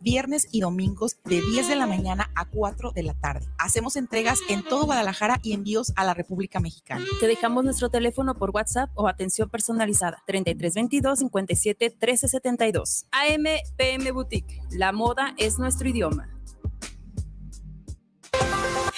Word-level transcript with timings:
viernes 0.00 0.48
y 0.50 0.60
domingos 0.60 1.18
de 1.24 1.42
10 1.42 1.68
de 1.68 1.76
la 1.76 1.86
mañana 1.86 2.30
a 2.34 2.46
4 2.46 2.92
de 2.92 3.02
la 3.02 3.14
tarde. 3.14 3.46
Hacemos 3.58 3.96
entregas 3.96 4.38
en 4.48 4.62
todo 4.62 4.86
Guadalajara 4.86 5.40
y 5.42 5.52
envíos 5.52 5.92
a 5.96 6.04
la 6.04 6.14
República 6.14 6.58
Mexicana. 6.58 7.04
Te 7.20 7.26
dejamos 7.26 7.64
nuestro 7.64 7.90
teléfono 7.90 8.34
por 8.34 8.50
WhatsApp 8.50 8.90
o 8.94 9.08
atención 9.08 9.50
personalizada 9.50 10.22
3322 10.26 11.18
57 11.18 11.90
1372. 11.90 13.06
AM 13.10 13.44
PM 13.76 14.10
Boutique. 14.12 14.60
La 14.70 14.92
moda 14.92 15.34
es 15.36 15.58
nuestro 15.58 15.88
idioma. 15.88 16.30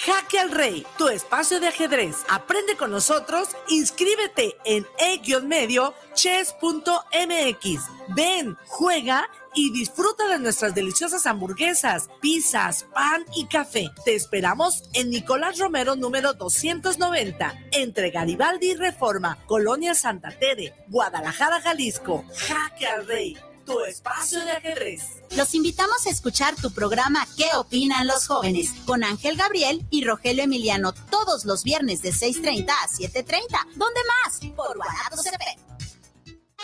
Jaque 0.07 0.39
al 0.39 0.51
Rey, 0.51 0.85
tu 0.97 1.09
espacio 1.09 1.59
de 1.59 1.67
ajedrez. 1.67 2.15
Aprende 2.29 2.77
con 2.77 2.91
nosotros, 2.91 3.49
inscríbete 3.67 4.55
en 4.63 4.85
e-medio 4.99 5.93
chess.mx. 6.13 7.81
Ven, 8.15 8.55
juega 8.67 9.29
y 9.57 9.71
disfruta 9.71 10.27
de 10.27 10.37
nuestras 10.37 10.75
deliciosas 10.75 11.25
hamburguesas, 11.25 12.09
pizzas, 12.21 12.85
pan 12.93 13.25
y 13.35 13.47
café. 13.47 13.89
Te 14.05 14.13
esperamos 14.13 14.83
en 14.93 15.09
Nicolás 15.09 15.57
Romero 15.57 15.95
número 15.95 16.33
290, 16.33 17.55
entre 17.71 18.11
Garibaldi 18.11 18.69
y 18.69 18.75
Reforma, 18.75 19.39
Colonia 19.47 19.95
Santa 19.95 20.29
Tere, 20.29 20.75
Guadalajara, 20.89 21.59
Jalisco. 21.59 22.23
Jaque 22.35 22.85
al 22.85 23.07
Rey, 23.07 23.35
tu 23.65 23.79
espacio 23.81 24.45
de 24.45 24.51
ajedrez. 24.51 25.23
Los 25.35 25.55
invitamos 25.55 26.05
a 26.05 26.11
escuchar 26.11 26.55
tu 26.55 26.71
programa 26.71 27.27
¿Qué 27.35 27.47
opinan 27.55 28.05
los 28.05 28.27
jóvenes? 28.27 28.73
con 28.85 29.03
Ángel 29.03 29.37
Gabriel 29.37 29.83
y 29.89 30.05
Rogelio 30.05 30.43
Emiliano 30.43 30.93
todos 30.93 31.45
los 31.45 31.63
viernes 31.63 32.03
de 32.03 32.11
6.30 32.11 32.69
a 32.69 32.87
7.30. 32.87 33.41
¿Dónde 33.73 34.01
más? 34.23 34.39
Por 34.55 34.77
Guanatos 34.77 35.23
CP. 35.23 35.66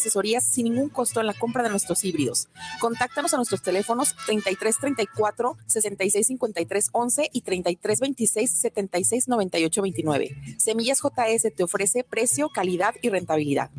asesorías 0.00 0.44
sin 0.44 0.64
ningún 0.64 0.88
costo 0.88 1.20
en 1.20 1.26
la 1.26 1.34
compra 1.34 1.62
de 1.62 1.70
nuestros 1.70 2.04
híbridos. 2.04 2.48
Contáctanos 2.80 3.34
a 3.34 3.36
nuestros 3.36 3.62
teléfonos 3.62 4.14
3334 4.26 5.56
6653 5.66 6.88
11 6.92 7.30
y 7.32 7.40
3326 7.42 8.50
76 8.50 9.28
98 9.28 9.82
29. 9.82 10.36
Semillas 10.58 11.00
JS 11.00 11.54
te 11.54 11.62
ofrece 11.62 12.04
precio, 12.04 12.48
calidad 12.48 12.94
y 13.02 13.10
rentabilidad. 13.10 13.70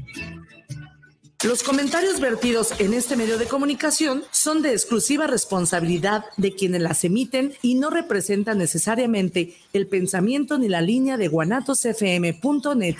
Los 1.44 1.63
comentarios 1.63 2.19
vertidos 2.19 2.80
en 2.80 2.94
este 2.94 3.16
medio 3.16 3.39
de 3.39 3.47
comunicación 3.47 4.23
son 4.30 4.61
de 4.61 4.73
exclusiva 4.73 5.25
responsabilidad 5.25 6.25
de 6.38 6.53
quienes 6.53 6.83
las 6.83 7.03
emiten 7.03 7.53
y 7.63 7.73
no 7.75 7.89
representan 7.89 8.59
necesariamente 8.59 9.56
el 9.73 9.88
pensamiento 9.88 10.59
ni 10.59 10.69
la 10.69 10.81
línea 10.81 11.17
de 11.17 11.30
guanatosfm.net. 11.30 12.95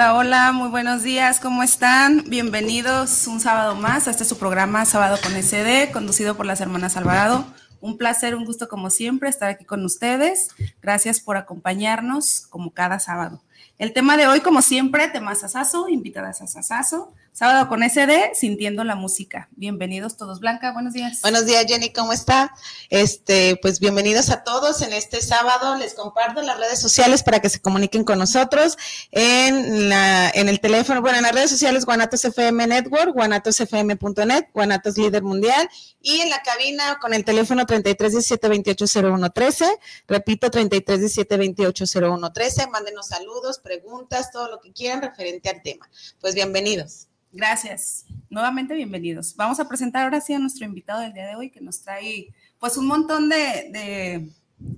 Hola, 0.00 0.14
hola, 0.14 0.52
muy 0.52 0.70
buenos 0.70 1.02
días, 1.02 1.40
¿cómo 1.40 1.62
están? 1.62 2.24
Bienvenidos 2.26 3.26
un 3.26 3.38
sábado 3.38 3.74
más 3.74 4.08
a 4.08 4.12
este 4.12 4.24
su 4.24 4.38
programa 4.38 4.86
Sábado 4.86 5.18
con 5.22 5.32
SD, 5.32 5.92
conducido 5.92 6.38
por 6.38 6.46
las 6.46 6.62
hermanas 6.62 6.96
Alvarado. 6.96 7.44
Un 7.82 7.98
placer, 7.98 8.34
un 8.34 8.46
gusto 8.46 8.66
como 8.66 8.88
siempre 8.88 9.28
estar 9.28 9.50
aquí 9.50 9.66
con 9.66 9.84
ustedes. 9.84 10.52
Gracias 10.80 11.20
por 11.20 11.36
acompañarnos 11.36 12.46
como 12.48 12.72
cada 12.72 12.98
sábado. 12.98 13.42
El 13.78 13.92
tema 13.92 14.16
de 14.16 14.26
hoy, 14.26 14.40
como 14.40 14.62
siempre, 14.62 15.08
tema 15.08 15.34
sasazo, 15.34 15.88
invitadas 15.88 16.42
a 16.42 16.46
sasazo. 16.46 17.12
Sábado 17.32 17.68
con 17.68 17.88
SD, 17.88 18.32
sintiendo 18.34 18.82
la 18.82 18.96
música. 18.96 19.48
Bienvenidos 19.52 20.16
todos. 20.16 20.40
Blanca, 20.40 20.72
buenos 20.72 20.92
días. 20.92 21.22
Buenos 21.22 21.46
días, 21.46 21.64
Jenny, 21.66 21.90
¿cómo 21.90 22.12
está? 22.12 22.52
Este, 22.90 23.56
pues 23.62 23.78
bienvenidos 23.78 24.30
a 24.30 24.42
todos 24.42 24.82
en 24.82 24.92
este 24.92 25.22
sábado. 25.22 25.76
Les 25.76 25.94
comparto 25.94 26.42
las 26.42 26.58
redes 26.58 26.80
sociales 26.80 27.22
para 27.22 27.38
que 27.40 27.48
se 27.48 27.60
comuniquen 27.60 28.02
con 28.04 28.18
nosotros 28.18 28.76
en 29.12 29.88
la, 29.88 30.28
en 30.30 30.48
el 30.48 30.58
teléfono, 30.60 31.02
bueno, 31.02 31.18
en 31.18 31.22
las 31.22 31.32
redes 31.32 31.50
sociales 31.50 31.86
Guanatos 31.86 32.24
FM 32.24 32.66
Network, 32.66 33.14
guanatosfm.net, 33.14 34.46
Guanatos 34.52 34.98
Líder 34.98 35.22
Mundial 35.22 35.70
y 36.02 36.20
en 36.20 36.30
la 36.30 36.42
cabina 36.42 36.98
con 37.00 37.14
el 37.14 37.24
teléfono 37.24 37.64
3317-280113, 37.64 39.66
repito, 40.08 40.50
3317-280113, 40.50 42.68
mándenos 42.70 43.06
saludos, 43.06 43.49
preguntas, 43.58 44.30
todo 44.30 44.50
lo 44.50 44.60
que 44.60 44.72
quieran 44.72 45.02
referente 45.02 45.48
al 45.48 45.62
tema. 45.62 45.88
Pues 46.20 46.34
bienvenidos. 46.34 47.08
Gracias. 47.32 48.06
Nuevamente 48.28 48.74
bienvenidos. 48.74 49.34
Vamos 49.36 49.60
a 49.60 49.68
presentar 49.68 50.04
ahora 50.04 50.20
sí 50.20 50.34
a 50.34 50.38
nuestro 50.38 50.64
invitado 50.64 51.00
del 51.00 51.12
día 51.12 51.26
de 51.26 51.36
hoy 51.36 51.50
que 51.50 51.60
nos 51.60 51.80
trae 51.80 52.32
pues 52.58 52.76
un 52.76 52.86
montón 52.86 53.28
de, 53.28 53.36
de 53.36 54.30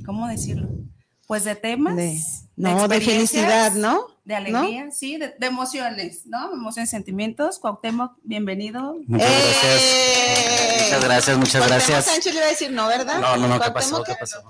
¿cómo 0.05 0.29
decirlo? 0.29 0.69
Pues 1.27 1.45
de 1.45 1.55
temas. 1.55 1.97
De, 1.97 2.21
no, 2.57 2.89
de, 2.89 3.01
felicidad, 3.01 3.73
¿no? 3.73 4.07
De 4.25 4.35
alegría, 4.35 4.91
sí, 4.91 5.17
de, 5.17 5.35
de, 5.39 5.47
emociones, 5.47 6.27
¿no? 6.27 6.53
Emociones, 6.53 6.91
sentimientos. 6.91 7.59
Cuauhtémoc, 7.59 8.19
bienvenido. 8.23 8.97
Muchas 9.07 9.31
gracias. 9.31 10.83
Muchas 10.83 11.05
gracias, 11.05 11.39
muchas 11.39 11.67
gracias. 11.67 12.05
Sánchez 12.05 12.35
le 12.35 12.39
iba 12.39 12.47
a 12.47 12.51
decir 12.51 12.71
no, 12.71 12.87
¿verdad? 12.87 13.19
No, 13.19 13.37
no, 13.37 13.49
no, 13.49 13.61
¿qué 13.61 13.71
pasó? 13.71 14.05
¿Qué 14.05 14.15
pasó? 14.15 14.43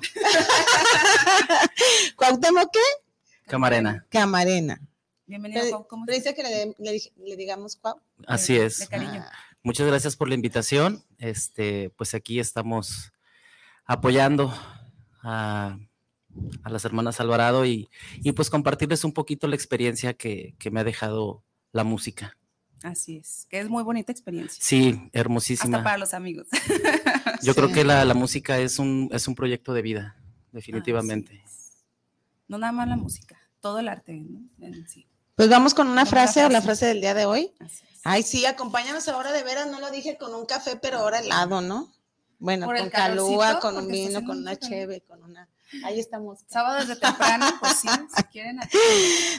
¿Cuauhtémoc 2.17 2.69
qué? 2.73 2.81
Camarena. 3.47 4.07
Camarena. 4.09 4.81
Bienvenido, 5.27 5.63
Pero, 5.63 5.87
¿cómo 5.89 6.05
que 6.07 6.13
le, 6.43 6.75
le, 6.79 7.01
le, 7.25 7.37
digamos 7.37 7.77
Cuau. 7.77 8.01
Así 8.27 8.57
es. 8.57 8.81
De 8.81 8.89
cariño. 8.89 9.25
Muchas 9.63 9.87
gracias 9.87 10.17
por 10.17 10.29
la 10.29 10.35
invitación. 10.35 11.05
Este, 11.19 11.91
pues 11.91 12.15
aquí 12.15 12.41
estamos 12.41 13.13
apoyando 13.85 14.53
a, 15.23 15.79
a 16.63 16.71
las 16.71 16.85
hermanas 16.85 17.21
Alvarado 17.21 17.65
y, 17.65 17.89
y, 18.23 18.33
pues 18.33 18.51
compartirles 18.51 19.05
un 19.05 19.13
poquito 19.13 19.47
la 19.47 19.55
experiencia 19.55 20.15
que, 20.15 20.55
que, 20.59 20.71
me 20.71 20.81
ha 20.81 20.85
dejado 20.85 21.45
la 21.73 21.85
música. 21.85 22.37
Así 22.83 23.19
es, 23.19 23.47
que 23.49 23.61
es 23.61 23.69
muy 23.69 23.85
bonita 23.85 24.11
experiencia. 24.11 24.63
Sí, 24.63 25.09
hermosísima. 25.13 25.79
Hasta 25.79 25.85
para 25.85 25.99
los 25.99 26.15
amigos. 26.15 26.49
Yo 27.43 27.53
sí. 27.53 27.59
creo 27.59 27.73
que 27.73 27.85
la, 27.85 28.05
la, 28.05 28.15
música 28.15 28.59
es 28.59 28.81
un, 28.81 29.09
es 29.13 29.29
un 29.29 29.37
proyecto 29.37 29.73
de 29.73 29.83
vida, 29.83 30.17
definitivamente. 30.51 31.45
No 32.53 32.59
nada 32.59 32.73
más 32.75 32.87
la 32.87 32.97
música, 32.97 33.41
todo 33.61 33.79
el 33.79 33.89
arte, 33.89 34.13
¿no? 34.13 34.43
En 34.61 34.87
sí. 34.87 35.09
Pues 35.37 35.49
vamos 35.49 35.73
con 35.73 35.89
una 35.89 36.05
frase 36.05 36.45
o 36.45 36.51
la 36.51 36.61
frase 36.61 36.85
del 36.85 37.01
día 37.01 37.15
de 37.15 37.25
hoy. 37.25 37.51
Ay, 38.05 38.23
sí, 38.23 38.45
acompáñanos 38.45 39.09
ahora 39.09 39.33
de 39.33 39.43
veras, 39.43 39.69
no 39.71 39.81
lo 39.81 39.91
dije 39.91 40.19
con 40.19 40.35
un 40.35 40.45
café, 40.45 40.77
pero 40.77 40.99
ahora 40.99 41.21
helado, 41.21 41.63
¿no? 41.63 41.91
Bueno, 42.39 42.67
con 42.67 42.91
calúa, 42.91 43.59
con 43.59 43.79
un 43.79 43.89
vino, 43.89 44.23
con 44.27 44.37
una 44.37 44.55
cheve, 44.57 45.01
con 45.01 45.25
una... 45.25 45.49
Ahí 45.83 45.99
estamos. 45.99 46.41
Sábado 46.47 46.81
desde 46.81 46.97
temprano, 46.97 47.47
pues 47.59 47.73
sí, 47.77 47.89
si 48.15 48.23
quieren. 48.31 48.63
Aquí. 48.63 48.77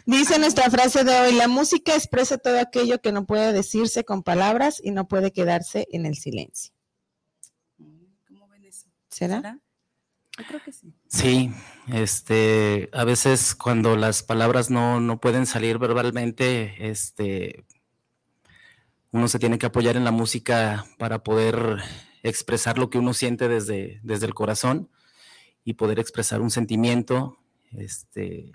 Dice 0.08 0.40
nuestra 0.40 0.72
frase 0.72 1.04
de 1.04 1.16
hoy, 1.20 1.34
la 1.34 1.48
música 1.48 1.94
expresa 1.94 2.40
todo 2.40 2.60
aquello 2.60 3.00
que 3.00 3.12
no 3.12 3.28
puede 3.28 3.54
decirse 3.54 4.04
con 4.06 4.24
palabras 4.24 4.82
y 4.84 4.90
no 4.90 5.08
puede 5.08 5.32
quedarse 5.32 5.88
en 5.92 6.08
el 6.08 6.16
silencio. 6.16 6.74
¿Cómo 8.28 8.48
ven 8.48 8.66
eso? 8.66 8.88
¿Será? 9.10 9.36
¿Será? 9.36 9.60
Que 10.36 10.72
sí. 10.72 10.94
Sí, 11.08 11.52
este, 11.88 12.90
a 12.92 13.04
veces 13.04 13.54
cuando 13.54 13.96
las 13.96 14.24
palabras 14.24 14.72
no, 14.72 15.00
no 15.00 15.20
pueden 15.20 15.46
salir 15.46 15.78
verbalmente, 15.78 16.90
este, 16.90 17.66
uno 19.12 19.28
se 19.28 19.38
tiene 19.38 19.60
que 19.60 19.68
apoyar 19.68 19.96
en 19.96 20.04
la 20.04 20.12
música 20.12 20.86
para 20.98 21.24
poder 21.24 21.78
expresar 22.24 22.80
lo 22.80 22.90
que 22.90 22.98
uno 22.98 23.14
siente 23.14 23.48
desde, 23.48 24.00
desde 24.02 24.26
el 24.26 24.34
corazón 24.34 24.90
y 25.64 25.76
poder 25.76 26.00
expresar 26.00 26.42
un 26.42 26.50
sentimiento, 26.50 27.38
este, 27.72 28.54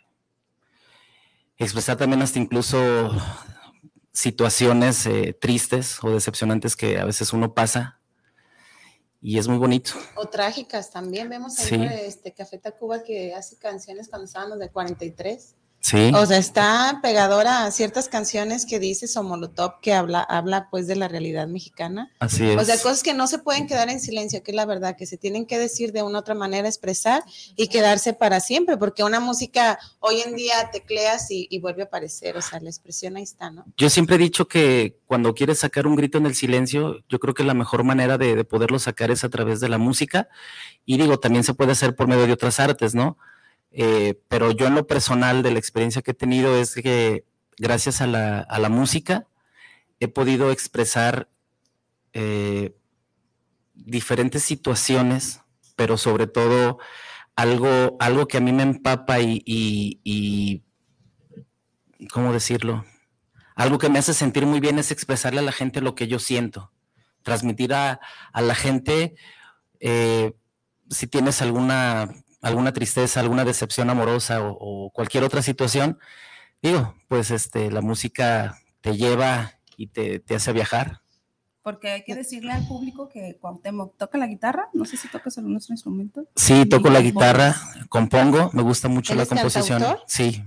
expresar 1.58 1.96
también 1.96 2.22
hasta 2.22 2.40
incluso 2.40 3.16
situaciones 4.12 5.06
eh, 5.06 5.32
tristes 5.40 6.02
o 6.02 6.10
decepcionantes 6.10 6.74
que 6.74 6.98
a 6.98 7.04
veces 7.04 7.32
uno 7.32 7.54
pasa 7.54 7.97
y 9.20 9.38
es 9.38 9.48
muy 9.48 9.58
bonito. 9.58 9.92
O 10.14 10.26
trágicas 10.26 10.90
también. 10.90 11.28
Vemos 11.28 11.58
ahí 11.58 11.88
este 12.04 12.32
Café 12.32 12.58
Tacuba 12.58 13.02
que 13.02 13.34
hace 13.34 13.56
canciones 13.56 14.08
cuando 14.08 14.26
estábamos 14.26 14.58
de 14.58 14.70
43 14.70 15.56
Sí. 15.80 16.10
O 16.14 16.26
sea, 16.26 16.38
está 16.38 16.98
pegadora 17.02 17.64
a 17.64 17.70
ciertas 17.70 18.08
canciones 18.08 18.66
que 18.66 18.78
dice 18.78 19.06
Molotov 19.22 19.80
que 19.80 19.94
habla, 19.94 20.20
habla 20.20 20.68
pues 20.70 20.86
de 20.86 20.96
la 20.96 21.08
realidad 21.08 21.46
mexicana. 21.46 22.10
Así 22.18 22.48
es. 22.48 22.60
O 22.60 22.64
sea, 22.64 22.76
cosas 22.76 23.02
que 23.02 23.14
no 23.14 23.26
se 23.26 23.38
pueden 23.38 23.66
quedar 23.66 23.88
en 23.88 24.00
silencio, 24.00 24.42
que 24.42 24.50
es 24.50 24.56
la 24.56 24.66
verdad, 24.66 24.96
que 24.96 25.06
se 25.06 25.16
tienen 25.16 25.46
que 25.46 25.58
decir 25.58 25.92
de 25.92 26.02
una 26.02 26.18
otra 26.18 26.34
manera, 26.34 26.68
expresar 26.68 27.22
y 27.56 27.68
quedarse 27.68 28.12
para 28.12 28.40
siempre, 28.40 28.76
porque 28.76 29.04
una 29.04 29.20
música 29.20 29.78
hoy 30.00 30.20
en 30.20 30.34
día 30.34 30.70
tecleas 30.72 31.30
y, 31.30 31.46
y 31.50 31.60
vuelve 31.60 31.82
a 31.82 31.86
aparecer, 31.86 32.36
o 32.36 32.42
sea, 32.42 32.60
la 32.60 32.68
expresión 32.68 33.16
ahí 33.16 33.22
está, 33.22 33.50
¿no? 33.50 33.64
Yo 33.76 33.88
siempre 33.88 34.16
he 34.16 34.18
dicho 34.18 34.48
que 34.48 34.98
cuando 35.06 35.34
quieres 35.34 35.60
sacar 35.60 35.86
un 35.86 35.96
grito 35.96 36.18
en 36.18 36.26
el 36.26 36.34
silencio, 36.34 36.96
yo 37.08 37.18
creo 37.18 37.34
que 37.34 37.44
la 37.44 37.54
mejor 37.54 37.84
manera 37.84 38.18
de, 38.18 38.34
de 38.34 38.44
poderlo 38.44 38.78
sacar 38.78 39.10
es 39.10 39.24
a 39.24 39.28
través 39.28 39.60
de 39.60 39.68
la 39.68 39.78
música. 39.78 40.28
Y 40.84 40.98
digo, 40.98 41.18
también 41.18 41.44
se 41.44 41.54
puede 41.54 41.72
hacer 41.72 41.94
por 41.94 42.08
medio 42.08 42.26
de 42.26 42.32
otras 42.32 42.60
artes, 42.60 42.94
¿no? 42.94 43.16
Eh, 43.70 44.20
pero 44.28 44.50
yo 44.52 44.66
en 44.66 44.74
lo 44.74 44.86
personal 44.86 45.42
de 45.42 45.50
la 45.50 45.58
experiencia 45.58 46.02
que 46.02 46.12
he 46.12 46.14
tenido 46.14 46.56
es 46.56 46.74
que 46.74 47.24
gracias 47.58 48.00
a 48.00 48.06
la, 48.06 48.68
música 48.70 49.26
he 50.00 50.08
podido 50.08 50.50
expresar 50.50 51.28
eh, 52.12 52.74
diferentes 53.74 54.42
situaciones, 54.42 55.42
pero 55.76 55.96
sobre 55.96 56.26
todo 56.26 56.78
algo, 57.36 57.96
algo 58.00 58.26
que 58.26 58.38
a 58.38 58.40
mí 58.40 58.52
me 58.52 58.62
empapa 58.62 59.18
y, 59.20 60.64
¿cómo 62.12 62.32
decirlo? 62.32 62.84
Algo 63.54 63.78
que 63.78 63.88
me 63.88 63.98
hace 63.98 64.14
sentir 64.14 64.46
muy 64.46 64.60
bien 64.60 64.78
es 64.78 64.90
expresarle 64.92 65.40
a 65.40 65.44
la 65.44 65.52
gente 65.52 65.80
lo 65.80 65.94
que 65.94 66.06
yo 66.06 66.20
siento, 66.20 66.72
transmitir 67.22 67.74
a, 67.74 68.00
la 68.34 68.54
gente 68.54 69.16
eh, 69.80 70.32
si 70.90 71.06
tienes 71.06 71.42
alguna 71.42 72.08
alguna 72.40 72.72
tristeza, 72.72 73.20
alguna 73.20 73.44
decepción 73.44 73.90
amorosa 73.90 74.40
o, 74.42 74.90
cualquier 74.90 75.24
otra 75.24 75.42
situación, 75.42 75.98
digo, 76.62 76.94
pues 77.08 77.30
este, 77.30 77.70
la 77.70 77.80
música 77.80 78.60
te 78.80 78.96
lleva 78.96 79.54
y 79.76 79.88
te, 79.88 80.22
hace 80.34 80.52
viajar. 80.52 81.00
Porque 81.62 81.90
hay 81.90 82.04
que 82.04 82.14
decirle 82.14 82.52
al 82.52 82.66
público 82.66 83.08
que 83.08 83.36
Cuauhtémoc 83.40 83.96
toca 83.98 84.16
la 84.16 84.26
guitarra, 84.26 84.70
no 84.72 84.86
sé 84.86 84.96
si 84.96 85.08
tocas 85.08 85.36
algún 85.36 85.56
otro 85.56 85.74
instrumento. 85.74 86.26
Sí, 86.34 86.64
toco 86.64 86.88
la 86.88 87.00
guitarra, 87.00 87.54
compongo, 87.90 88.50
me 88.54 88.62
gusta 88.62 88.88
mucho 88.88 89.14
la 89.14 89.26
composición. 89.26 89.84
Sí, 90.06 90.42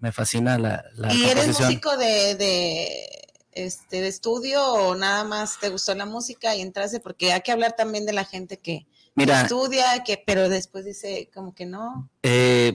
me 0.00 0.12
fascina 0.12 0.58
la, 0.58 0.84
la 0.94 1.12
¿Y 1.12 1.24
eres 1.24 1.58
músico 1.58 1.96
de, 1.96 2.36
de, 2.36 3.22
este, 3.50 4.02
de 4.02 4.08
estudio 4.08 4.64
o 4.64 4.94
nada 4.94 5.24
más 5.24 5.58
te 5.58 5.68
gustó 5.68 5.94
la 5.94 6.06
música 6.06 6.54
y 6.54 6.60
entraste? 6.60 7.00
Porque 7.00 7.32
hay 7.32 7.40
que 7.40 7.50
hablar 7.50 7.72
también 7.72 8.06
de 8.06 8.12
la 8.12 8.24
gente 8.24 8.58
que, 8.58 8.86
Mira, 9.14 9.42
estudia, 9.42 10.02
que, 10.04 10.22
pero 10.24 10.48
después 10.48 10.84
dice 10.84 11.30
como 11.34 11.54
que 11.54 11.66
no. 11.66 12.10
Eh, 12.22 12.74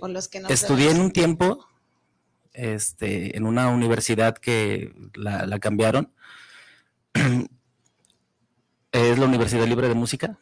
estudié 0.50 0.92
en 0.92 1.01
un 1.01 1.12
tiempo, 1.12 1.66
este, 2.54 3.36
en 3.36 3.45
una 3.45 3.69
universidad 3.69 4.38
que 4.38 4.94
la, 5.16 5.60
cambiaron. 5.60 6.13
es 8.92 9.19
la 9.19 9.25
Universidad 9.25 9.66
Libre 9.66 9.88
de 9.88 9.95
Música. 9.95 10.38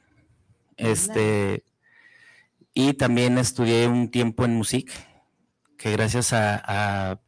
Este, 0.78 1.64
y 2.74 2.94
también 2.94 3.38
estudié 3.38 3.88
un 3.88 4.12
tiempo 4.12 4.44
en 4.44 4.56
música 4.56 4.94
que 5.78 5.92
gracias 5.92 6.34
a, 6.34 6.62
a, 6.66 7.20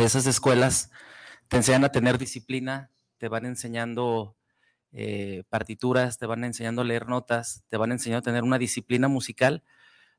esas 0.00 0.26
escuelas 0.26 0.90
te 1.48 1.58
enseñan 1.58 1.84
a 1.84 1.92
tener 1.92 2.16
disciplina, 2.16 2.90
te 3.18 3.28
van 3.28 3.44
enseñando 3.44 4.36
eh, 4.92 5.44
partituras, 5.48 6.18
te 6.18 6.26
van 6.26 6.44
enseñando 6.44 6.82
a 6.82 6.84
leer 6.84 7.08
notas, 7.08 7.64
te 7.68 7.76
van 7.76 7.92
enseñando 7.92 8.18
a 8.20 8.30
tener 8.30 8.44
una 8.44 8.58
disciplina 8.58 9.08
musical, 9.08 9.62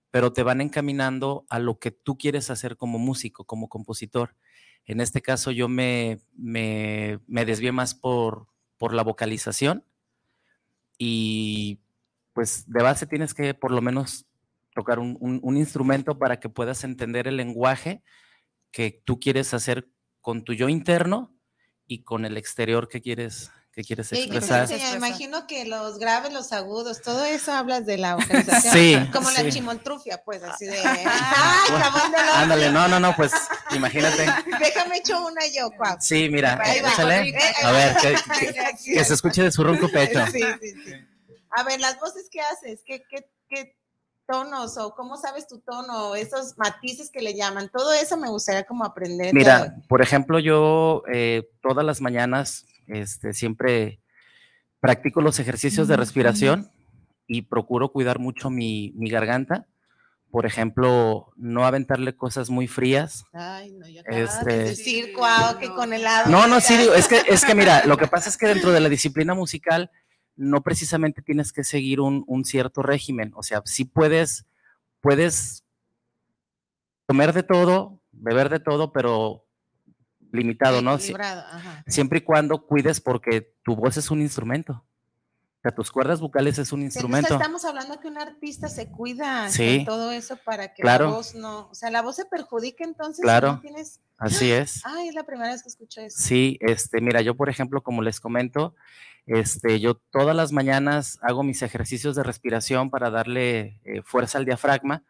pero 0.09 0.33
te 0.33 0.43
van 0.43 0.61
encaminando 0.61 1.45
a 1.49 1.59
lo 1.59 1.79
que 1.79 1.91
tú 1.91 2.17
quieres 2.17 2.49
hacer 2.49 2.77
como 2.77 2.99
músico, 2.99 3.45
como 3.45 3.69
compositor. 3.69 4.35
En 4.85 4.99
este 4.99 5.21
caso 5.21 5.51
yo 5.51 5.69
me, 5.69 6.19
me, 6.35 7.19
desvié 7.27 7.71
más 7.71 7.95
por, 7.95 8.47
por 8.77 8.93
la 8.93 9.03
vocalización 9.03 9.85
y 10.97 11.79
pues 12.33 12.65
de 12.67 12.83
base 12.83 13.07
tienes 13.07 13.33
que 13.33 13.53
por 13.53 13.71
lo 13.71 13.81
menos 13.81 14.25
tocar 14.73 14.99
un, 14.99 15.17
un, 15.19 15.57
instrumento 15.57 16.17
para 16.17 16.39
que 16.39 16.49
puedas 16.49 16.83
entender 16.83 17.27
el 17.27 17.37
lenguaje 17.37 18.03
que 18.71 19.01
tú 19.05 19.19
quieres 19.19 19.53
hacer 19.53 19.87
con 20.19 20.43
tu 20.43 20.53
yo 20.53 20.67
interno 20.67 21.35
y 21.85 22.03
con 22.03 22.25
el 22.25 22.37
exterior 22.37 22.87
que 22.87 23.01
quieres, 23.01 23.51
que 23.73 23.83
quieres 23.83 24.11
expresar. 24.11 24.67
Sí, 24.67 24.75
me 24.75 24.97
imagino 24.97 25.47
que 25.47 25.65
los 25.65 25.97
graves, 25.97 26.31
los 26.31 26.53
agudos, 26.53 27.01
todo 27.01 27.25
eso 27.25 27.51
hablas 27.51 27.85
de 27.87 27.97
la 27.97 28.15
vocalización. 28.15 28.73
Sí. 28.73 29.11
Como 29.11 29.31
la 29.31 29.49
chimoltrufia, 29.49 30.21
pues, 30.23 30.43
así 30.43 30.65
de. 30.65 30.77
¡Ay, 30.85 31.69
jabón 31.69 32.11
de 32.11 32.17
los... 32.17 32.35
Ándale, 32.35 32.71
no, 32.71 32.87
no, 32.87 32.99
no, 32.99 33.15
pues, 33.15 33.31
imagínate. 33.71 34.25
Déjame 34.59 34.97
hecho 34.97 35.25
una 35.25 35.41
yo, 35.47 35.71
Cuau. 35.71 35.97
Sí, 35.99 36.29
mira, 36.29 36.61
échale. 36.65 37.35
A 37.63 37.71
ver, 37.71 37.97
que, 37.97 39.03
se 39.03 39.13
escuche 39.13 39.41
de 39.41 39.51
su 39.51 39.63
ronco 39.63 39.89
pecho. 39.89 40.23
Sí, 40.27 40.39
sí, 40.61 40.73
sí. 40.85 40.93
A 41.55 41.63
ver, 41.63 41.79
las 41.79 41.99
voces 41.99 42.29
que 42.31 42.41
haces, 42.41 42.81
¿qué, 42.85 43.03
qué, 43.09 43.27
qué 43.49 43.75
tonos 44.27 44.77
o 44.77 44.93
cómo 44.95 45.17
sabes 45.17 45.47
tu 45.47 45.59
tono, 45.59 46.15
esos 46.15 46.57
matices 46.57 47.09
que 47.11 47.21
le 47.21 47.35
llaman, 47.35 47.69
todo 47.69 47.91
eso 47.93 48.17
me 48.17 48.29
gustaría 48.29 48.63
como 48.63 48.85
aprender. 48.85 49.33
Mira, 49.33 49.75
por 49.87 50.01
ejemplo, 50.01 50.39
yo 50.39 51.03
eh, 51.11 51.49
todas 51.61 51.85
las 51.85 52.01
mañanas 52.01 52.65
este, 52.87 53.33
siempre 53.33 53.99
practico 54.79 55.21
los 55.21 55.39
ejercicios 55.39 55.87
de 55.87 55.97
respiración 55.97 56.69
y 57.27 57.43
procuro 57.43 57.91
cuidar 57.91 58.19
mucho 58.19 58.49
mi, 58.49 58.93
garganta. 58.97 59.67
Por 60.29 60.45
ejemplo, 60.45 61.31
no 61.35 61.65
aventarle 61.65 62.17
cosas 62.17 62.49
muy 62.49 62.67
frías. 62.67 63.23
Ay, 63.33 63.71
no, 63.71 63.87
ya 63.87 64.01
este, 64.07 64.53
de 64.53 64.63
decir, 64.63 65.13
que 65.59 65.69
con 65.69 65.93
helado. 65.93 66.29
No, 66.29 66.47
no, 66.47 66.59
sí, 66.59 66.73
es 66.95 67.07
que, 67.07 67.21
es 67.27 67.45
que 67.45 67.53
mira, 67.53 67.85
lo 67.85 67.97
que 67.97 68.07
pasa 68.07 68.29
es 68.29 68.37
que 68.37 68.47
dentro 68.47 68.71
de 68.71 68.79
la 68.79 68.89
disciplina 68.89 69.33
musical 69.33 69.91
no 70.35 70.63
precisamente 70.63 71.21
tienes 71.21 71.53
que 71.53 71.63
seguir 71.63 72.01
un, 72.01 72.23
un 72.27 72.43
cierto 72.43 72.81
régimen. 72.81 73.31
O 73.35 73.43
sea, 73.43 73.61
sí 73.65 73.85
puedes, 73.85 74.45
puedes 75.01 75.63
comer 77.07 77.33
de 77.33 77.43
todo, 77.43 78.01
beber 78.11 78.49
de 78.49 78.59
todo, 78.59 78.91
pero 78.91 79.42
limitado, 80.33 80.81
¿no? 80.81 80.97
Siempre 81.87 82.19
y 82.19 82.21
cuando 82.21 82.65
cuides 82.65 82.99
porque 82.99 83.53
tu 83.63 83.75
voz 83.75 83.95
es 83.97 84.11
un 84.11 84.21
instrumento. 84.21 84.73
O 84.73 85.61
sea, 85.61 85.71
tus 85.73 85.91
cuerdas 85.91 86.19
vocales 86.19 86.57
es 86.57 86.73
un 86.73 86.81
instrumento. 86.81 87.35
estamos 87.35 87.63
hablando 87.63 87.97
que 88.01 88.09
un 88.09 88.17
artista 88.17 88.67
se 88.67 88.89
cuida 88.89 89.49
de 89.49 89.83
todo 89.85 90.11
eso 90.11 90.35
para 90.43 90.73
que 90.73 90.83
la 90.83 90.97
voz 90.97 91.35
no, 91.35 91.69
o 91.69 91.75
sea, 91.75 91.89
la 91.89 92.01
voz 92.01 92.17
se 92.17 92.25
perjudica 92.25 92.83
entonces. 92.83 93.23
Claro. 93.23 93.59
tienes... 93.61 94.01
Así 94.17 94.51
es. 94.51 94.81
Ay, 94.85 95.07
es 95.07 95.15
la 95.15 95.23
primera 95.23 95.51
vez 95.51 95.63
que 95.63 95.69
escucho 95.69 96.01
eso. 96.01 96.17
Sí, 96.19 96.57
este, 96.59 96.99
mira, 96.99 97.21
yo 97.21 97.35
por 97.35 97.47
ejemplo, 97.47 97.81
como 97.81 98.01
les 98.01 98.19
comento, 98.19 98.75
este, 99.25 99.79
yo 99.79 99.95
todas 100.11 100.35
las 100.35 100.51
mañanas 100.51 101.17
hago 101.21 101.43
mis 101.43 101.61
ejercicios 101.61 102.15
de 102.15 102.23
respiración 102.23 102.89
para 102.89 103.09
darle 103.09 103.79
eh, 103.85 104.01
fuerza 104.03 104.39
al 104.39 104.45
diafragma, 104.45 105.03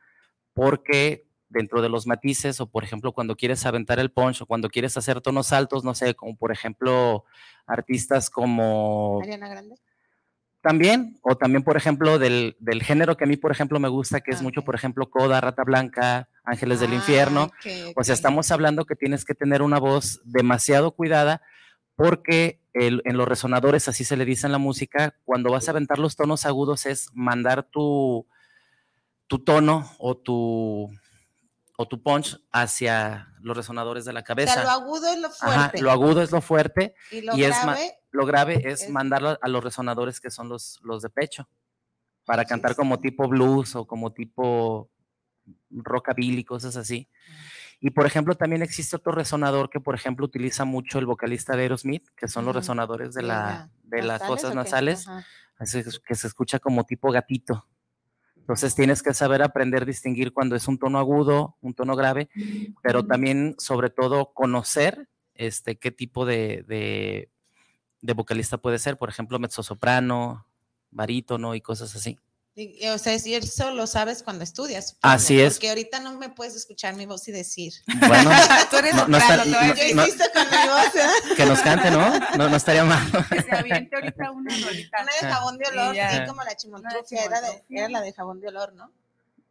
porque 0.53 1.25
dentro 1.53 1.81
de 1.81 1.89
los 1.89 2.07
matices 2.07 2.60
o 2.60 2.65
por 2.67 2.83
ejemplo 2.83 3.13
cuando 3.13 3.36
quieres 3.36 3.65
aventar 3.65 4.00
el 4.00 4.12
punch 4.12 4.41
o 4.41 4.45
cuando 4.45 4.69
quieres 4.69 4.98
hacer 4.98 5.22
tonos 5.22 5.53
altos, 5.53 5.83
no 5.83 5.93
sé, 5.93 6.15
como 6.15 6.36
por 6.36 6.51
ejemplo 6.51 7.24
artistas 7.65 8.29
como... 8.29 9.22
Ariana 9.22 9.48
Grande. 9.48 9.75
También, 10.62 11.19
o 11.24 11.36
también 11.36 11.63
por 11.63 11.75
ejemplo 11.75 12.19
del, 12.19 12.55
género 12.83 13.17
que 13.17 13.25
a 13.25 13.27
mí 13.27 13.36
por 13.36 13.51
ejemplo 13.51 13.79
me 13.79 13.89
gusta, 13.89 14.22
que 14.22 14.31
es 14.31 14.41
mucho 14.41 14.63
por 14.63 14.75
ejemplo 14.75 15.10
Coda, 15.10 15.41
Rata 15.41 15.65
Blanca, 15.65 16.29
Ángeles 16.45 16.79
del 16.79 16.93
Infierno. 16.93 17.51
O 17.98 18.03
sea, 18.05 18.15
estamos 18.15 18.50
hablando 18.50 18.86
que 18.86 18.95
tienes 18.95 19.25
que 19.25 19.36
tener 19.36 19.62
una 19.62 19.77
voz 19.77 20.22
demasiado 20.24 20.91
cuidada 20.91 21.41
porque 21.95 22.62
en 22.74 23.17
los 23.17 23.27
resonadores, 23.27 23.89
así 23.89 24.05
se 24.05 24.15
le 24.15 24.24
dice 24.24 24.45
en 24.48 24.53
la 24.53 24.57
música, 24.57 25.15
cuando 25.25 25.51
vas 25.51 25.67
a 25.67 25.72
aventar 25.72 26.00
los 26.00 26.15
tonos 26.15 26.45
agudos 26.45 26.86
es 26.86 27.10
mandar 27.13 27.63
tu, 27.63 28.25
tu 29.27 29.39
tono 29.39 29.91
o 30.00 30.15
tu, 30.15 30.89
o 31.77 31.87
tu 31.87 32.01
punch 32.01 32.39
hacia 32.51 33.33
los 33.41 33.57
resonadores 33.57 34.05
de 34.05 34.13
la 34.13 34.23
cabeza. 34.23 34.51
O 34.51 34.55
sea, 34.55 34.63
lo 34.63 34.69
agudo 34.69 35.07
es 35.07 35.19
lo 35.19 35.29
fuerte. 35.29 35.81
lo 35.81 35.91
agudo 35.91 36.21
es 36.21 36.31
lo 36.31 36.41
fuerte. 36.41 36.95
Y 37.11 37.21
lo 37.21 37.35
grave. 37.35 37.85
Es 37.85 37.93
lo 38.11 38.25
grave 38.27 38.61
es, 38.63 38.89
mandarlo 38.89 39.37
a 39.41 39.47
los 39.49 39.63
resonadores 39.63 40.21
que 40.21 40.29
son 40.29 40.47
los, 40.47 40.79
los 40.83 41.01
de 41.01 41.09
pecho. 41.09 41.49
Para 42.25 42.45
cantar 42.45 42.75
como 42.75 42.99
tipo 42.99 43.27
blues 43.27 43.75
o 43.75 43.85
como 43.85 44.13
tipo 44.13 44.89
rockabilly, 45.71 46.43
cosas 46.45 46.77
así. 46.77 47.09
Y 47.81 47.89
por 47.89 48.05
ejemplo, 48.05 48.35
también 48.35 48.61
existe 48.61 48.95
otro 48.95 49.11
resonador 49.11 49.69
que, 49.69 49.81
por 49.81 49.95
ejemplo, 49.95 50.25
utiliza 50.25 50.63
mucho 50.63 50.99
el 50.99 51.05
vocalista 51.05 51.57
de 51.57 51.63
Aerosmith, 51.63 52.07
que 52.15 52.29
son 52.29 52.45
los 52.45 52.55
resonadores 52.55 53.13
de, 53.13 53.23
la, 53.23 53.69
de 53.83 54.03
las 54.03 54.25
fosas 54.25 54.55
nasales. 54.55 55.05
que 56.05 56.15
se 56.15 56.27
escucha 56.27 56.59
como 56.59 56.85
tipo 56.85 57.11
gatito. 57.11 57.67
Entonces 58.43 58.75
tienes 58.75 59.01
que 59.01 59.13
saber 59.13 59.41
aprender 59.41 59.83
a 59.83 59.85
distinguir 59.85 60.33
cuando 60.33 60.57
es 60.57 60.67
un 60.67 60.77
tono 60.77 61.00
agudo, 61.00 61.55
un 61.62 61.73
tono 61.73 61.95
grave, 61.95 62.29
pero 62.81 63.05
también, 63.05 63.55
sobre 63.57 63.89
todo, 63.89 64.33
conocer 64.33 65.07
este, 65.33 65.77
qué 65.77 65.91
tipo 65.91 66.25
de, 66.25 66.65
de, 66.67 67.29
de 68.01 68.13
vocalista 68.13 68.57
puede 68.57 68.79
ser. 68.79 68.97
Por 68.97 69.07
ejemplo, 69.07 69.39
mezzosoprano, 69.39 70.45
barítono 70.91 71.55
y 71.55 71.62
cosas 71.62 71.95
así. 71.95 72.19
Y, 72.55 72.86
o 72.88 73.00
sea, 73.00 73.13
eso 73.13 73.72
lo 73.72 73.88
sabes 73.88 74.22
cuando 74.22 74.43
estudias. 74.43 74.95
Así 75.01 75.41
es. 75.41 75.53
Porque 75.55 75.69
ahorita 75.69 76.00
no 76.01 76.19
me 76.19 76.29
puedes 76.29 76.55
escuchar 76.55 76.95
mi 76.95 77.07
voz 77.07 77.27
y 77.27 77.31
decir. 77.31 77.74
Bueno, 78.07 78.29
Tú 78.69 78.77
eres 78.77 78.93
no, 78.93 79.07
no 79.07 79.17
está- 79.17 79.43
no- 79.45 79.74
Yo 79.74 79.83
insisto 79.83 80.24
con 80.33 80.43
mi 80.51 80.67
voz, 80.67 80.95
¿eh? 80.95 81.36
que 81.36 81.45
nos 81.48 81.60
cante, 81.62 81.89
¿no? 81.89 82.19
No, 82.38 82.50
no 82.50 82.55
estaría 82.55 82.83
mal. 82.83 83.03
Que 83.29 83.41
se 83.41 83.55
aviente 83.55 83.95
ahorita 83.95 84.29
una 84.31 84.55
rolita. 84.55 84.98
Una 85.01 85.12
de 85.19 85.33
jabón 85.33 85.57
de 85.57 85.67
olor, 85.69 85.93
Y 85.93 85.98
ya. 85.98 86.12
sí, 86.12 86.27
como 86.29 86.43
la 86.43 86.55
chimoltrufia, 86.55 87.24
era, 87.24 87.41
de, 87.41 87.63
era 87.69 87.89
la 87.89 88.01
de 88.01 88.13
jabón 88.13 88.39
de 88.39 88.48
olor, 88.50 88.74
¿no? 88.74 88.91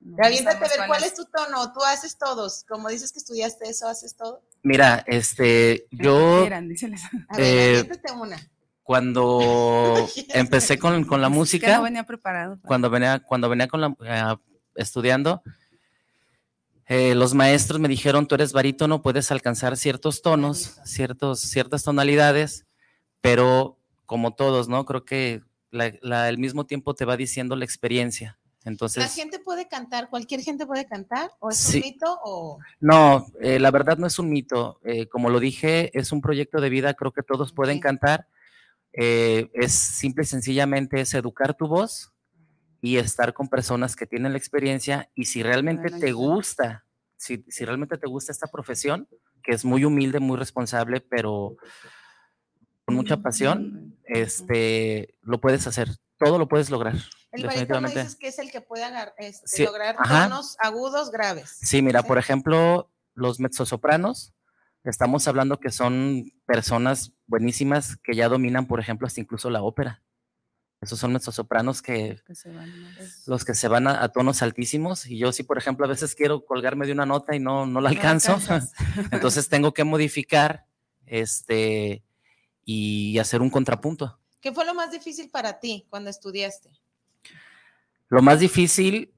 No, 0.04 0.16
Aviéntate 0.24 0.64
a 0.64 0.68
ver 0.68 0.86
cuál 0.88 1.04
es 1.04 1.14
tu 1.14 1.24
tono, 1.26 1.72
tú 1.72 1.80
haces 1.84 2.18
todos, 2.18 2.64
como 2.68 2.88
dices 2.88 3.12
que 3.12 3.20
estudiaste 3.20 3.68
eso, 3.68 3.86
haces 3.88 4.16
todo. 4.16 4.42
Mira, 4.64 5.04
este, 5.06 5.86
yo 5.92 6.40
Quieran, 6.40 6.68
díceles. 6.68 7.02
A 7.28 7.36
ver, 7.36 7.86
Eh, 7.86 7.88
una. 8.16 8.36
Cuando 8.82 10.08
empecé 10.34 10.78
con, 10.78 11.04
con 11.04 11.20
la 11.20 11.28
Que 11.28 11.32
no 11.32 11.38
música, 11.38 11.80
venía 11.80 12.04
preparado. 12.04 12.58
cuando 12.64 12.90
venía, 12.90 13.20
cuando 13.20 13.48
venía 13.48 13.68
con 13.68 13.80
la, 13.80 13.94
eh, 14.04 14.36
estudiando, 14.74 15.42
eh, 16.86 17.14
los 17.14 17.32
maestros 17.34 17.80
me 17.80 17.88
dijeron, 17.88 18.26
tú 18.26 18.34
eres 18.34 18.52
barítono, 18.52 19.02
puedes 19.02 19.30
alcanzar 19.30 19.76
ciertos 19.76 20.20
tonos, 20.20 20.78
ciertos, 20.84 21.40
ciertas 21.40 21.84
tonalidades, 21.84 22.66
pero 23.20 23.78
como 24.04 24.34
todos, 24.34 24.68
¿no? 24.68 24.84
Creo 24.84 25.04
que 25.04 25.42
la- 25.70 25.92
la- 26.02 26.28
el 26.28 26.38
mismo 26.38 26.66
tiempo 26.66 26.94
te 26.94 27.04
va 27.04 27.16
diciendo 27.16 27.56
la 27.56 27.64
experiencia. 27.64 28.38
¿La 28.64 28.70
Entonces, 28.70 29.12
gente 29.14 29.38
puede 29.40 29.66
cantar? 29.68 30.08
¿Cualquier 30.10 30.40
gente 30.42 30.66
puede 30.66 30.86
cantar? 30.86 31.30
¿O 31.40 31.50
es 31.50 31.56
Sí. 31.56 31.78
un 31.78 31.82
mito? 31.84 32.18
O... 32.24 32.58
no, 32.78 33.26
eh, 33.40 33.58
la 33.58 33.70
verdad 33.72 33.96
no 33.96 34.06
es 34.06 34.18
un 34.18 34.28
mito. 34.28 34.78
Eh, 34.84 35.06
como 35.08 35.30
lo 35.30 35.40
dije, 35.40 35.96
es 35.98 36.12
un 36.12 36.20
proyecto 36.20 36.60
de 36.60 36.68
vida, 36.68 36.94
creo 36.94 37.10
que 37.12 37.22
todos 37.22 37.52
pueden 37.52 37.80
cantar. 37.80 38.26
Eh, 38.94 39.50
es 39.54 39.72
simple 39.72 40.22
y 40.24 40.26
sencillamente 40.26 41.00
es 41.00 41.14
educar 41.14 41.54
tu 41.54 41.66
voz 41.66 42.12
y 42.80 42.96
estar 42.98 43.32
con 43.32 43.48
personas 43.48 43.96
que 43.96 44.06
tienen 44.06 44.32
la 44.32 44.38
experiencia 44.38 45.10
y 45.14 45.24
si 45.26 45.42
realmente 45.42 45.82
Bueno, 45.88 45.98
te 45.98 46.12
gusta, 46.12 46.84
si, 47.16 47.44
si 47.48 47.64
realmente 47.64 47.96
te 47.96 48.06
gusta 48.08 48.32
esta 48.32 48.48
profesión, 48.48 49.08
que 49.42 49.52
es 49.52 49.64
muy 49.64 49.84
humilde, 49.84 50.20
muy 50.20 50.36
responsable, 50.36 51.00
pero 51.00 51.56
con 52.84 52.96
mucha 52.96 53.16
pasión, 53.18 53.96
este, 54.04 55.14
lo 55.22 55.40
puedes 55.40 55.66
hacer, 55.66 55.88
todo 56.18 56.38
lo 56.38 56.48
puedes 56.48 56.68
lograr. 56.70 56.94
El 57.30 57.42
definitivamente. 57.44 58.00
dices 58.00 58.16
que 58.16 58.28
es 58.28 58.38
el 58.38 58.50
que 58.50 58.60
puede 58.60 58.84
este, 59.16 59.46
Sí, 59.46 59.64
lograr 59.64 59.96
ajá. 59.98 60.24
tonos 60.24 60.56
agudos 60.60 61.10
graves. 61.10 61.56
Sí, 61.62 61.80
mira, 61.80 62.02
Sí. 62.02 62.08
por 62.08 62.18
ejemplo, 62.18 62.90
los 63.14 63.40
mezzosopranos, 63.40 64.34
estamos 64.84 65.28
hablando 65.28 65.60
que 65.60 65.70
son 65.70 66.32
personas 66.46 67.12
buenísimas 67.26 67.96
que 67.96 68.14
ya 68.14 68.28
dominan, 68.28 68.66
por 68.66 68.80
ejemplo, 68.80 69.06
hasta 69.06 69.20
incluso 69.20 69.50
la 69.50 69.62
ópera. 69.62 70.02
Esos 70.80 70.98
son 70.98 71.12
mezzosopranos 71.12 71.80
que 71.80 72.20
Que 72.26 72.34
se 72.34 72.50
van 72.50 72.70
los 73.26 73.44
que 73.44 73.54
se 73.54 73.68
van 73.68 73.86
a, 73.86 74.02
a 74.02 74.08
tonos 74.08 74.42
altísimos 74.42 75.06
y 75.06 75.16
yo 75.16 75.30
sí, 75.30 75.44
por 75.44 75.56
ejemplo, 75.56 75.86
a 75.86 75.88
veces 75.88 76.16
quiero 76.16 76.44
colgarme 76.44 76.86
de 76.86 76.92
una 76.92 77.06
nota 77.06 77.36
y 77.36 77.40
no, 77.40 77.66
no 77.66 77.80
la 77.80 77.90
No 77.90 77.96
alcanzo. 77.96 78.36
Entonces 79.12 79.48
tengo 79.48 79.72
que 79.72 79.84
modificar 79.84 80.66
este 81.06 82.02
y 82.64 83.18
hacer 83.18 83.42
un 83.42 83.50
contrapunto. 83.50 84.18
¿Qué 84.40 84.52
fue 84.52 84.64
lo 84.64 84.74
más 84.74 84.90
difícil 84.90 85.30
para 85.30 85.60
ti 85.60 85.86
cuando 85.88 86.10
estudiaste? 86.10 86.70
Lo 88.08 88.20
más 88.20 88.40
difícil, 88.40 89.14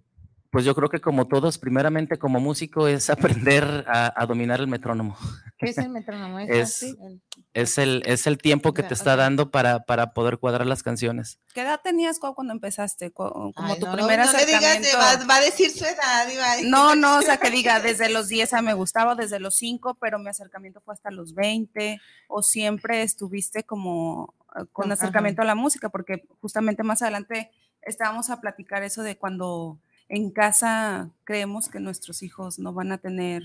pues 0.54 0.64
yo 0.64 0.74
creo 0.76 0.88
que 0.88 1.00
como 1.00 1.26
todos, 1.26 1.58
primeramente 1.58 2.16
como 2.16 2.38
músico, 2.38 2.86
es 2.86 3.10
aprender 3.50 3.84
a, 3.88 4.12
a 4.16 4.24
dominar 4.26 4.60
el 4.60 4.68
metrónomo. 4.68 5.16
¿Qué 5.58 5.70
es 5.70 5.78
el 5.78 5.88
metrónomo? 5.90 6.38
¿Es, 6.38 6.48
Es- 6.50 6.74
así? 6.76 6.96
El- 7.02 7.22
Es 7.52 7.78
el, 7.78 8.02
es 8.06 8.26
el 8.28 8.38
tiempo 8.38 8.72
que 8.74 8.82
te 8.84 8.94
está 8.94 9.16
dando 9.16 9.50
para, 9.50 9.84
para 9.84 10.12
poder 10.12 10.38
cuadrar 10.38 10.66
las 10.66 10.82
canciones. 10.84 11.38
¿Qué 11.54 11.62
edad 11.62 11.80
tenías 11.82 12.18
Cuau, 12.20 12.34
cuando 12.34 12.52
empezaste? 12.52 13.10
Como 13.12 13.52
Ay, 13.56 13.78
tu 13.80 13.86
no, 13.86 13.92
no, 13.92 13.96
primer 13.98 14.18
no 14.20 14.32
le 14.32 14.46
digas, 14.46 14.62
acercamiento. 14.64 14.98
va, 14.98 15.26
va 15.26 15.36
a 15.36 15.40
decir 15.40 15.70
su 15.70 15.84
edad. 15.84 16.26
No, 16.64 16.94
no, 16.94 17.18
o 17.18 17.22
sea, 17.22 17.36
que 17.38 17.50
diga 17.50 17.80
desde 17.80 18.08
los 18.08 18.28
10 18.28 18.52
a 18.54 18.62
me 18.62 18.74
gustaba, 18.74 19.14
desde 19.16 19.38
los 19.40 19.56
5, 19.56 19.94
pero 20.00 20.18
mi 20.18 20.28
acercamiento 20.30 20.80
fue 20.80 20.94
hasta 20.94 21.10
los 21.10 21.34
20, 21.34 22.00
o 22.28 22.42
siempre 22.42 23.02
estuviste 23.02 23.64
como 23.64 24.34
eh, 24.56 24.64
con 24.72 24.86
Ajá. 24.86 24.94
acercamiento 24.94 25.42
a 25.42 25.44
la 25.44 25.54
música, 25.54 25.88
porque 25.90 26.24
justamente 26.40 26.82
más 26.84 27.02
adelante 27.02 27.50
estábamos 27.82 28.30
a 28.30 28.40
platicar 28.40 28.82
eso 28.82 29.02
de 29.02 29.16
cuando 29.16 29.78
en 30.08 30.30
casa 30.30 31.10
creemos 31.24 31.68
que 31.68 31.80
nuestros 31.80 32.22
hijos 32.22 32.58
no 32.58 32.72
van 32.72 32.92
a 32.92 32.98
tener, 32.98 33.42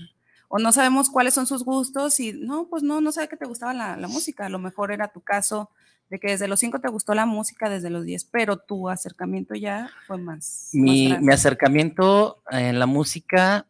o 0.48 0.58
no 0.58 0.72
sabemos 0.72 1.10
cuáles 1.10 1.34
son 1.34 1.46
sus 1.46 1.64
gustos, 1.64 2.18
y 2.20 2.32
no, 2.32 2.66
pues 2.68 2.82
no, 2.82 3.00
no 3.00 3.12
sabía 3.12 3.28
que 3.28 3.36
te 3.36 3.46
gustaba 3.46 3.72
la, 3.72 3.96
la 3.96 4.08
música, 4.08 4.46
a 4.46 4.50
lo 4.50 4.58
mejor 4.58 4.92
era 4.92 5.08
tu 5.08 5.20
caso 5.20 5.70
de 6.10 6.18
que 6.18 6.28
desde 6.32 6.48
los 6.48 6.58
5 6.58 6.80
te 6.80 6.88
gustó 6.88 7.14
la 7.14 7.24
música, 7.24 7.70
desde 7.70 7.88
los 7.88 8.04
10, 8.04 8.24
pero 8.24 8.56
tu 8.58 8.88
acercamiento 8.88 9.54
ya 9.54 9.90
fue 10.08 10.18
más. 10.18 10.70
Mi, 10.72 11.12
acercamiento 11.32 12.42
en 12.50 12.78
la 12.80 12.86
música, 12.86 13.66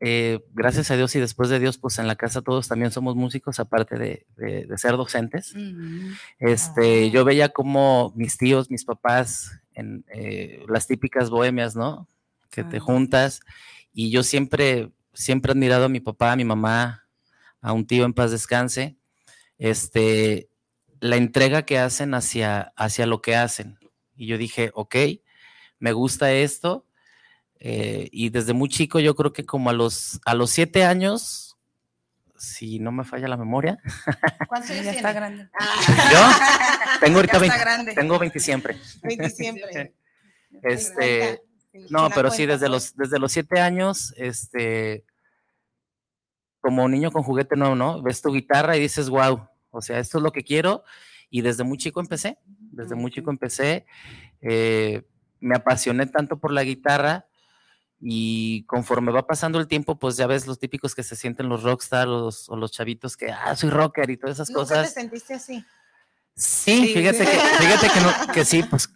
eh, 0.00 0.44
gracias 0.54 0.90
a 0.90 0.96
Dios 0.96 1.14
y 1.14 1.20
después 1.20 1.48
de 1.50 1.60
Dios, 1.60 1.78
pues 1.78 1.98
en 2.00 2.08
la 2.08 2.16
casa 2.16 2.42
todos 2.42 2.66
también 2.66 2.90
somos 2.90 3.14
músicos, 3.14 3.60
aparte 3.60 3.96
de, 3.96 4.26
de- 4.36 4.66
de 4.66 4.78
ser 4.78 4.96
docentes. 4.96 5.54
Ujú. 5.54 6.14
Este, 6.40 7.04
Ah. 7.04 7.10
yo 7.12 7.24
veía 7.24 7.50
como 7.50 8.12
mis 8.16 8.36
tíos, 8.36 8.70
mis 8.72 8.84
papás, 8.84 9.52
en 9.74 10.04
eh, 10.12 10.64
las 10.68 10.86
típicas 10.88 11.30
bohemias, 11.30 11.76
¿no? 11.76 12.08
Que 12.54 12.64
te 12.64 12.78
juntas. 12.78 13.40
Y 13.92 14.10
yo 14.10 14.22
siempre, 14.22 14.92
siempre 15.12 15.50
he 15.50 15.54
admirado 15.54 15.86
a 15.86 15.88
mi 15.88 16.00
papá, 16.00 16.32
a 16.32 16.36
mi 16.36 16.44
mamá, 16.44 17.06
a 17.60 17.72
un 17.72 17.86
tío 17.86 18.04
en 18.04 18.12
paz 18.14 18.30
descanse. 18.30 18.96
Este, 19.58 20.48
la 21.00 21.16
entrega 21.16 21.64
que 21.64 21.78
hacen 21.78 22.14
hacia, 22.14 22.72
hacia 22.76 23.06
lo 23.06 23.20
que 23.22 23.36
hacen. 23.36 23.78
Y 24.16 24.26
yo 24.26 24.38
dije, 24.38 24.70
ok, 24.74 24.94
me 25.78 25.92
gusta 25.92 26.32
esto. 26.32 26.86
eh, 27.58 28.08
y 28.12 28.28
desde 28.30 28.52
muy 28.52 28.68
chico, 28.68 29.00
yo 29.00 29.14
creo 29.14 29.32
que 29.32 29.44
como 29.46 29.70
a 29.70 29.72
los, 29.72 30.20
a 30.24 30.34
los 30.34 30.50
siete 30.50 30.84
años, 30.84 31.56
si 32.36 32.78
no 32.78 32.92
me 32.92 33.04
falla 33.04 33.26
la 33.28 33.36
memoria, 33.38 33.78
¿Cuántos 34.48 34.70
Ya 34.70 34.80
años 34.80 34.96
está 34.96 35.12
grande. 35.12 35.48
Ah, 35.58 36.10
yo 36.12 37.00
tengo 37.00 37.16
ahorita 37.18 37.38
Ya 37.38 37.46
está 37.46 37.56
20 37.56 37.58
grande. 37.64 37.94
tengo 37.94 38.18
20 38.18 38.38
siempre. 38.40 38.76
20 39.02 39.30
siempre. 39.30 39.94
Este, 40.62 41.20
50, 41.20 41.42
no, 41.90 42.08
pero 42.14 42.30
sí, 42.30 42.46
desde 42.46 42.68
los, 42.68 42.94
desde 42.96 43.18
los 43.18 43.32
siete 43.32 43.60
años, 43.60 44.14
este, 44.16 45.04
como 46.60 46.88
niño 46.88 47.10
con 47.10 47.22
juguete 47.22 47.56
nuevo, 47.56 47.74
¿no? 47.74 48.02
Ves 48.02 48.22
tu 48.22 48.32
guitarra 48.32 48.76
y 48.76 48.80
dices, 48.80 49.08
wow, 49.10 49.48
o 49.70 49.82
sea, 49.82 49.98
esto 49.98 50.18
es 50.18 50.24
lo 50.24 50.32
que 50.32 50.44
quiero. 50.44 50.84
Y 51.30 51.42
desde 51.42 51.64
muy 51.64 51.78
chico 51.78 52.00
empecé, 52.00 52.38
desde 52.46 52.94
muy 52.94 53.10
chico 53.10 53.30
empecé, 53.30 53.86
eh, 54.40 55.02
me 55.40 55.56
apasioné 55.56 56.06
tanto 56.06 56.38
por 56.38 56.52
la 56.52 56.62
guitarra 56.62 57.26
y 58.00 58.64
conforme 58.66 59.10
va 59.12 59.26
pasando 59.26 59.58
el 59.58 59.66
tiempo, 59.66 59.98
pues 59.98 60.16
ya 60.16 60.26
ves 60.26 60.46
los 60.46 60.58
típicos 60.58 60.94
que 60.94 61.02
se 61.02 61.16
sienten 61.16 61.48
los 61.48 61.62
rockstar 61.62 62.06
los, 62.06 62.48
o 62.48 62.56
los 62.56 62.70
chavitos 62.72 63.16
que, 63.16 63.30
ah, 63.32 63.56
soy 63.56 63.70
rocker 63.70 64.10
y 64.10 64.16
todas 64.16 64.36
esas 64.36 64.50
¿Nunca 64.50 64.62
te 64.62 64.68
cosas. 64.74 64.92
sentiste 64.94 65.34
así? 65.34 65.64
Sí, 66.36 66.86
Sí. 66.86 66.94
fíjate 66.94 67.18
que, 67.18 67.24
fíjate 67.26 67.88
que, 67.88 68.00
no- 68.00 68.32
que 68.32 68.44
sí, 68.44 68.62
pues 68.62 68.88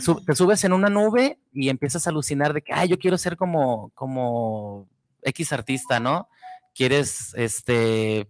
su- 0.00 0.24
te 0.24 0.34
subes 0.34 0.62
en 0.64 0.72
una 0.72 0.88
nube 0.88 1.38
y 1.52 1.68
empiezas 1.68 2.06
a 2.06 2.10
alucinar 2.10 2.52
de 2.52 2.62
que, 2.62 2.72
ay, 2.72 2.88
yo 2.88 2.98
quiero 2.98 3.18
ser 3.18 3.36
como, 3.36 3.90
como 3.94 4.88
X 5.22 5.52
artista, 5.52 6.00
¿no? 6.00 6.28
Quieres, 6.74 7.32
este, 7.36 8.28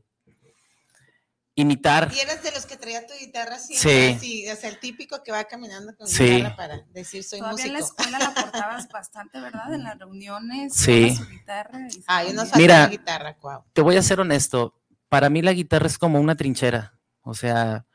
imitar. 1.54 2.12
Y 2.14 2.20
eres 2.20 2.42
de 2.42 2.50
los 2.52 2.66
que 2.66 2.76
traía 2.76 3.06
tu 3.06 3.14
guitarra 3.18 3.58
Sí. 3.58 3.74
siempre 3.76 4.14
así, 4.14 4.50
o 4.50 4.56
sea, 4.56 4.68
el 4.70 4.78
típico 4.78 5.22
que 5.22 5.32
va 5.32 5.44
caminando 5.44 5.96
con 5.96 6.06
Sí. 6.06 6.24
guitarra 6.24 6.56
para 6.56 6.80
decir 6.92 7.24
soy 7.24 7.38
Todavía 7.38 7.64
en 7.64 7.72
la 7.72 7.78
músico. 7.80 7.96
escuela 8.02 8.18
la 8.18 8.34
portabas 8.34 8.88
bastante, 8.88 9.40
¿verdad? 9.40 9.72
En 9.72 9.82
las 9.84 9.98
reuniones. 9.98 10.74
Sí. 10.74 11.16
su 11.16 11.26
guitarra 11.26 11.80
y 11.90 12.02
Ay, 12.06 12.32
nos 12.34 12.50
ponía. 12.50 12.50
falta 12.50 12.58
Mira. 12.58 12.78
la 12.80 12.88
guitarra, 12.88 13.36
cuau. 13.38 13.64
Te 13.72 13.80
voy 13.80 13.96
a 13.96 14.02
ser 14.02 14.20
honesto, 14.20 14.74
para 15.08 15.30
mí 15.30 15.40
la 15.40 15.52
guitarra 15.54 15.86
es 15.86 15.96
como 15.98 16.20
una 16.20 16.36
trinchera, 16.36 16.98
o 17.22 17.32
sea, 17.32 17.86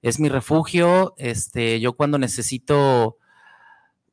es 0.00 0.18
mi 0.18 0.30
refugio, 0.30 1.14
este, 1.18 1.78
yo 1.78 1.92
cuando 1.92 2.16
necesito 2.16 3.18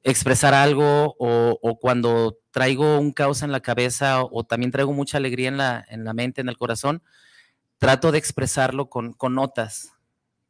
expresar 0.09 0.53
algo 0.53 1.15
o, 1.19 1.59
o 1.61 1.79
cuando 1.79 2.37
traigo 2.51 2.97
un 2.99 3.11
caos 3.11 3.41
en 3.41 3.51
la 3.51 3.59
cabeza 3.59 4.21
o, 4.23 4.29
o 4.31 4.43
también 4.45 4.71
traigo 4.71 4.93
mucha 4.93 5.17
alegría 5.17 5.49
en 5.49 5.57
la, 5.57 5.85
en 5.89 6.03
la 6.05 6.13
mente, 6.13 6.41
en 6.41 6.49
el 6.49 6.57
corazón, 6.57 7.03
trato 7.77 8.11
de 8.11 8.17
expresarlo 8.17 8.89
con, 8.89 9.13
con 9.13 9.35
notas, 9.35 9.91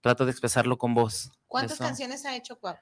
trato 0.02 0.26
de 0.26 0.32
expresarlo 0.32 0.78
con 0.78 0.94
voz. 0.94 1.32
¿Cuántas 1.48 1.74
Eso. 1.74 1.84
canciones 1.84 2.26
ha 2.26 2.36
hecho 2.36 2.60
Cuau? 2.60 2.76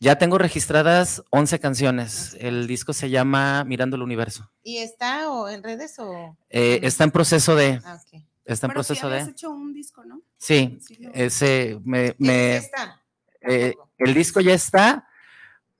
Ya 0.00 0.16
tengo 0.18 0.36
registradas 0.38 1.22
11 1.30 1.60
canciones. 1.60 2.36
El 2.40 2.66
disco 2.66 2.92
se 2.92 3.08
llama 3.10 3.62
Mirando 3.64 3.94
el 3.96 4.02
Universo. 4.02 4.50
¿Y 4.64 4.78
está 4.78 5.30
o 5.30 5.48
en 5.48 5.62
redes 5.62 5.96
o...? 6.00 6.36
Eh, 6.50 6.80
está 6.82 7.04
en 7.04 7.12
proceso 7.12 7.54
de, 7.54 7.80
Ah, 7.84 8.00
está 8.44 8.66
en 8.66 8.70
Pero 8.70 8.74
proceso 8.74 9.08
de. 9.08 9.20
hecho 9.20 9.50
un 9.50 9.72
disco, 9.72 10.04
¿no? 10.04 10.20
Sí, 10.38 10.78
Sí, 10.80 10.98
ese 11.12 11.78
me, 11.84 12.14
¿Quién 12.14 12.16
me 12.18 12.56
es 12.56 12.64
esta? 12.64 13.00
Eh, 13.42 13.74
el 13.98 14.14
disco 14.14 14.40
ya 14.40 14.54
está, 14.54 15.06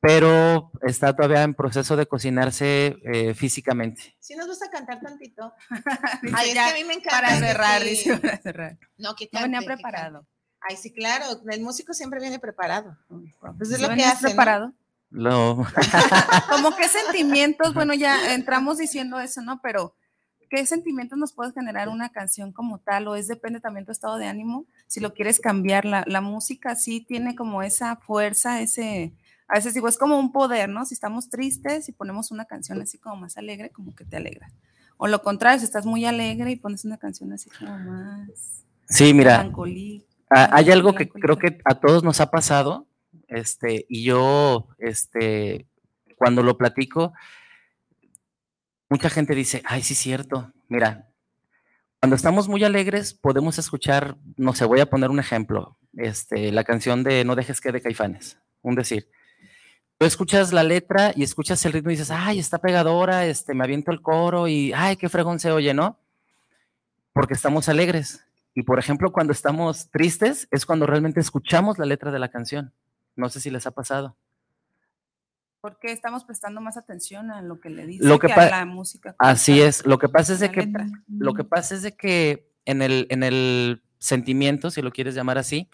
pero 0.02 0.72
está 0.80 1.14
todavía 1.14 1.44
en 1.44 1.54
proceso 1.54 1.94
de 1.94 2.06
cocinarse 2.06 2.96
eh, 3.04 3.34
físicamente. 3.34 4.16
Si 4.18 4.34
nos 4.34 4.48
gusta 4.48 4.68
cantar 4.68 5.00
tantito. 5.00 5.54
Ay, 6.34 6.48
es 6.48 6.54
ya, 6.56 6.64
que 6.66 6.70
a 6.72 6.74
mí 6.74 6.84
me 6.84 6.94
encanta. 6.94 7.20
Para 7.20 7.38
cerrar, 7.38 7.84
dice, 7.84 8.16
para 8.18 8.36
cerrar. 8.38 8.78
No, 8.98 9.14
que 9.14 9.28
No 9.32 9.42
venía 9.42 9.60
cante, 9.60 9.66
que 9.68 9.74
preparado. 9.74 10.14
cante. 10.14 10.28
Ay, 10.68 10.76
sí, 10.76 10.92
claro. 10.92 11.26
El 11.48 11.62
músico 11.62 11.94
siempre 11.94 12.18
viene 12.18 12.40
preparado. 12.40 12.98
Pues 13.56 13.70
es 13.70 13.80
¿No 13.80 13.88
lo 13.88 13.94
que 13.94 14.02
hace. 14.02 14.24
¿no? 14.24 14.28
preparado? 14.30 14.72
Lo, 15.10 15.64
Como 16.50 16.74
qué 16.74 16.88
sentimientos, 16.88 17.72
bueno, 17.74 17.94
ya 17.94 18.34
entramos 18.34 18.78
diciendo 18.78 19.20
eso, 19.20 19.40
¿no? 19.40 19.60
Pero, 19.62 19.94
¿qué 20.50 20.66
sentimientos 20.66 21.16
nos 21.16 21.32
puede 21.32 21.52
generar 21.52 21.88
una 21.88 22.08
canción 22.08 22.50
como 22.52 22.80
tal? 22.80 23.06
¿O 23.06 23.14
es 23.14 23.28
depende 23.28 23.60
también 23.60 23.86
tu 23.86 23.92
estado 23.92 24.16
de 24.16 24.26
ánimo? 24.26 24.66
Si 24.88 24.98
lo 24.98 25.14
quieres 25.14 25.38
cambiar, 25.38 25.84
la, 25.84 26.02
la 26.08 26.20
música 26.20 26.74
sí 26.74 27.04
tiene 27.06 27.36
como 27.36 27.62
esa 27.62 27.94
fuerza, 27.94 28.60
ese, 28.60 29.14
a 29.52 29.56
veces 29.56 29.74
digo, 29.74 29.86
es 29.86 29.98
como 29.98 30.18
un 30.18 30.32
poder, 30.32 30.70
¿no? 30.70 30.86
Si 30.86 30.94
estamos 30.94 31.28
tristes 31.28 31.86
y 31.86 31.92
ponemos 31.92 32.30
una 32.30 32.46
canción 32.46 32.80
así 32.80 32.96
como 32.96 33.16
más 33.16 33.36
alegre, 33.36 33.68
como 33.68 33.94
que 33.94 34.06
te 34.06 34.16
alegra. 34.16 34.50
O 34.96 35.08
lo 35.08 35.22
contrario, 35.22 35.58
si 35.58 35.66
estás 35.66 35.84
muy 35.84 36.06
alegre 36.06 36.50
y 36.50 36.56
pones 36.56 36.86
una 36.86 36.96
canción 36.96 37.30
así 37.34 37.50
como 37.50 37.78
más 37.78 38.64
sí, 38.88 39.12
mira, 39.12 39.52
hay 40.30 40.70
algo 40.70 40.94
que 40.94 41.06
creo 41.06 41.38
que 41.38 41.58
a 41.66 41.74
todos 41.74 42.02
nos 42.02 42.22
ha 42.22 42.30
pasado, 42.30 42.86
este, 43.28 43.84
y 43.90 44.04
yo, 44.04 44.68
este, 44.78 45.66
cuando 46.16 46.42
lo 46.42 46.56
platico, 46.56 47.12
mucha 48.88 49.10
gente 49.10 49.34
dice, 49.34 49.62
ay, 49.66 49.82
sí, 49.82 49.94
cierto, 49.94 50.50
mira, 50.70 51.10
cuando 52.00 52.16
estamos 52.16 52.48
muy 52.48 52.64
alegres 52.64 53.12
podemos 53.12 53.58
escuchar, 53.58 54.16
no 54.38 54.54
sé, 54.54 54.64
voy 54.64 54.80
a 54.80 54.88
poner 54.88 55.10
un 55.10 55.20
ejemplo, 55.20 55.76
este, 55.92 56.52
la 56.52 56.64
canción 56.64 57.04
de 57.04 57.22
No 57.26 57.36
dejes 57.36 57.60
que 57.60 57.70
de 57.70 57.82
Caifanes, 57.82 58.38
un 58.62 58.76
decir. 58.76 59.10
Tú 60.02 60.06
escuchas 60.06 60.52
la 60.52 60.64
letra 60.64 61.12
y 61.14 61.22
escuchas 61.22 61.64
el 61.64 61.72
ritmo 61.72 61.92
y 61.92 61.94
dices, 61.94 62.10
ay, 62.10 62.40
está 62.40 62.58
pegadora, 62.58 63.24
este, 63.24 63.54
me 63.54 63.62
aviento 63.62 63.92
el 63.92 64.02
coro 64.02 64.48
y, 64.48 64.72
ay, 64.72 64.96
qué 64.96 65.08
fregón 65.08 65.38
se 65.38 65.52
oye, 65.52 65.74
¿no? 65.74 65.96
Porque 67.12 67.34
estamos 67.34 67.68
alegres. 67.68 68.24
Y 68.52 68.64
por 68.64 68.80
ejemplo, 68.80 69.12
cuando 69.12 69.32
estamos 69.32 69.90
tristes 69.90 70.48
es 70.50 70.66
cuando 70.66 70.86
realmente 70.86 71.20
escuchamos 71.20 71.78
la 71.78 71.86
letra 71.86 72.10
de 72.10 72.18
la 72.18 72.32
canción. 72.32 72.72
No 73.14 73.28
sé 73.28 73.38
si 73.38 73.48
les 73.48 73.64
ha 73.68 73.70
pasado. 73.70 74.16
Porque 75.60 75.92
estamos 75.92 76.24
prestando 76.24 76.60
más 76.60 76.76
atención 76.76 77.30
a 77.30 77.40
lo 77.40 77.60
que 77.60 77.70
le 77.70 77.86
dice 77.86 78.04
Lo 78.04 78.18
que 78.18 78.26
que, 78.26 78.32
a 78.32 78.50
la 78.50 78.64
música. 78.64 79.14
Así 79.20 79.60
es. 79.62 79.86
Lo 79.86 80.00
que 80.00 80.08
pasa 80.08 80.32
es 80.32 80.40
de 80.40 80.50
que 80.50 80.66
letra. 80.66 80.88
lo 81.06 81.32
que 81.32 81.44
pasa 81.44 81.76
es 81.76 81.82
de 81.82 81.92
que 81.94 82.50
en 82.64 82.82
el, 82.82 83.06
en 83.08 83.22
el 83.22 83.84
sentimiento, 84.00 84.72
si 84.72 84.82
lo 84.82 84.90
quieres 84.90 85.14
llamar 85.14 85.38
así, 85.38 85.68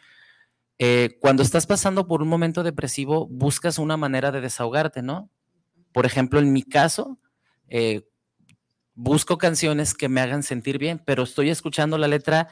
eh, 0.79 1.19
cuando 1.21 1.43
estás 1.43 1.67
pasando 1.67 2.07
por 2.07 2.23
un 2.23 2.29
momento 2.29 2.63
depresivo, 2.63 3.27
buscas 3.27 3.79
una 3.79 3.97
manera 3.97 4.31
de 4.31 4.41
desahogarte, 4.41 5.03
¿no? 5.03 5.31
Por 5.93 6.07
ejemplo, 6.07 6.39
en 6.39 6.53
mi 6.53 6.63
caso, 6.63 7.19
eh, 7.69 8.09
busco 8.95 9.39
canciones 9.39 9.95
que 9.95 10.09
me 10.09 10.21
hagan 10.21 10.45
sentir 10.45 10.79
bien, 10.79 11.03
pero 11.05 11.25
estoy 11.25 11.51
escuchando 11.51 11.99
la 11.99 12.07
letra 12.07 12.49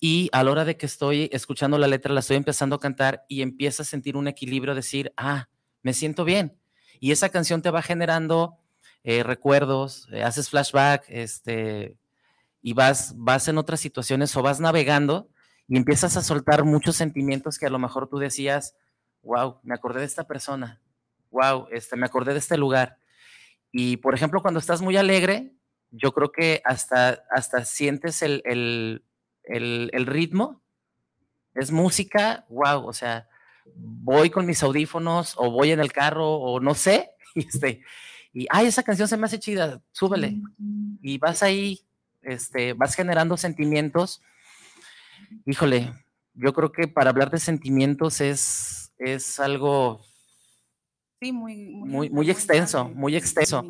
y 0.00 0.30
a 0.32 0.42
la 0.42 0.50
hora 0.50 0.64
de 0.64 0.76
que 0.76 0.86
estoy 0.86 1.28
escuchando 1.32 1.78
la 1.78 1.86
letra, 1.86 2.14
la 2.14 2.20
estoy 2.20 2.36
empezando 2.36 2.76
a 2.76 2.80
cantar 2.80 3.24
y 3.28 3.42
empieza 3.42 3.82
a 3.82 3.86
sentir 3.86 4.16
un 4.16 4.28
equilibrio, 4.28 4.74
decir, 4.74 5.12
ah, 5.16 5.48
me 5.82 5.92
siento 5.92 6.24
bien. 6.24 6.58
Y 6.98 7.12
esa 7.12 7.28
canción 7.28 7.60
te 7.60 7.70
va 7.70 7.82
generando 7.82 8.58
eh, 9.04 9.22
recuerdos, 9.22 10.08
haces 10.24 10.48
flashback, 10.48 11.04
este, 11.08 11.98
y 12.62 12.72
vas, 12.72 13.14
vas 13.16 13.48
en 13.48 13.58
otras 13.58 13.80
situaciones 13.80 14.34
o 14.34 14.42
vas 14.42 14.60
navegando 14.60 15.28
y 15.68 15.76
empiezas 15.76 16.16
a 16.16 16.22
soltar 16.22 16.64
muchos 16.64 16.96
sentimientos 16.96 17.58
que 17.58 17.66
a 17.66 17.70
lo 17.70 17.78
mejor 17.78 18.08
tú 18.08 18.18
decías, 18.18 18.76
wow, 19.22 19.58
me 19.62 19.74
acordé 19.74 20.00
de 20.00 20.06
esta 20.06 20.26
persona, 20.26 20.80
wow, 21.30 21.66
este, 21.70 21.96
me 21.96 22.06
acordé 22.06 22.32
de 22.32 22.38
este 22.38 22.56
lugar. 22.56 22.98
Y 23.72 23.96
por 23.98 24.14
ejemplo, 24.14 24.42
cuando 24.42 24.60
estás 24.60 24.80
muy 24.80 24.96
alegre, 24.96 25.52
yo 25.90 26.12
creo 26.12 26.30
que 26.30 26.62
hasta, 26.64 27.24
hasta 27.30 27.64
sientes 27.64 28.22
el, 28.22 28.42
el, 28.44 29.04
el, 29.44 29.90
el 29.92 30.06
ritmo, 30.06 30.62
es 31.54 31.70
música, 31.72 32.44
wow, 32.48 32.86
o 32.86 32.92
sea, 32.92 33.28
voy 33.74 34.30
con 34.30 34.46
mis 34.46 34.62
audífonos 34.62 35.34
o 35.36 35.50
voy 35.50 35.72
en 35.72 35.80
el 35.80 35.92
carro 35.92 36.34
o 36.34 36.60
no 36.60 36.74
sé, 36.74 37.10
y, 37.34 37.46
este, 37.46 37.82
y 38.32 38.46
ay, 38.50 38.66
esa 38.66 38.82
canción 38.82 39.08
se 39.08 39.16
me 39.16 39.24
hace 39.24 39.38
chida, 39.38 39.82
súbele. 39.92 40.36
Y 41.00 41.16
vas 41.18 41.42
ahí, 41.42 41.80
este, 42.20 42.74
vas 42.74 42.94
generando 42.94 43.36
sentimientos. 43.38 44.20
Híjole, 45.46 45.92
yo 46.34 46.52
creo 46.52 46.72
que 46.72 46.88
para 46.88 47.10
hablar 47.10 47.30
de 47.30 47.38
sentimientos 47.38 48.20
es, 48.20 48.92
es 48.98 49.38
algo 49.40 50.00
Sí, 51.20 51.32
muy, 51.32 51.56
muy- 51.56 52.10
muy 52.10 52.30
extenso, 52.30 52.88
muy 52.90 53.16
extenso. 53.16 53.62
Sí. 53.62 53.68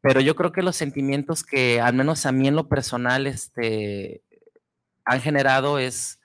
pero 0.00 0.20
yo 0.20 0.34
creo 0.34 0.50
que 0.50 0.62
los 0.62 0.74
sentimientos 0.74 1.44
que 1.44 1.80
al 1.80 1.94
menos 1.94 2.26
a 2.26 2.32
mí 2.32 2.48
en 2.48 2.56
lo 2.56 2.68
personal 2.68 3.26
este, 3.28 4.22
han 5.04 5.20
generado 5.20 5.78
es 5.78 6.18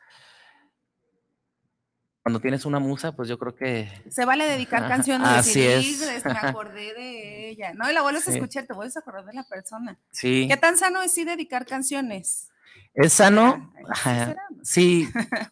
cuando 2.23 2.39
tienes 2.41 2.65
una 2.65 2.79
musa, 2.79 3.15
pues 3.15 3.29
yo 3.29 3.37
creo 3.39 3.55
que 3.55 3.87
Se 4.09 4.25
vale 4.25 4.45
dedicar 4.45 4.83
Ajá, 4.83 4.95
canciones, 4.95 5.27
así 5.29 5.61
decir, 5.61 5.69
es. 6.09 6.21
"Híjole, 6.21 6.33
me 6.33 6.39
acordé 6.57 6.93
de 6.93 7.49
ella, 7.49 7.73
¿no? 7.73 7.89
Y 7.89 7.93
la 7.93 8.01
vuelves 8.01 8.23
Sí. 8.25 8.31
a 8.31 8.33
escuchar, 8.33 8.65
te 8.65 8.73
vuelves 8.73 8.97
a 8.97 8.99
acordar 8.99 9.25
de 9.25 9.33
la 9.33 9.43
persona. 9.43 9.97
sí, 10.11 10.45
¿Qué 10.49 10.57
tan 10.57 10.75
sano 10.77 11.01
es 11.01 11.13
sí 11.13 11.23
dedicar 11.23 11.65
canciones? 11.65 12.49
Es 12.97 13.13
sano, 13.13 13.71
¿sí 13.75 13.83
ajá, 13.89 14.25
será? 14.25 14.41
sí, 14.63 15.09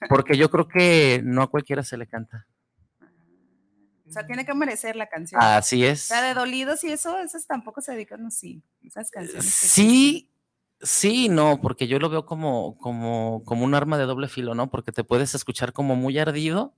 porque 0.10 0.36
yo 0.36 0.50
creo 0.50 0.68
que 0.68 1.22
no 1.24 1.44
a 1.44 1.50
cualquiera 1.50 1.84
se 1.84 1.98
le 1.98 2.08
canta. 2.08 2.48
O 4.08 4.12
sea, 4.12 4.26
tiene 4.26 4.46
que 4.46 4.54
merecer 4.54 4.96
la 4.96 5.08
canción. 5.08 5.42
Así 5.42 5.86
es. 5.86 6.02
sea, 6.02 6.22
de 6.22 6.34
dolidos 6.34 6.84
y 6.84 6.92
eso, 6.92 7.18
esas 7.20 7.48
tampoco 7.48 7.82
se 7.82 7.94
dedican 7.94 8.26
así. 8.26 8.64
Esas 8.84 9.10
canciones. 9.10 9.46
Sí, 9.46 10.30
sí, 10.80 11.28
no, 11.30 11.60
porque 11.62 11.88
yo 11.88 12.00
lo 12.00 12.10
veo 12.10 12.26
como, 12.26 12.78
como, 12.78 13.44
como 13.46 13.66
un 13.66 13.74
arma 13.74 13.98
de 13.98 14.06
doble 14.06 14.28
filo, 14.28 14.54
¿no? 14.54 14.70
Porque 14.70 14.92
te 14.92 15.04
puedes 15.04 15.34
escuchar 15.36 15.74
como 15.74 15.96
muy 15.96 16.18
ardido. 16.18 16.76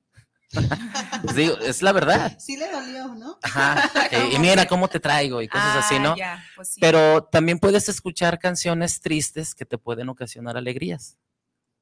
Pues 1.23 1.35
digo, 1.35 1.57
es 1.57 1.81
la 1.81 1.91
verdad. 1.91 2.37
Sí 2.39 2.55
le 2.57 2.71
dolió, 2.71 3.07
¿no? 3.15 3.37
Ajá. 3.43 3.89
eh, 4.11 4.29
y 4.33 4.39
mira 4.39 4.65
cómo 4.67 4.87
te 4.87 4.99
traigo 4.99 5.41
y 5.41 5.47
cosas 5.47 5.75
así, 5.75 5.95
Ah, 5.95 5.99
¿no? 5.99 6.17
ya, 6.17 6.43
pues 6.55 6.69
sí. 6.73 6.79
Pero 6.81 7.23
también 7.25 7.59
puedes 7.59 7.89
escuchar 7.89 8.39
canciones 8.39 9.01
tristes 9.01 9.53
que 9.55 9.65
te 9.65 9.77
pueden 9.77 10.09
ocasionar 10.09 10.57
alegrías. 10.57 11.17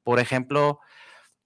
Por 0.04 0.19
ejemplo, 0.19 0.80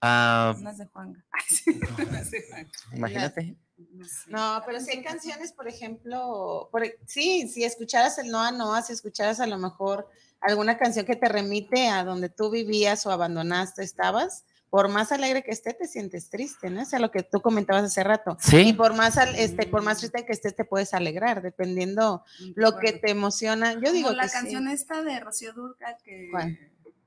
Unas 0.02 0.78
de 0.78 0.86
Juanga. 0.86 1.24
De 1.70 2.96
imagínate. 2.96 3.56
No 3.92 4.04
sé. 4.04 4.30
No, 4.30 4.62
pero 4.66 4.80
si 4.80 4.90
hay 4.90 5.02
canciones, 5.02 5.52
por 5.52 5.66
ejemplo, 5.68 6.68
por- 6.70 6.86
sí, 7.06 7.48
si 7.48 7.64
escucharas 7.64 8.18
el 8.18 8.30
Noa 8.30 8.50
Noa, 8.52 8.82
si 8.82 8.92
escucharas 8.92 9.40
a 9.40 9.46
lo 9.46 9.56
mejor 9.58 10.08
alguna 10.40 10.76
canción 10.78 11.06
que 11.06 11.16
te 11.16 11.28
remite 11.28 11.88
a 11.88 12.04
donde 12.04 12.28
tú 12.28 12.50
vivías 12.50 13.04
o 13.06 13.10
abandonaste, 13.10 13.82
estabas, 13.82 14.44
por 14.70 14.88
más 14.88 15.10
alegre 15.12 15.42
que 15.42 15.50
esté, 15.50 15.74
te 15.74 15.86
sientes 15.88 16.30
triste, 16.30 16.70
¿no? 16.70 16.82
O 16.82 16.84
sea, 16.84 17.00
lo 17.00 17.10
que 17.10 17.22
tú 17.24 17.40
comentabas 17.40 17.82
hace 17.84 18.04
rato. 18.04 18.36
Y 18.40 18.50
Sí, 18.50 18.72
por 18.72 18.94
más, 18.94 19.18
al- 19.18 19.34
este, 19.34 19.66
por 19.66 19.82
más 19.82 19.98
triste 19.98 20.24
que 20.24 20.32
estés, 20.32 20.54
te 20.54 20.64
puedes 20.64 20.94
alegrar, 20.94 21.42
dependiendo 21.42 22.24
lo 22.54 22.78
que 22.78 22.92
te 22.92 23.10
emociona. 23.10 23.74
Yo 23.74 23.92
digo 23.92 24.08
Como 24.08 24.16
la 24.16 24.22
que 24.22 24.28
sí. 24.28 24.34
canción 24.34 24.68
esta 24.68 25.02
de 25.02 25.18
Rocío 25.20 25.52
Durcal 25.52 25.96
que 26.04 26.28
¿Cuál? 26.30 26.58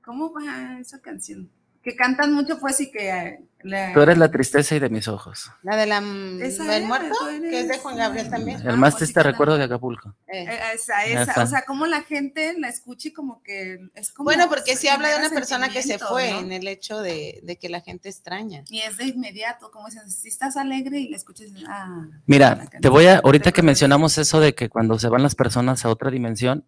¿cómo 0.04 0.32
va 0.32 0.78
esa 0.78 1.00
canción? 1.00 1.50
Que 1.84 1.94
cantan 1.94 2.32
mucho 2.32 2.58
pues 2.58 2.80
y 2.80 2.90
que 2.90 3.10
eh, 3.10 3.40
la- 3.62 3.92
tú 3.92 4.00
eres 4.00 4.16
la 4.16 4.30
tristeza 4.30 4.74
y 4.74 4.78
de 4.78 4.88
mis 4.88 5.06
ojos. 5.06 5.50
La 5.62 5.76
de 5.76 5.84
la 5.86 6.02
Esa 6.40 6.64
del 6.64 6.84
muerto, 6.84 7.14
que 7.42 7.60
es 7.60 7.68
de 7.68 7.78
Juan 7.78 7.96
Gabriel 7.98 8.30
también. 8.30 8.66
El 8.66 8.78
más 8.78 8.94
sí, 8.94 9.00
triste 9.00 9.22
recuerdo 9.22 9.58
de 9.58 9.64
Acapulco. 9.64 10.14
Eh. 10.28 10.46
eh, 10.48 10.58
esa, 10.74 11.04
esa, 11.04 11.42
o 11.42 11.46
sea, 11.46 11.62
como 11.66 11.84
la 11.86 12.02
gente 12.02 12.54
la 12.58 12.68
escucha 12.70 13.08
y 13.08 13.12
como 13.12 13.42
que 13.42 13.78
es 13.94 14.12
como 14.12 14.24
Bueno, 14.24 14.48
porque 14.48 14.76
sí 14.76 14.88
habla 14.88 15.10
de 15.10 15.16
una 15.18 15.28
persona 15.28 15.68
que 15.68 15.82
se 15.82 15.98
fue 15.98 16.30
¿no? 16.32 16.40
en 16.40 16.52
el 16.52 16.66
hecho 16.68 17.00
de, 17.02 17.40
de 17.42 17.56
que 17.56 17.68
la 17.68 17.82
gente 17.82 18.08
extraña. 18.08 18.64
Y 18.70 18.80
es 18.80 18.96
de 18.96 19.04
inmediato, 19.04 19.70
como 19.70 19.86
dicen, 19.88 20.10
si 20.10 20.28
estás 20.28 20.56
alegre 20.56 21.00
y 21.00 21.10
la 21.10 21.16
escuchas, 21.18 21.48
ah, 21.68 22.06
la 22.08 22.20
Mira, 22.26 22.56
canción. 22.56 22.80
te 22.80 22.88
voy 22.88 23.06
a, 23.08 23.18
ahorita 23.18 23.52
que 23.52 23.62
mencionamos 23.62 24.16
eso 24.16 24.40
de 24.40 24.54
que 24.54 24.70
cuando 24.70 24.98
se 24.98 25.08
van 25.10 25.22
las 25.22 25.34
personas 25.34 25.84
a 25.84 25.90
otra 25.90 26.10
dimensión, 26.10 26.64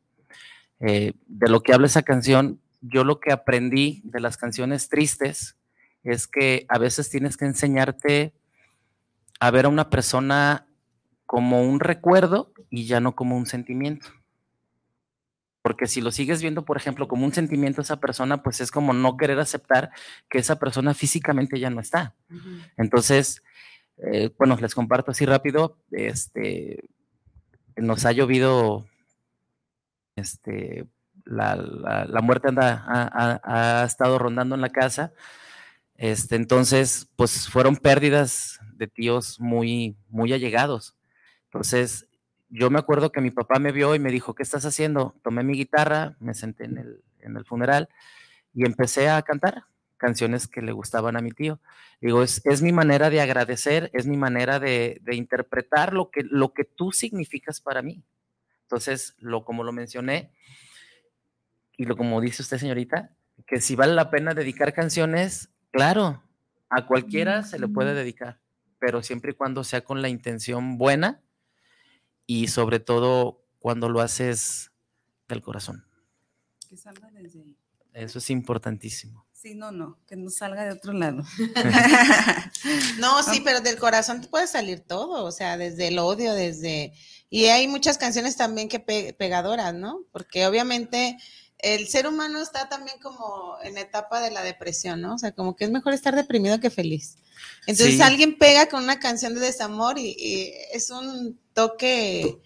eh, 0.81 1.15
de 1.27 1.49
lo 1.49 1.63
que 1.63 1.73
habla 1.73 1.87
esa 1.87 2.03
canción, 2.03 2.61
yo 2.89 3.05
lo 3.05 3.21
que 3.21 3.33
aprendí 3.33 4.03
de 4.05 4.21
las 4.21 4.37
canciones 4.37 4.89
tristes 4.89 5.57
es 6.03 6.27
que 6.27 6.67
a 6.69 6.79
veces 6.79 7.11
tienes 7.11 7.37
que 7.37 7.45
enseñarte 7.45 8.33
a 9.41 9.51
ver 9.51 9.67
a 9.67 9.71
una 9.71 9.91
persona 9.91 10.67
como 11.27 11.63
un 11.63 11.81
recuerdo 11.81 12.53
y 12.71 12.87
ya 12.87 13.01
no 13.01 13.17
como 13.17 13.37
un 13.37 13.47
sentimiento. 13.47 14.09
Porque 15.63 15.89
si 15.89 16.01
lo 16.01 16.13
sigues 16.13 16.43
viendo, 16.43 16.65
por 16.65 16.77
ejemplo, 16.77 17.09
como 17.09 17.27
un 17.27 17.33
sentimiento 17.33 17.81
a 17.81 17.85
esa 17.85 17.99
persona, 17.99 18.41
pues 18.43 18.61
es 18.61 18.71
como 18.71 18.93
no 18.93 19.17
querer 19.17 19.41
aceptar 19.41 19.91
que 20.31 20.39
esa 20.39 20.61
persona 20.61 20.95
físicamente 20.95 21.59
ya 21.59 21.71
no 21.71 21.81
está. 21.81 22.15
Entonces, 22.77 23.43
eh, 23.97 24.31
bueno, 24.39 24.57
les 24.61 24.77
comparto 24.77 25.11
así 25.11 25.27
rápido. 25.27 25.77
Este, 25.91 26.89
nos 27.77 28.05
ha 28.05 28.13
llovido, 28.13 28.87
este, 30.15 30.87
la, 31.27 31.57
la- 31.57 32.21
muerte 32.23 32.49
anda, 32.49 32.85
ha 33.45 33.85
estado 33.85 34.19
rondando 34.19 34.55
en 34.55 34.63
la 34.63 34.71
casa. 34.71 35.13
Este, 35.97 36.37
entonces, 36.37 37.09
pues 37.17 37.49
fueron 37.49 37.77
pérdidas 37.77 38.61
de 38.75 38.87
tíos 38.87 39.41
muy, 39.41 39.97
muy 40.09 40.33
allegados. 40.33 40.95
Entonces, 41.45 42.07
yo 42.51 42.71
me 42.71 42.79
acuerdo 42.79 43.13
que 43.13 43.21
mi 43.21 43.31
papá 43.31 43.59
me 43.59 43.73
vio 43.73 43.95
y 43.95 43.99
me 43.99 44.13
dijo, 44.13 44.35
¿qué 44.35 44.43
estás 44.43 44.65
haciendo? 44.67 45.15
Tomé 45.23 45.43
mi 45.43 45.55
guitarra, 45.55 46.17
me 46.21 46.35
senté 46.35 46.65
en 46.65 46.79
el, 46.79 47.03
en 47.21 47.37
el 47.37 47.45
funeral 47.45 47.89
y 48.55 48.67
empecé 48.67 49.09
a 49.09 49.23
cantar 49.23 49.65
canciones 49.97 50.47
que 50.47 50.63
le 50.63 50.73
gustaban 50.73 51.17
a 51.17 51.23
mi 51.23 51.31
tío. 51.31 51.61
Digo, 52.01 52.23
es, 52.23 52.43
es 52.45 52.63
mi 52.63 52.73
manera 52.73 53.09
de 53.11 53.21
agradecer, 53.23 53.91
es 53.95 54.07
mi 54.07 54.19
manera 54.19 54.61
de, 54.61 55.01
de, 55.03 55.17
interpretar 55.17 55.95
lo 55.95 56.11
que, 56.11 56.23
lo 56.23 56.53
que 56.53 56.65
tú 56.65 56.93
significas 56.93 57.61
para 57.61 57.81
mí. 57.83 58.03
Entonces, 58.63 59.15
lo, 59.19 59.45
como 59.45 59.65
lo 59.65 59.73
mencioné, 59.73 60.33
y 61.77 61.85
lo 61.85 61.97
como 61.97 62.21
dice 62.21 62.43
usted, 62.43 62.59
señorita, 62.59 63.17
que 63.47 63.61
si 63.61 63.77
vale 63.77 63.95
la 63.95 64.11
pena 64.11 64.35
dedicar 64.35 64.73
canciones, 64.73 65.51
claro, 65.71 66.23
a 66.69 66.87
cualquiera 66.87 67.43
se 67.43 67.59
le 67.59 67.69
puede 67.69 67.95
dedicar, 67.95 68.41
pero 68.79 69.03
siempre 69.03 69.33
y 69.33 69.35
cuando 69.35 69.65
sea 69.65 69.83
con 69.83 70.03
la 70.03 70.09
intención 70.09 70.79
buena 70.79 71.23
y 72.27 72.49
sobre 72.49 72.81
todo 72.81 73.45
cuando 73.59 73.89
lo 73.89 74.01
haces 74.01 74.73
del 75.29 75.43
corazón. 75.43 75.85
Que 76.69 76.77
salga 76.77 77.11
desde 77.11 77.43
ahí. 77.43 77.59
Eso 77.93 78.19
es 78.19 78.29
importantísimo. 78.31 79.27
Sí, 79.33 79.55
no, 79.55 79.71
no, 79.71 79.99
que 80.07 80.17
no 80.17 80.29
salga 80.29 80.65
de 80.65 80.73
otro 80.73 80.93
lado. 80.93 81.23
no, 82.99 83.23
sí, 83.23 83.41
pero 83.45 83.61
del 83.61 83.79
corazón 83.79 84.21
te 84.21 84.29
puede 84.29 84.47
salir 84.47 84.81
todo, 84.81 85.25
o 85.25 85.31
sea, 85.31 85.57
desde 85.57 85.89
el 85.89 85.99
odio, 85.99 86.35
desde... 86.35 86.93
Y 87.31 87.47
hay 87.47 87.69
muchas 87.69 87.97
canciones 87.97 88.37
también 88.37 88.69
que 88.69 88.81
pe 88.81 89.15
pegadoras, 89.19 89.75
¿no? 89.75 90.01
Porque 90.13 90.47
obviamente 90.47 91.17
el 91.59 91.89
ser 91.89 92.07
humano 92.07 92.41
está 92.41 92.69
también 92.69 92.99
como 93.01 93.57
en 93.63 93.79
etapa 93.79 94.21
de 94.21 94.31
la 94.31 94.43
depresión, 94.43 95.01
¿no? 95.01 95.15
O 95.15 95.19
sea, 95.19 95.33
como 95.33 95.57
que 95.57 95.65
es 95.65 95.71
mejor 95.71 95.95
estar 95.95 96.15
deprimido 96.15 96.61
que 96.61 96.71
feliz. 96.71 97.17
Entonces 97.67 97.97
Sí. 97.97 98.03
alguien 98.03 98.39
pega 98.39 98.69
con 98.69 98.85
una 98.85 98.99
canción 99.01 99.35
de 99.35 99.41
desamor 99.41 99.99
y, 99.99 100.15
y 100.19 100.53
es 100.73 100.91
un 100.91 101.39
toque 101.55 102.39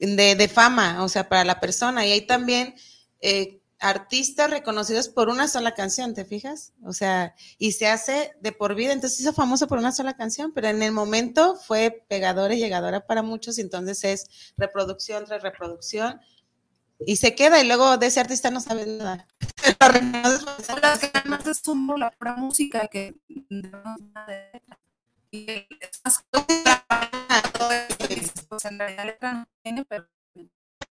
de, 0.00 0.34
de 0.34 0.48
fama, 0.48 1.02
o 1.04 1.08
sea, 1.08 1.28
para 1.28 1.44
la 1.44 1.60
persona. 1.60 2.06
Y 2.06 2.12
hay 2.12 2.26
también 2.26 2.74
eh, 3.20 3.60
artistas 3.80 4.50
reconocidos 4.50 5.08
por 5.08 5.28
una 5.28 5.46
sola 5.48 5.74
canción, 5.74 6.14
¿te 6.14 6.24
fijas? 6.24 6.72
O 6.84 6.92
sea, 6.92 7.34
y 7.58 7.72
se 7.72 7.86
hace 7.86 8.32
de 8.40 8.52
por 8.52 8.74
vida, 8.74 8.92
entonces 8.92 9.20
hizo 9.20 9.32
famoso 9.32 9.68
por 9.68 9.78
una 9.78 9.92
sola 9.92 10.16
canción, 10.16 10.52
pero 10.52 10.68
en 10.68 10.82
el 10.82 10.92
momento 10.92 11.56
fue 11.56 12.04
pegadora 12.08 12.54
y 12.54 12.58
llegadora 12.58 13.06
para 13.06 13.22
muchos, 13.22 13.58
y 13.58 13.60
entonces 13.60 14.02
es 14.04 14.52
reproducción 14.56 15.24
tras 15.24 15.42
reproducción. 15.42 16.20
Y 17.00 17.16
se 17.16 17.34
queda, 17.34 17.60
y 17.60 17.66
luego 17.66 17.96
de 17.96 18.06
ese 18.06 18.20
artista 18.20 18.50
no 18.50 18.60
sabes 18.60 18.86
nada. 18.86 19.26
Las 20.82 20.98
que 20.98 21.06
es 21.50 21.62
la 21.98 22.10
pura 22.10 22.36
música 22.36 22.88
que 22.88 23.14
no 23.48 23.68
es 23.96 24.02
nada 24.14 24.26
de 24.26 24.50
letra. 24.52 24.78
Y 25.30 25.50
es 25.50 26.00
más 26.04 26.24
todo 26.30 27.70
esto 27.70 28.08
que 28.08 28.14
dices, 28.14 28.46
pues 28.48 28.64
en 28.64 28.78
realidad 28.78 29.04
letra 29.06 29.32
no 29.34 29.46
tiene, 29.62 29.84
pero 29.84 30.08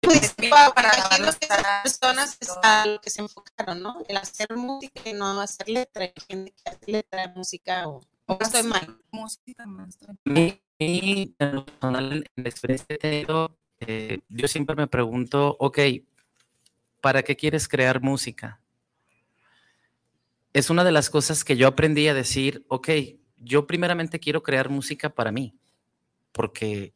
Pues, 0.00 0.34
para 0.50 0.72
para 0.74 0.96
lavar 0.96 1.12
aquí 1.14 1.22
los 1.22 1.34
lo 1.34 1.38
que 1.40 1.46
esas 1.46 1.58
trastes, 1.58 1.98
personas 1.98 2.36
es 2.40 2.48
todo. 2.48 2.60
a 2.62 2.86
lo 2.86 3.00
que 3.00 3.10
se 3.10 3.22
enfocaron, 3.22 3.82
¿no? 3.82 3.98
El 4.08 4.16
hacer 4.16 4.54
música 4.56 5.00
y 5.08 5.12
no 5.14 5.40
hacer 5.40 5.68
letra. 5.68 6.04
Hay 6.04 6.12
gente 6.28 6.52
que 6.52 6.70
hace 6.70 6.90
letra, 6.92 7.32
música 7.34 7.88
o, 7.88 8.00
o 8.26 8.38
estoy 8.40 8.62
mal. 8.62 9.00
música 9.10 9.66
más 9.66 9.96
tranquila. 9.98 10.40
A 10.40 10.44
mí, 10.78 11.34
en 11.38 11.54
lo 11.54 11.64
personal, 11.66 12.12
en 12.36 12.44
la 12.44 12.48
experiencia 12.50 12.86
que 12.86 12.94
he 12.94 12.98
tenido, 12.98 13.58
eh, 13.80 14.20
yo 14.28 14.48
siempre 14.48 14.76
me 14.76 14.86
pregunto, 14.86 15.56
ok, 15.58 15.78
¿para 17.00 17.22
qué 17.22 17.36
quieres 17.36 17.68
crear 17.68 18.00
música? 18.00 18.60
Es 20.52 20.70
una 20.70 20.84
de 20.84 20.92
las 20.92 21.10
cosas 21.10 21.44
que 21.44 21.56
yo 21.56 21.68
aprendí 21.68 22.08
a 22.08 22.14
decir, 22.14 22.64
ok, 22.68 22.88
yo 23.36 23.66
primeramente 23.66 24.18
quiero 24.18 24.42
crear 24.42 24.70
música 24.70 25.10
para 25.10 25.30
mí, 25.30 25.54
porque 26.32 26.94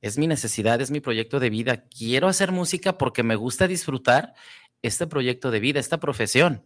es 0.00 0.18
mi 0.18 0.26
necesidad, 0.26 0.80
es 0.80 0.90
mi 0.90 1.00
proyecto 1.00 1.38
de 1.38 1.50
vida. 1.50 1.84
Quiero 1.88 2.28
hacer 2.28 2.50
música 2.50 2.98
porque 2.98 3.22
me 3.22 3.36
gusta 3.36 3.68
disfrutar 3.68 4.34
este 4.82 5.06
proyecto 5.06 5.50
de 5.50 5.60
vida, 5.60 5.78
esta 5.78 6.00
profesión. 6.00 6.64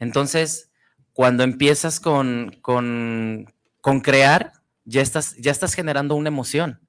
Entonces, 0.00 0.72
cuando 1.12 1.44
empiezas 1.44 2.00
con, 2.00 2.58
con, 2.60 3.52
con 3.80 4.00
crear, 4.00 4.52
ya 4.84 5.02
estás, 5.02 5.36
ya 5.36 5.52
estás 5.52 5.74
generando 5.74 6.16
una 6.16 6.28
emoción. 6.28 6.80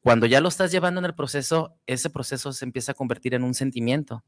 Cuando 0.00 0.26
ya 0.26 0.40
lo 0.40 0.48
estás 0.48 0.70
llevando 0.70 1.00
en 1.00 1.06
el 1.06 1.14
proceso, 1.14 1.76
ese 1.86 2.10
proceso 2.10 2.52
se 2.52 2.64
empieza 2.64 2.92
a 2.92 2.94
convertir 2.94 3.34
en 3.34 3.42
un 3.42 3.54
sentimiento, 3.54 4.24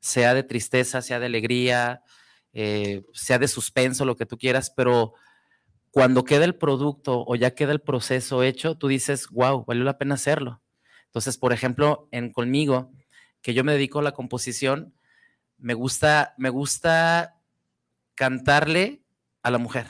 sea 0.00 0.34
de 0.34 0.42
tristeza, 0.42 1.02
sea 1.02 1.18
de 1.18 1.26
alegría, 1.26 2.02
eh, 2.52 3.04
sea 3.12 3.38
de 3.38 3.48
suspenso, 3.48 4.04
lo 4.04 4.16
que 4.16 4.26
tú 4.26 4.38
quieras, 4.38 4.70
pero 4.70 5.14
cuando 5.90 6.24
queda 6.24 6.44
el 6.44 6.56
producto 6.56 7.24
o 7.26 7.36
ya 7.36 7.54
queda 7.54 7.72
el 7.72 7.80
proceso 7.80 8.42
hecho, 8.42 8.76
tú 8.76 8.88
dices, 8.88 9.28
wow, 9.30 9.64
valió 9.64 9.84
la 9.84 9.98
pena 9.98 10.14
hacerlo. 10.14 10.62
Entonces, 11.06 11.38
por 11.38 11.52
ejemplo, 11.52 12.08
en 12.10 12.32
conmigo, 12.32 12.92
que 13.42 13.54
yo 13.54 13.62
me 13.62 13.72
dedico 13.72 14.00
a 14.00 14.02
la 14.02 14.12
composición, 14.12 14.94
me 15.58 15.74
gusta, 15.74 16.34
me 16.38 16.48
gusta 16.48 17.40
cantarle 18.14 19.04
a 19.42 19.50
la 19.50 19.58
mujer, 19.58 19.86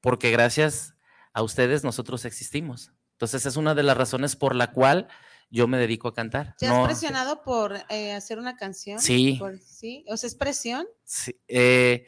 porque 0.00 0.30
gracias 0.30 0.94
a 1.32 1.42
ustedes 1.42 1.82
nosotros 1.82 2.24
existimos. 2.24 2.92
Entonces 3.20 3.44
es 3.44 3.56
una 3.56 3.74
de 3.74 3.82
las 3.82 3.98
razones 3.98 4.34
por 4.34 4.54
la 4.56 4.72
cual 4.72 5.06
yo 5.50 5.68
me 5.68 5.76
dedico 5.76 6.08
a 6.08 6.14
cantar. 6.14 6.56
¿Te 6.56 6.66
has 6.66 6.72
No- 6.74 6.84
presionado 6.86 7.42
por 7.42 7.76
eh, 7.90 8.12
hacer 8.14 8.38
una 8.38 8.56
canción? 8.56 8.98
Sí. 8.98 9.36
Por- 9.38 9.58
¿Sí? 9.58 10.06
¿O 10.08 10.16
sea, 10.16 10.26
es 10.28 10.34
presión? 10.34 10.86
sí, 11.04 11.36
eh, 11.46 12.06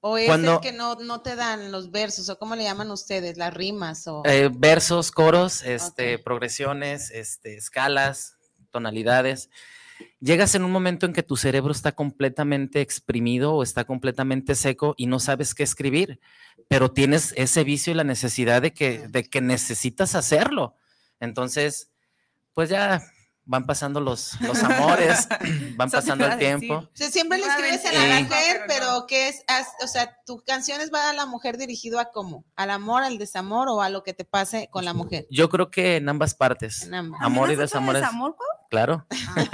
¿O 0.00 0.18
es 0.18 0.26
Cuando- 0.26 0.54
el 0.54 0.60
que 0.60 0.72
no, 0.72 0.96
no 0.96 1.20
te 1.20 1.36
dan 1.36 1.70
los 1.70 1.92
versos? 1.92 2.28
¿O 2.30 2.36
cómo 2.38 2.56
le 2.56 2.64
llaman 2.64 2.90
ustedes? 2.90 3.36
¿Las 3.36 3.54
rimas? 3.54 4.08
O... 4.08 4.22
eh, 4.24 4.50
versos, 4.52 5.12
coros, 5.12 5.62
este, 5.62 6.16
Ok. 6.16 6.22
progresiones, 6.24 7.12
este, 7.12 7.56
escalas, 7.56 8.36
tonalidades. 8.72 9.50
Llegas 10.20 10.56
en 10.56 10.64
un 10.64 10.72
momento 10.72 11.06
en 11.06 11.12
que 11.12 11.22
tu 11.22 11.36
cerebro 11.36 11.70
está 11.70 11.92
completamente 11.92 12.80
exprimido 12.80 13.54
o 13.54 13.62
está 13.62 13.84
completamente 13.84 14.56
seco 14.56 14.94
y 14.96 15.06
no 15.06 15.20
sabes 15.20 15.54
qué 15.54 15.62
escribir, 15.62 16.20
pero 16.68 16.90
tienes 16.90 17.32
ese 17.36 17.64
vicio 17.64 17.92
y 17.92 17.96
la 17.96 18.04
necesidad 18.04 18.62
de 18.62 18.72
que, 18.72 19.06
de 19.08 19.24
que 19.24 19.40
necesitas 19.40 20.14
hacerlo. 20.14 20.76
Entonces, 21.20 21.90
pues 22.54 22.68
ya 22.68 23.02
van 23.48 23.64
pasando 23.64 24.00
los, 24.00 24.38
los 24.40 24.60
amores, 24.64 25.28
van 25.76 25.90
pasando 25.90 26.26
el 26.26 26.36
tiempo. 26.38 26.74
O 26.78 26.90
sea, 26.92 27.10
siempre 27.10 27.38
le 27.38 27.46
escribes 27.46 27.84
a 27.86 27.92
la 27.92 28.20
mujer, 28.20 28.62
pero 28.66 28.86
pero 28.86 28.90
no. 28.92 29.06
¿qué 29.06 29.28
es? 29.28 29.42
O 29.82 29.86
sea, 29.86 30.18
tus 30.26 30.42
canciones 30.42 30.90
van 30.90 31.10
a 31.10 31.12
la 31.12 31.26
mujer 31.26 31.56
dirigido 31.56 32.00
a 32.00 32.10
cómo? 32.10 32.44
¿Al 32.56 32.70
amor, 32.70 33.04
al 33.04 33.18
desamor 33.18 33.68
o 33.68 33.80
a 33.80 33.88
lo 33.88 34.02
que 34.02 34.12
te 34.14 34.24
pase 34.24 34.68
con 34.70 34.84
la 34.84 34.92
mujer? 34.92 35.26
Yo 35.30 35.48
creo 35.48 35.70
que 35.70 35.96
en 35.96 36.08
ambas 36.08 36.34
partes. 36.34 36.82
En 36.82 36.94
ambas. 36.94 37.20
Amor 37.22 37.48
y 37.48 37.52
¿También 37.52 37.60
has 37.64 37.70
hecho 37.70 37.78
desamor 37.78 37.96
es- 37.96 38.02
desamor, 38.02 38.36
Pau? 38.36 38.46
Claro. 38.70 39.06
Ah, 39.10 39.44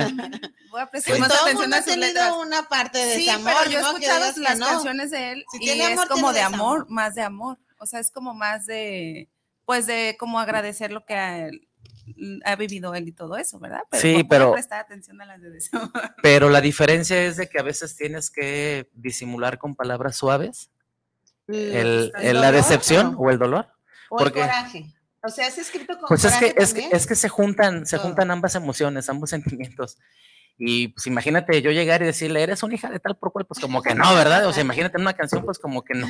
Voy 0.71 0.81
a 0.81 0.87
prestar 0.91 1.13
Pues 1.13 1.21
más 1.21 1.29
todo 1.29 1.41
atención 1.43 1.61
mundo 1.63 1.77
a 1.77 1.79
ha 1.79 1.83
sus 1.83 1.93
tenido 1.93 2.09
letras. 2.09 2.33
una 2.41 2.63
parte 2.69 2.99
de 2.99 3.17
Sí, 3.17 3.25
desamor. 3.27 3.53
pero 3.59 3.71
yo 3.71 3.79
he 3.79 3.83
escuchado 3.83 4.33
las 4.39 4.59
no. 4.59 4.67
canciones 4.67 5.11
de 5.11 5.33
él 5.33 5.45
Si 5.51 5.57
y 5.59 5.61
tiene 5.61 5.85
amor, 5.93 6.05
es 6.05 6.11
como 6.11 6.33
de 6.33 6.41
amor, 6.41 6.87
más 6.89 7.15
de 7.15 7.23
amor. 7.23 7.59
O 7.79 7.87
sea, 7.87 8.01
es 8.01 8.11
como 8.11 8.33
más 8.35 8.65
de, 8.67 9.29
pues 9.67 9.87
de 9.87 10.17
como 10.19 10.41
agradecer 10.41 10.93
lo 10.93 11.05
que 11.05 11.15
ha, 11.15 11.49
ha 12.45 12.57
vivido 12.57 12.95
él 12.95 13.09
y 13.09 13.13
todo 13.13 13.37
eso, 13.37 13.59
¿verdad? 13.59 13.83
Sí, 13.93 14.13
voy 14.15 14.23
a 14.23 14.29
pero- 14.29 14.53
prestar 14.53 14.81
atención 14.81 15.21
a 15.21 15.27
las 15.27 15.41
de 15.43 15.51
desamor. 15.51 15.91
Pero 16.23 16.49
la 16.49 16.61
diferencia 16.61 17.23
es 17.23 17.37
de 17.37 17.49
que 17.49 17.59
a 17.59 17.63
veces 17.63 17.95
tienes 17.97 18.31
que 18.31 18.89
disimular 18.95 19.59
con 19.59 19.75
palabras 19.77 20.17
suaves 20.17 20.71
el- 21.49 21.57
¿El 22.17 22.27
el- 22.27 22.41
la 22.41 22.47
dolor 22.47 22.55
decepción 22.55 23.15
o- 23.15 23.19
o 23.19 23.31
el 23.31 23.39
dolor. 23.39 23.69
O 24.09 24.17
porque- 24.17 24.41
el 24.41 24.47
coraje. 24.47 24.95
O 25.25 25.29
sea, 25.29 25.47
es 25.47 25.59
escrito 25.59 25.99
con 25.99 26.09
Pues 26.09 26.25
es 26.25 26.35
que, 26.37 26.55
es, 26.57 26.75
que, 26.75 26.89
es 26.91 27.07
que 27.07 27.15
se 27.15 27.29
juntan, 27.29 27.87
se 27.87 27.97
Todo. 27.97 28.07
juntan 28.09 28.31
ambas 28.31 28.55
emociones, 28.55 29.09
ambos 29.09 29.31
sentimientos. 29.77 29.99
Y 30.59 30.89
pues 30.89 31.07
imagínate 31.07 31.63
yo 31.63 31.71
llegar 31.71 32.03
y 32.03 32.07
decirle, 32.07 32.43
eres 32.43 32.63
una 32.63 32.75
hija 32.75 32.91
de 32.91 33.01
tal 33.01 33.17
por 33.17 33.33
cual, 33.33 33.47
pues 33.47 33.59
como 33.59 33.83
que 33.83 33.95
no, 33.95 34.15
¿verdad? 34.15 34.47
O 34.47 34.53
sea, 34.53 34.63
imagínate 34.63 34.97
en 34.99 35.03
una 35.03 35.15
canción, 35.15 35.45
pues 35.45 35.59
como 35.59 35.83
que 35.83 35.95
no, 35.95 36.07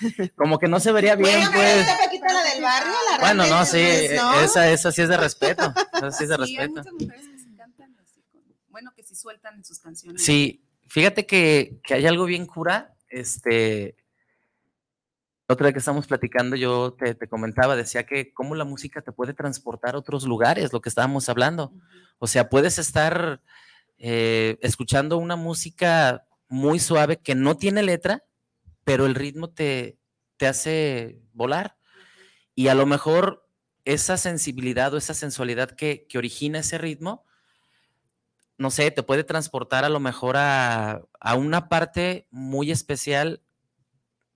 como 0.36 0.58
que 0.58 0.68
no 0.68 0.78
se 0.80 0.92
vería 0.92 1.16
bien, 1.16 1.38
Bueno, 1.40 1.50
pues. 1.52 1.86
Paquita, 2.04 2.32
la 2.32 2.44
del 2.44 2.62
barrio, 2.62 2.92
la 3.12 3.18
Bueno, 3.18 3.46
no, 3.46 3.64
sí, 3.64 3.78
es, 3.80 4.14
¿no? 4.16 4.40
esa, 4.40 4.70
esa 4.70 4.92
sí 4.92 5.00
es 5.02 5.08
de 5.08 5.16
respeto, 5.16 5.72
esa 5.94 6.10
sí 6.12 6.24
es 6.24 6.28
de 6.30 6.36
Sí, 6.36 6.56
hay 6.58 6.66
respeto. 6.66 6.70
muchas 6.90 6.92
mujeres 6.92 7.26
que 7.26 7.38
sí 7.38 7.56
cantan 7.56 7.96
así, 7.98 8.20
con- 8.30 8.42
bueno, 8.68 8.92
que 8.94 9.02
sí 9.02 9.14
sueltan 9.14 9.54
en 9.54 9.64
sus 9.64 9.78
canciones. 9.78 10.22
Sí, 10.22 10.62
fíjate 10.88 11.24
que, 11.26 11.78
que 11.82 11.94
hay 11.94 12.06
algo 12.06 12.26
bien 12.26 12.44
cura. 12.46 12.94
Este, 13.08 13.96
otra 15.48 15.66
vez 15.66 15.74
que 15.74 15.78
estamos 15.78 16.06
platicando, 16.06 16.56
yo 16.56 16.94
te, 16.94 17.14
te 17.14 17.28
comentaba, 17.28 17.76
decía 17.76 18.04
que 18.04 18.32
cómo 18.32 18.54
la 18.54 18.64
música 18.64 19.02
te 19.02 19.12
puede 19.12 19.32
transportar 19.34 19.94
a 19.94 19.98
otros 19.98 20.24
lugares, 20.24 20.72
lo 20.72 20.80
que 20.80 20.88
estábamos 20.88 21.28
hablando. 21.28 21.72
O 22.18 22.26
sea, 22.26 22.48
puedes 22.48 22.78
estar 22.78 23.40
eh, 23.98 24.58
escuchando 24.60 25.18
una 25.18 25.36
música 25.36 26.26
muy 26.48 26.78
suave 26.78 27.18
que 27.18 27.34
no 27.34 27.56
tiene 27.56 27.82
letra, 27.82 28.24
pero 28.84 29.06
el 29.06 29.14
ritmo 29.14 29.50
te, 29.50 29.98
te 30.36 30.46
hace 30.46 31.20
volar. 31.32 31.76
Y 32.54 32.68
a 32.68 32.74
lo 32.74 32.86
mejor 32.86 33.48
esa 33.84 34.16
sensibilidad 34.16 34.92
o 34.94 34.96
esa 34.96 35.14
sensualidad 35.14 35.70
que, 35.70 36.06
que 36.08 36.18
origina 36.18 36.58
ese 36.58 36.78
ritmo 36.78 37.26
no 38.58 38.70
sé, 38.70 38.90
te 38.90 39.02
puede 39.02 39.24
transportar 39.24 39.84
a 39.84 39.88
lo 39.88 40.00
mejor 40.00 40.36
a, 40.36 41.02
a 41.20 41.34
una 41.34 41.68
parte 41.68 42.26
muy 42.30 42.70
especial 42.70 43.42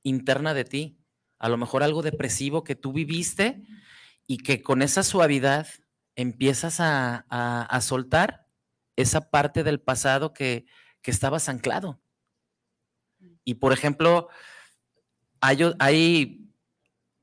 interna 0.03 0.55
de 0.55 0.65
ti, 0.65 1.00
a 1.41 1.49
lo 1.49 1.57
mejor 1.57 1.83
algo 1.83 2.03
depresivo 2.03 2.63
que 2.63 2.77
tú 2.77 2.93
viviste 2.93 3.63
y 4.29 4.39
que 4.39 4.63
con 4.63 4.83
esa 4.83 5.03
suavidad 5.03 5.67
empiezas 6.15 6.79
a, 6.81 7.27
a- 7.29 7.63
a 7.63 7.81
soltar 7.81 8.47
esa 8.97 9.31
parte 9.31 9.65
del 9.65 9.81
pasado 9.81 10.33
que, 10.33 10.67
que 11.03 11.11
estabas 11.11 11.49
anclado. 11.49 12.01
Y 13.45 13.55
por 13.55 13.73
ejemplo, 13.73 14.29
hay, 15.41 15.59
hay 15.79 16.47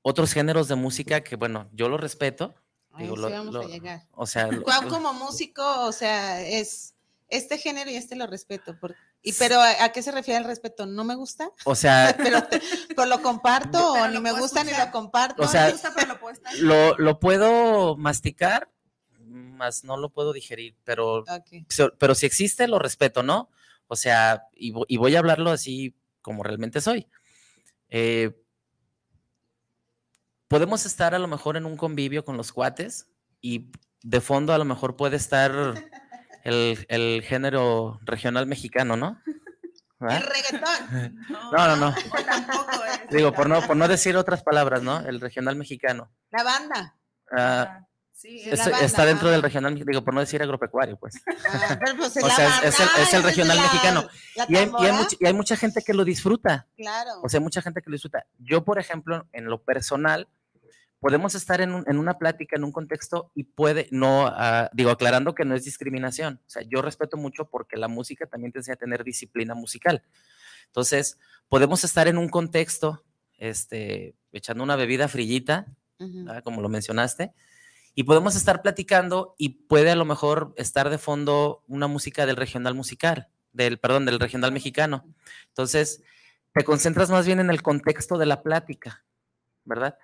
otros 0.02 0.34
géneros 0.34 0.68
de 0.68 0.76
música 0.76 1.22
que, 1.24 1.36
bueno, 1.36 1.70
yo 1.74 1.88
lo 1.90 1.98
respeto. 1.98 2.56
Ay, 2.92 3.04
digo, 3.04 3.16
sí 3.18 3.22
lo- 3.22 3.30
vamos 3.30 3.54
lo- 3.54 3.62
a 3.62 3.66
llegar. 3.68 4.08
o 4.12 4.26
sea, 4.26 4.48
lo- 4.48 4.64
como 4.90 5.14
músico, 5.14 5.86
o 5.86 5.92
sea, 5.92 6.42
es 6.42 6.96
este 7.30 7.58
género 7.60 7.90
y 7.92 7.96
este 7.96 8.16
lo 8.16 8.26
respeto. 8.26 8.76
Y, 9.22 9.34
pero 9.34 9.60
¿a, 9.60 9.84
a 9.84 9.92
qué 9.92 10.02
se 10.02 10.12
refiere 10.12 10.38
el 10.40 10.46
respeto? 10.46 10.86
¿No 10.86 11.04
me 11.04 11.16
gusta? 11.16 11.50
o 11.66 11.76
sea, 11.76 12.16
Pero, 12.18 12.44
te- 12.44 12.62
pero 12.90 13.06
lo 13.06 13.22
comparto 13.22 13.94
Pero 13.94 14.04
o 14.06 14.08
lo 14.08 14.14
ni 14.14 14.20
me 14.20 14.32
gusta 14.32 14.64
ni 14.64 14.72
lo 14.72 14.92
comparto. 14.92 15.44
O 15.44 15.48
sea, 15.48 15.66
me 15.66 15.72
gusta, 15.74 15.94
pero 15.96 16.08
lo 16.14 16.20
puedo 16.20 16.40
lo, 16.60 16.98
lo 16.98 17.20
puedo 17.20 17.98
masticar, 17.98 18.72
más 19.20 19.84
no 19.84 19.98
lo 19.98 20.10
puedo 20.10 20.34
digerir, 20.34 20.76
pero, 20.84 21.24
pero 21.98 22.16
si 22.16 22.26
existe, 22.26 22.68
lo 22.68 22.80
respeto, 22.80 23.24
¿no? 23.24 23.50
O 23.88 23.96
sea, 23.96 24.44
y 24.54 24.98
voy 24.98 25.16
a 25.16 25.20
hablarlo 25.20 25.50
así 25.52 25.96
como 26.22 26.44
realmente 26.44 26.82
soy. 26.82 27.08
Eh, 27.90 28.32
podemos 30.48 30.86
estar 30.86 31.14
a 31.16 31.20
lo 31.20 31.28
mejor 31.28 31.58
en 31.58 31.66
un 31.66 31.78
convivio 31.78 32.24
con 32.26 32.38
los 32.38 32.52
cuates 32.52 33.08
y 33.42 33.68
de 34.04 34.22
fondo 34.22 34.54
a 34.54 34.58
lo 34.58 34.66
mejor 34.66 34.96
puede 34.96 35.18
estar 35.18 35.52
el, 36.48 36.86
el 36.90 37.24
género 37.24 38.00
regional 38.04 38.48
mexicano, 38.48 38.96
¿no? 38.96 39.22
El 40.00 40.22
reggaetón. 40.22 41.16
No, 41.52 41.68
no, 41.68 41.76
no. 41.76 41.88
O 41.90 42.24
tampoco 42.26 42.84
es. 42.86 43.10
Digo, 43.10 43.32
por 43.34 43.50
no, 43.50 43.62
por 43.66 43.76
no 43.76 43.88
decir 43.88 44.16
otras 44.16 44.44
palabras, 44.44 44.84
¿no? 44.84 45.00
El 45.00 45.20
regional 45.20 45.56
mexicano. 45.56 46.12
La 46.32 46.44
banda. 46.44 46.96
Ah, 47.36 47.80
Sí, 48.12 48.40
Sí, 48.40 48.50
es- 48.50 48.58
la 48.60 48.66
banda, 48.72 48.86
está 48.86 49.06
dentro 49.06 49.30
del 49.30 49.44
regional, 49.44 49.76
digo, 49.76 50.04
por 50.04 50.12
no 50.14 50.20
decir 50.22 50.42
agropecuario, 50.42 50.98
pues. 50.98 51.22
Ah, 51.28 51.78
pero 51.84 51.98
pues 51.98 52.18
es 52.18 52.24
O 52.24 52.30
sea, 52.30 52.46
es- 52.48 52.52
banda, 52.52 52.68
es 52.68 52.80
el- 52.80 53.02
es 53.04 53.14
el 53.14 53.24
regional 53.24 53.58
la- 53.58 53.64
mexicano. 53.64 54.08
la 54.36 54.46
Y 54.50 54.56
hay, 54.56 54.72
y 54.80 54.86
hay 54.86 54.92
much- 54.92 55.18
y 55.20 55.26
hay 55.28 55.34
mucha 55.34 55.56
gente 55.56 55.82
que 55.84 55.94
lo 55.94 56.04
disfruta. 56.04 56.66
Claro. 56.78 57.12
O 57.24 57.30
sea, 57.30 57.40
mucha 57.40 57.62
gente 57.62 57.82
que 57.82 57.90
lo 57.92 57.94
disfruta. 57.96 58.26
Yo, 58.40 58.64
por 58.66 58.80
ejemplo, 58.80 59.28
en 59.34 59.46
lo 59.46 59.62
personal, 59.64 60.28
podemos 61.00 61.36
estar 61.36 61.62
en, 61.62 61.74
un- 61.74 61.84
en 61.88 61.98
una 61.98 62.18
plática, 62.18 62.56
en 62.56 62.64
un 62.64 62.72
contexto, 62.72 63.32
y 63.36 63.44
puede, 63.44 63.88
no, 63.92 64.28
ah, 64.28 64.70
digo, 64.74 64.90
aclarando 64.92 65.36
que 65.36 65.46
no 65.46 65.56
es 65.56 65.64
discriminación. 65.64 66.42
O 66.46 66.50
sea, 66.50 66.64
yo 66.64 66.82
respeto 66.82 67.18
mucho 67.18 67.50
porque 67.50 67.78
la 67.78 67.88
música 67.88 68.26
también 68.26 68.52
te 68.52 68.60
enseña 68.60 68.76
a 68.76 68.78
tener 68.78 69.04
disciplina 69.04 69.54
musical. 69.56 70.04
Entonces, 70.68 71.18
podemos 71.50 71.84
estar 71.84 72.08
en 72.08 72.18
un 72.18 72.30
contexto, 72.30 73.04
este, 73.38 74.16
echando 74.32 74.64
una 74.64 74.76
bebida 74.76 75.08
frillita, 75.08 75.68
como 76.44 76.62
lo 76.62 76.70
mencionaste, 76.70 77.34
y 77.96 78.04
podemos 78.04 78.36
estar 78.36 78.62
platicando 78.62 79.34
y 79.40 79.50
puede 79.66 79.90
a 79.90 79.96
lo 79.96 80.06
mejor 80.06 80.54
estar 80.58 80.90
de 80.90 81.00
fondo 81.00 81.64
una 81.68 81.88
música 81.88 82.26
del 82.28 82.36
regional 82.36 82.76
musical, 82.76 83.30
del, 83.54 83.80
perdón, 83.80 84.06
del 84.06 84.20
regional 84.20 84.52
mexicano. 84.52 85.06
Entonces, 85.48 86.04
te 86.54 86.64
concentras 86.64 87.10
más 87.10 87.26
bien 87.26 87.40
en 87.40 87.50
el 87.50 87.64
contexto 87.64 88.18
de 88.20 88.28
la 88.28 88.44
plática, 88.44 89.04
¿verdad? 89.66 89.98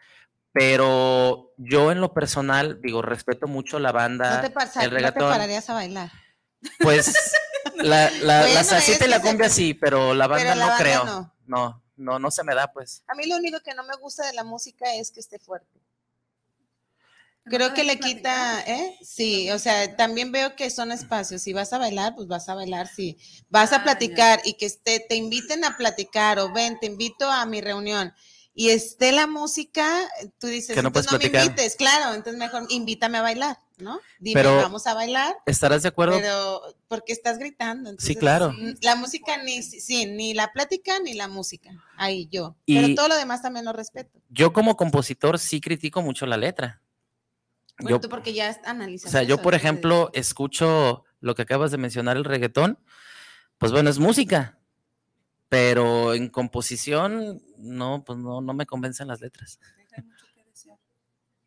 Pero 0.53 1.51
yo 1.57 1.91
en 1.91 1.99
lo 1.99 2.13
personal, 2.13 2.79
digo, 2.81 3.01
respeto 3.01 3.47
mucho 3.47 3.79
la 3.79 3.91
banda, 3.91 4.35
no, 4.35 4.41
te 4.41 4.49
pasa- 4.51 4.83
el 4.83 4.91
no 5.01 5.11
te 5.11 5.19
pararías 5.19 5.69
a 5.69 5.73
bailar. 5.73 6.11
pues 6.79 7.13
la, 7.77 8.09
la, 8.21 8.39
Bueno, 8.41 8.53
la 8.53 8.63
salsita 8.63 9.05
y 9.05 9.09
la 9.09 9.19
se- 9.19 9.27
cumbia 9.27 9.49
sí, 9.49 9.73
pero 9.73 10.13
la 10.13 10.27
banda 10.27 10.43
pero 10.53 10.55
la 10.59 10.65
no 10.65 10.71
banda 10.71 10.83
creo. 10.83 11.05
no. 11.05 11.33
No, 11.45 11.83
no, 11.97 12.19
no 12.19 12.31
se 12.31 12.43
me 12.43 12.55
da, 12.55 12.71
pues. 12.71 13.03
A 13.07 13.15
mí 13.15 13.25
lo 13.27 13.35
único 13.35 13.59
que 13.61 13.73
no 13.73 13.83
me 13.83 13.95
gusta 13.97 14.25
de 14.25 14.33
la 14.33 14.43
música 14.43 14.93
es 14.95 15.11
que 15.11 15.19
esté 15.19 15.39
fuerte. 15.39 15.79
Creo 17.45 17.69
te 17.69 17.75
que 17.75 17.83
le 17.83 17.99
quita. 17.99 18.61
¿eh? 18.61 18.97
Sí, 19.01 19.51
o 19.51 19.59
sea, 19.59 19.95
también 19.97 20.31
veo 20.31 20.55
que 20.55 20.69
son 20.69 20.91
espacios. 20.93 21.41
Si 21.41 21.51
vas 21.51 21.73
a 21.73 21.77
bailar, 21.77 22.15
pues 22.15 22.27
vas 22.27 22.47
a 22.47 22.55
bailar. 22.55 22.87
Si 22.87 23.17
vas 23.49 23.73
Ah, 23.73 23.75
a 23.75 23.79
ya. 23.79 23.83
platicar 23.83 24.41
y 24.45 24.53
que 24.53 24.65
esté, 24.65 25.01
te 25.01 25.15
inviten 25.15 25.65
a 25.65 25.75
platicar 25.75 26.39
o 26.39 26.53
ven, 26.53 26.79
te 26.79 26.85
invito 26.85 27.29
a 27.29 27.45
mi 27.45 27.59
reunión 27.59 28.13
y 28.55 28.69
esté 28.69 29.11
la 29.11 29.25
música, 29.25 30.07
tú 30.39 30.47
dices, 30.47 30.75
Que 30.75 30.81
no 30.83 30.89
entonces 30.89 31.11
no 31.11 31.17
me 31.17 31.25
invites, 31.25 31.75
claro, 31.75 32.13
entonces 32.13 32.37
mejor 32.39 32.65
invítame 32.69 33.17
a 33.17 33.23
bailar, 33.23 33.57
¿no? 33.79 33.99
Dime, 34.19 34.39
Pero- 34.41 34.57
vamos 34.57 34.85
a 34.85 34.93
bailar, 34.93 35.35
¿Estarás 35.47 35.81
de 35.81 35.89
acuerdo? 35.89 36.17
pero 36.19 36.61
porque 36.87 37.13
estás 37.13 37.39
gritando. 37.39 37.89
entonces, 37.89 38.15
claro. 38.17 38.51
mm, 38.51 38.75
La 38.81 38.95
música 38.95 39.37
ni, 39.43 39.63
sí, 39.63 40.05
ni 40.05 40.33
la 40.35 40.51
plática 40.53 40.99
ni 40.99 41.13
la 41.15 41.27
música. 41.27 41.71
Ahí 41.97 42.27
yo. 42.31 42.55
Y- 42.67 42.75
Pero 42.79 42.95
todo 42.95 43.07
lo 43.07 43.15
demás 43.17 43.41
también 43.41 43.65
lo 43.65 43.73
respeto. 43.73 44.19
Yo 44.29 44.53
como 44.53 44.77
compositor 44.77 45.39
sí 45.39 45.59
critico 45.59 46.01
mucho 46.03 46.25
la 46.27 46.37
letra. 46.37 46.81
Bueno, 47.79 47.97
Yo- 47.97 48.01
tú 48.01 48.09
porque 48.09 48.33
ya 48.33 48.55
analizas. 48.65 49.09
O 49.09 49.11
sea, 49.11 49.23
yo, 49.23 49.41
por 49.41 49.55
ejemplo, 49.55 50.11
escucho 50.13 51.05
lo 51.21 51.33
que 51.33 51.41
acabas 51.41 51.71
de 51.71 51.77
mencionar, 51.77 52.17
el 52.17 52.23
reggaetón. 52.23 52.77
Pues 53.57 53.71
bueno, 53.71 53.89
es 53.89 53.97
música. 53.97 54.59
Pero 55.53 56.15
en 56.15 56.29
composición, 56.29 57.39
no, 57.59 58.03
pues 58.03 58.17
no, 58.17 58.41
no 58.41 58.55
me 58.55 58.65
convencen 58.65 59.07
las 59.07 59.21
letras. 59.21 59.59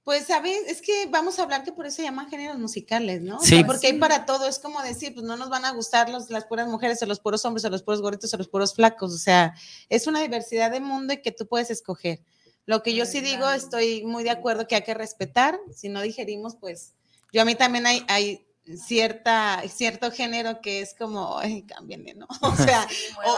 Pues, 0.05 0.27
¿sabes? 0.27 0.59
Es 0.69 0.81
que 0.81 1.07
vamos 1.11 1.41
a 1.41 1.43
hablar 1.43 1.65
que 1.65 1.73
por 1.73 1.87
eso 1.87 1.97
se 1.97 2.03
llaman 2.05 2.31
géneros 2.31 2.57
musicales, 2.57 3.21
¿no? 3.23 3.39
O 3.39 3.41
Sí. 3.41 3.57
sea, 3.57 3.67
porque 3.67 3.89
hay 3.89 3.99
para 3.99 4.25
todo, 4.25 4.47
es 4.47 4.61
como 4.61 4.81
decir, 4.81 5.13
pues 5.13 5.27
no 5.27 5.37
nos 5.37 5.51
van 5.51 5.65
a 5.65 5.73
gustar 5.73 6.09
los, 6.09 6.31
las 6.31 6.45
puras 6.45 6.69
mujeres 6.69 7.03
o 7.03 7.07
los 7.07 7.19
puros 7.19 7.45
hombres 7.45 7.65
o 7.65 7.71
los 7.71 7.83
puros 7.83 8.01
gorritos 8.01 8.33
o 8.33 8.37
los 8.37 8.47
puros 8.47 8.73
flacos, 8.77 9.13
o 9.13 9.19
sea, 9.19 9.55
es 9.89 10.07
una 10.07 10.21
diversidad 10.23 10.71
de 10.71 10.79
mundo 10.79 11.13
y 11.15 11.21
que 11.21 11.33
tú 11.33 11.49
puedes 11.49 11.73
escoger. 11.73 12.21
Lo 12.65 12.85
que 12.85 12.95
yo 12.95 13.07
sí 13.07 13.21
digo, 13.21 13.51
estoy 13.51 14.05
muy 14.05 14.23
de 14.23 14.31
acuerdo 14.31 14.69
que 14.69 14.77
hay 14.77 14.83
que 14.85 14.95
respetar, 14.95 15.59
si 15.75 15.89
no 15.89 16.01
digerimos, 16.01 16.55
pues 16.55 16.95
yo 17.33 17.43
a 17.43 17.45
mí 17.45 17.57
también 17.57 17.87
hay, 17.87 18.05
hay 18.07 18.46
cierta, 18.75 19.63
cierto 19.69 20.11
género 20.11 20.61
que 20.61 20.81
es 20.81 20.95
como, 20.95 21.39
ay, 21.39 21.63
cámbienle, 21.63 22.15
¿no? 22.15 22.27
O 22.43 22.57
sea, 22.57 22.87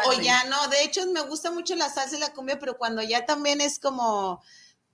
o, 0.07 0.13
ya 0.21 0.45
no, 0.45 0.69
de 0.69 0.85
hecho 0.85 1.07
me 1.07 1.23
gusta 1.23 1.51
mucho 1.51 1.75
la 1.77 1.91
salsa 1.91 2.17
y 2.17 2.21
la 2.21 2.33
cumbia, 2.33 2.59
pero 2.59 2.79
cuando 2.79 3.03
ya 3.03 3.27
también 3.27 3.61
es 3.61 3.79
como 3.79 4.43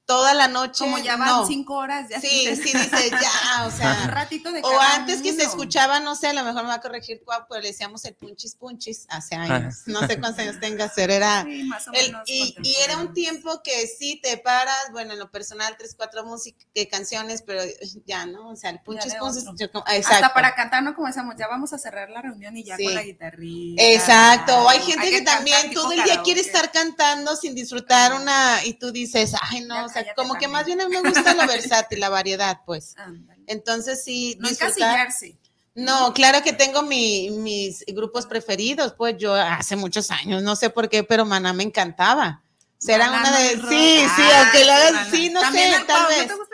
toda 0.07 0.35
la 0.35 0.49
noche. 0.49 0.85
Como 0.85 0.99
ya 0.99 1.17
van 1.17 1.29
no. 1.29 1.47
cinco 1.47 1.75
horas, 1.75 2.09
ya 2.11 2.21
Sí, 2.21 2.47
dices, 2.49 2.59
sí, 2.59 2.77
dice 2.77 3.11
ya, 3.11 3.63
o 3.65 3.67
un 3.67 3.73
sea. 3.73 4.07
ratito 4.09 4.53
de 4.53 4.61
O 4.61 4.71
cada 4.71 4.95
antes 4.97 5.23
que 5.23 5.33
se 5.33 5.45
escuchaba, 5.45 6.01
no 6.01 6.15
sé, 6.15 6.29
a 6.29 6.33
lo 6.33 6.45
mejor 6.45 6.63
me 6.63 6.69
va 6.69 6.75
a 6.75 6.81
corregir 6.81 7.23
cuál, 7.25 7.47
pero 7.49 7.61
le 7.63 7.69
decíamos 7.69 8.05
el 8.05 8.15
punchis 8.15 8.55
punchis 8.57 9.07
hace 9.09 9.35
años. 9.35 9.83
No 9.87 10.01
sé 10.07 10.19
cuántos 10.21 10.41
años 10.41 10.61
tengas, 10.61 10.93
pero 10.95 11.13
era. 11.13 11.45
Sí, 11.45 11.63
más 11.65 11.89
o 11.89 11.93
el- 11.93 12.07
menos 12.13 12.23
y, 12.27 12.55
y 12.63 12.75
era 12.85 12.99
un 12.99 13.13
tiempo 13.15 13.61
que 13.63 13.87
sí 13.87 14.21
te 14.23 14.37
paras, 14.39 14.77
bueno, 14.93 15.13
en 15.15 15.19
lo 15.19 15.31
personal, 15.31 15.75
tres, 15.79 15.95
cuatro 15.97 16.25
música, 16.25 16.59
canciones, 16.91 17.43
pero 17.43 17.63
ya, 18.05 18.27
¿no? 18.27 18.51
O 18.51 18.57
sea, 18.57 18.71
el 18.71 18.81
punchis 18.81 19.15
punchis. 19.15 19.45
yo 19.57 19.67
exacto. 19.67 19.85
Hasta 19.87 20.35
para 20.35 20.55
cantar 20.55 20.83
no 20.83 20.95
comenzamos, 20.95 21.35
ya 21.39 21.49
vamos 21.49 21.73
a 21.73 21.79
cerrar 21.79 22.11
la 22.11 22.21
reunión 22.23 22.57
y 22.57 22.65
ya 22.65 22.77
Sí. 22.77 22.85
con 22.85 22.95
la 22.95 23.03
guitarrita. 23.03 23.83
Exacto, 23.83 24.57
o 24.65 24.69
hay 24.69 24.81
gente 24.81 25.01
Hay 25.07 25.11
que, 25.11 25.17
cantar 25.19 25.37
también 25.37 25.73
todo 25.75 25.93
el 25.93 26.03
día 26.05 26.23
quiere 26.23 26.41
estar 26.41 26.71
cantando 26.73 27.35
sin 27.37 27.55
disfrutar 27.55 28.15
una, 28.15 28.65
y 28.65 28.75
tú 28.75 28.93
dices, 28.93 29.33
ay 29.51 29.63
no, 29.63 29.89
sea, 30.03 30.15
como 30.15 30.35
que 30.35 30.49
más 30.49 30.65
bien 30.67 30.81
a 30.81 30.89
mí 30.89 30.97
me 30.97 31.09
gusta 31.09 31.35
lo 31.35 31.47
versátil, 31.47 32.01
la 32.01 32.09
variedad, 32.09 32.61
pues. 32.67 32.95
Ándale. 32.97 33.43
Entonces 33.47 34.03
sí, 34.05 34.37
No 34.41 34.49
encasillarse. 34.49 35.37
No, 35.77 36.13
claro 36.15 36.43
que 36.43 36.53
tengo 36.53 36.83
mi- 36.83 37.31
mis 37.31 37.85
grupos 37.89 38.27
preferidos, 38.27 38.93
pues 38.97 39.17
yo 39.19 39.35
hace 39.35 39.75
muchos 39.75 40.11
años, 40.13 40.43
no 40.43 40.55
sé 40.55 40.71
por 40.71 40.89
qué, 40.89 41.03
pero 41.03 41.25
Maná 41.25 41.53
me 41.53 41.65
encantaba. 41.65 42.43
Será 42.79 43.11
Maná 43.11 43.29
una 43.31 43.39
de, 43.39 43.49
sí, 43.57 44.07
sí, 44.15 44.23
aunque 44.37 44.65
lo 44.65 44.73
hagas, 44.73 45.09
sí, 45.11 45.31
no 45.31 45.41
sé, 45.51 45.71
tal 45.73 45.87
Pau, 45.87 46.03
¿no 46.03 46.09
vez. 46.09 46.27
te 46.29 46.35
gusta 46.35 46.54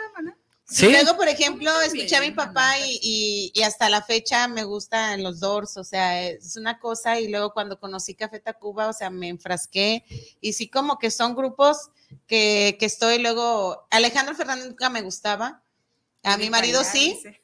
Sí, 0.73 0.85
Y 0.85 0.91
luego, 0.91 1.17
por 1.17 1.27
ejemplo, 1.27 1.69
escuché 1.81 2.15
a 2.15 2.21
mi 2.21 2.31
papá 2.31 2.79
y, 2.79 2.97
y- 3.01 3.51
y 3.53 3.61
hasta 3.63 3.89
la 3.89 4.01
fecha 4.01 4.47
me 4.47 4.63
gustan 4.63 5.21
los 5.21 5.41
Doors, 5.41 5.75
o 5.75 5.83
sea, 5.83 6.23
es 6.23 6.55
una 6.55 6.79
cosa, 6.79 7.19
y 7.19 7.27
luego 7.27 7.51
cuando 7.51 7.77
conocí 7.77 8.15
Café 8.15 8.39
Tacuba, 8.39 8.87
o 8.87 8.93
sea, 8.93 9.09
me 9.09 9.27
enfrasqué, 9.27 10.05
y 10.39 10.53
sí 10.53 10.69
como 10.69 10.97
que 10.97 11.11
son 11.11 11.35
grupos 11.35 11.89
que, 12.25 12.77
que 12.79 12.85
estoy 12.85 13.19
luego, 13.19 13.85
Alejandro 13.91 14.33
Fernández 14.33 14.67
nunca 14.67 14.89
me 14.89 15.01
gustaba, 15.01 15.61
a 16.23 16.37
mi 16.37 16.49
marido 16.49 16.79
bailar, 16.79 16.95
sí, 16.95 17.13
dice. 17.15 17.41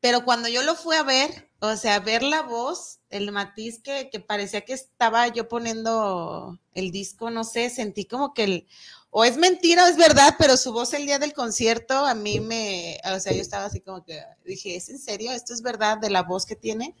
pero 0.00 0.24
cuando 0.24 0.48
yo 0.48 0.62
lo 0.64 0.74
fui 0.74 0.96
a 0.96 1.04
ver, 1.04 1.52
o 1.60 1.76
sea, 1.76 2.00
ver 2.00 2.24
la 2.24 2.42
voz, 2.42 2.98
el 3.08 3.30
matiz 3.30 3.80
que, 3.80 4.10
que 4.10 4.18
parecía 4.18 4.62
que 4.64 4.72
estaba 4.72 5.28
yo 5.28 5.48
poniendo 5.48 6.58
el 6.74 6.90
disco, 6.90 7.30
no 7.30 7.44
sé, 7.44 7.70
sentí 7.70 8.04
como 8.04 8.34
que 8.34 8.44
el, 8.44 8.66
o 9.16 9.24
es 9.24 9.36
mentira 9.36 9.84
o 9.84 9.86
es 9.86 9.96
verdad, 9.96 10.34
pero 10.40 10.56
su 10.56 10.72
voz 10.72 10.92
el 10.92 11.06
día 11.06 11.20
del 11.20 11.34
concierto 11.34 12.04
a 12.04 12.14
mí 12.14 12.40
me, 12.40 12.98
o 13.14 13.20
sea, 13.20 13.32
yo 13.32 13.40
estaba 13.40 13.66
así 13.66 13.80
como 13.80 14.04
que 14.04 14.20
dije, 14.44 14.74
¿es 14.74 14.88
en 14.88 14.98
serio? 14.98 15.30
¿Esto 15.30 15.54
es 15.54 15.62
verdad 15.62 15.98
de 15.98 16.10
la 16.10 16.24
voz 16.24 16.44
que 16.44 16.56
tiene? 16.56 16.96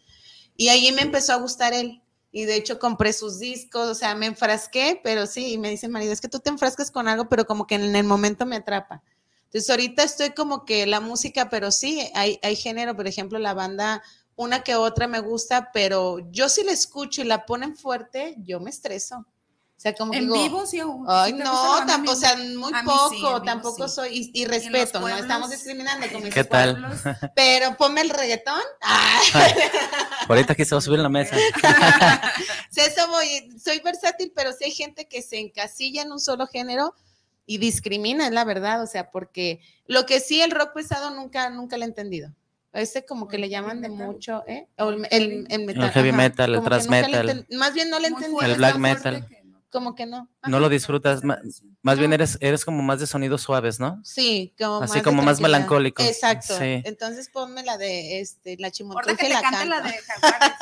Y 0.56 0.68
ahí 0.68 0.92
me 0.92 1.02
empezó 1.02 1.32
a 1.32 1.38
gustar 1.38 1.72
él. 1.74 2.02
Y 2.30 2.44
de 2.44 2.54
hecho 2.54 2.78
compré 2.78 3.12
sus 3.12 3.40
discos, 3.40 3.88
o 3.88 3.94
sea, 3.96 4.14
me 4.14 4.26
enfrasqué, 4.26 5.00
pero 5.02 5.26
sí, 5.26 5.54
y 5.54 5.58
me 5.58 5.70
dice 5.70 5.88
marido, 5.88 6.12
es 6.12 6.20
que 6.20 6.28
tú 6.28 6.38
te 6.38 6.50
enfrascas 6.50 6.92
con 6.92 7.08
algo, 7.08 7.28
pero 7.28 7.46
como 7.46 7.66
que 7.66 7.74
en 7.74 7.96
el 7.96 8.04
momento 8.04 8.46
me 8.46 8.54
atrapa. 8.54 9.02
Entonces 9.46 9.68
ahorita 9.68 10.04
estoy 10.04 10.30
como 10.30 10.64
que 10.64 10.86
la 10.86 11.00
música, 11.00 11.50
pero 11.50 11.72
sí, 11.72 12.08
hay, 12.14 12.38
hay 12.44 12.54
género, 12.54 12.94
por 12.94 13.08
ejemplo, 13.08 13.40
la 13.40 13.54
banda 13.54 14.04
una 14.36 14.62
que 14.62 14.76
otra 14.76 15.08
me 15.08 15.18
gusta, 15.18 15.72
pero 15.72 16.20
yo 16.30 16.48
si 16.48 16.62
la 16.62 16.70
escucho 16.70 17.22
y 17.22 17.24
la 17.24 17.44
ponen 17.44 17.76
fuerte, 17.76 18.36
yo 18.38 18.60
me 18.60 18.70
estreso. 18.70 19.26
O 19.76 19.80
sea, 19.84 19.92
como 19.94 20.12
que 20.12 20.18
En 20.18 20.24
digo, 20.24 20.34
vivo 20.42 20.66
sí. 20.66 20.80
o- 20.80 21.04
Ay, 21.06 21.32
¿sí 21.32 21.38
te 21.38 21.44
no, 21.44 21.84
tampoco, 21.86 22.12
o 22.12 22.16
sea, 22.16 22.36
muy 22.36 22.72
A 22.72 22.82
mí 22.82 22.90
sí, 22.90 22.96
poco, 22.96 23.10
vivo 23.16 23.42
tampoco 23.42 23.88
sí. 23.88 23.94
soy, 23.94 24.30
y, 24.32 24.44
respeto, 24.46 25.00
no 25.00 25.08
estamos 25.08 25.50
discriminando 25.50 26.06
como 26.06 26.20
¿Qué 26.20 26.26
dices, 26.26 26.48
tal? 26.48 26.72
pueblos, 26.80 27.00
Pero 27.34 27.76
ponme 27.76 28.00
el 28.00 28.10
reggaetón. 28.10 28.62
Ah, 28.80 29.20
Ahorita 30.28 30.52
aquí 30.54 30.64
se 30.64 30.74
va 30.74 30.78
a 30.78 30.82
subir 30.82 30.98
en 31.00 31.02
la 31.02 31.08
mesa. 31.10 31.36
sí, 32.70 32.80
eso 32.80 33.08
voy, 33.08 33.52
soy 33.62 33.80
versátil, 33.80 34.32
pero 34.34 34.52
sí 34.52 34.64
hay 34.64 34.70
gente 34.70 35.06
que 35.06 35.20
se 35.22 35.38
encasilla 35.38 36.02
en 36.02 36.12
un 36.12 36.20
solo 36.20 36.46
género 36.46 36.94
y 37.44 37.58
discrimina, 37.58 38.26
es 38.26 38.32
la 38.32 38.44
verdad, 38.44 38.82
o 38.82 38.86
sea, 38.86 39.10
porque 39.10 39.60
lo 39.86 40.06
que 40.06 40.20
sí 40.20 40.40
el 40.40 40.50
rock 40.50 40.72
pesado 40.72 41.10
nunca, 41.10 41.50
nunca 41.50 41.76
lo 41.76 41.82
he 41.84 41.88
entendido. 41.88 42.30
Ese 42.72 43.04
como 43.04 43.28
que 43.28 43.38
le 43.38 43.48
llaman 43.48 43.82
de 43.82 43.88
mucho, 43.88 44.42
¿eh? 44.48 44.66
O 44.78 44.88
el, 44.90 45.06
el- 45.10 45.46
el 45.48 45.64
metal, 45.64 45.84
El 45.84 45.90
heavy 45.92 46.08
ajá, 46.08 46.16
metal, 46.16 46.54
el 46.54 46.60
que 46.60 46.64
thrash 46.64 46.88
metal. 46.88 47.46
Más 47.50 47.72
bien 47.72 47.88
no 47.88 48.00
le 48.00 48.08
entendí. 48.08 48.36
El 48.44 48.56
black 48.56 48.78
metal. 48.78 49.28
Como 49.74 49.96
que 49.96 50.06
no. 50.06 50.30
No 50.46 50.60
lo 50.60 50.68
disfrutas, 50.68 51.24
ma- 51.24 51.40
más 51.82 51.98
bien 51.98 52.10
No. 52.10 52.14
eres, 52.14 52.38
eres 52.40 52.64
como 52.64 52.80
más 52.84 53.00
de 53.00 53.08
sonidos 53.08 53.42
suaves, 53.42 53.80
¿no? 53.80 54.00
Sí, 54.04 54.54
como 54.56 54.82
Así 54.82 54.94
más 54.94 55.02
como 55.02 55.22
más 55.22 55.40
melancólico. 55.40 56.00
Exacto. 56.04 56.56
Sí. 56.56 56.80
Entonces 56.84 57.28
ponme 57.28 57.64
la 57.64 57.76
de 57.76 58.20
este, 58.20 58.56
la 58.58 58.68
Ahorita 58.68 58.70
chimontruja 58.70 59.16
que 59.16 59.26
y 59.26 59.28
te 59.30 59.34
la 59.34 59.42
cante 59.42 59.66
la 59.66 59.80
de 59.80 59.92
Jaguares. 59.98 60.56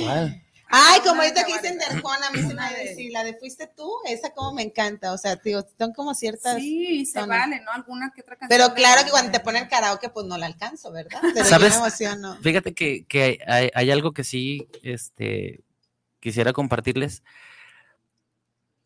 ¿Cuál? 0.00 0.42
Ay, 0.72 1.00
como 1.00 1.22
ahorita 1.22 1.44
que 1.46 1.52
dicen 1.54 1.78
de 1.78 1.84
Arjona, 1.84 2.26
a 2.26 2.30
mí 2.32 2.38
se 2.40 2.54
me 2.54 2.70
de- 2.74 2.88
decir, 2.88 3.12
la 3.12 3.22
de 3.24 3.34
Fuiste 3.34 3.68
tú, 3.68 3.88
esa 4.04 4.30
como 4.30 4.52
me 4.52 4.62
encanta, 4.62 5.12
o 5.12 5.18
sea, 5.18 5.36
digo, 5.36 5.64
son 5.78 5.92
como 5.92 6.12
ciertas, 6.14 6.56
Sí, 6.58 7.06
se 7.06 7.14
tonos. 7.20 7.28
vale, 7.28 7.60
¿no? 7.60 7.70
Alguna 7.72 8.12
que 8.14 8.22
otra 8.22 8.34
canción. 8.36 8.48
pero 8.60 8.74
claro 8.74 9.04
que 9.04 9.10
cuando 9.12 9.30
te 9.32 9.38
ponen 9.40 9.68
karaoke, 9.68 10.08
pues 10.10 10.26
no 10.26 10.36
la 10.38 10.46
alcanzo, 10.46 10.90
¿verdad? 10.92 11.20
Pero 11.34 11.44
¿Sabes? 11.44 11.74
yo 11.74 11.80
me 11.80 11.86
emociono. 11.86 12.36
Fíjate 12.42 12.74
que, 12.74 13.04
que 13.06 13.38
hay, 13.46 13.70
hay 13.74 13.90
algo 13.92 14.12
que 14.12 14.22
sí 14.24 14.68
este, 14.82 15.60
quisiera 16.20 16.52
compartirles, 16.52 17.22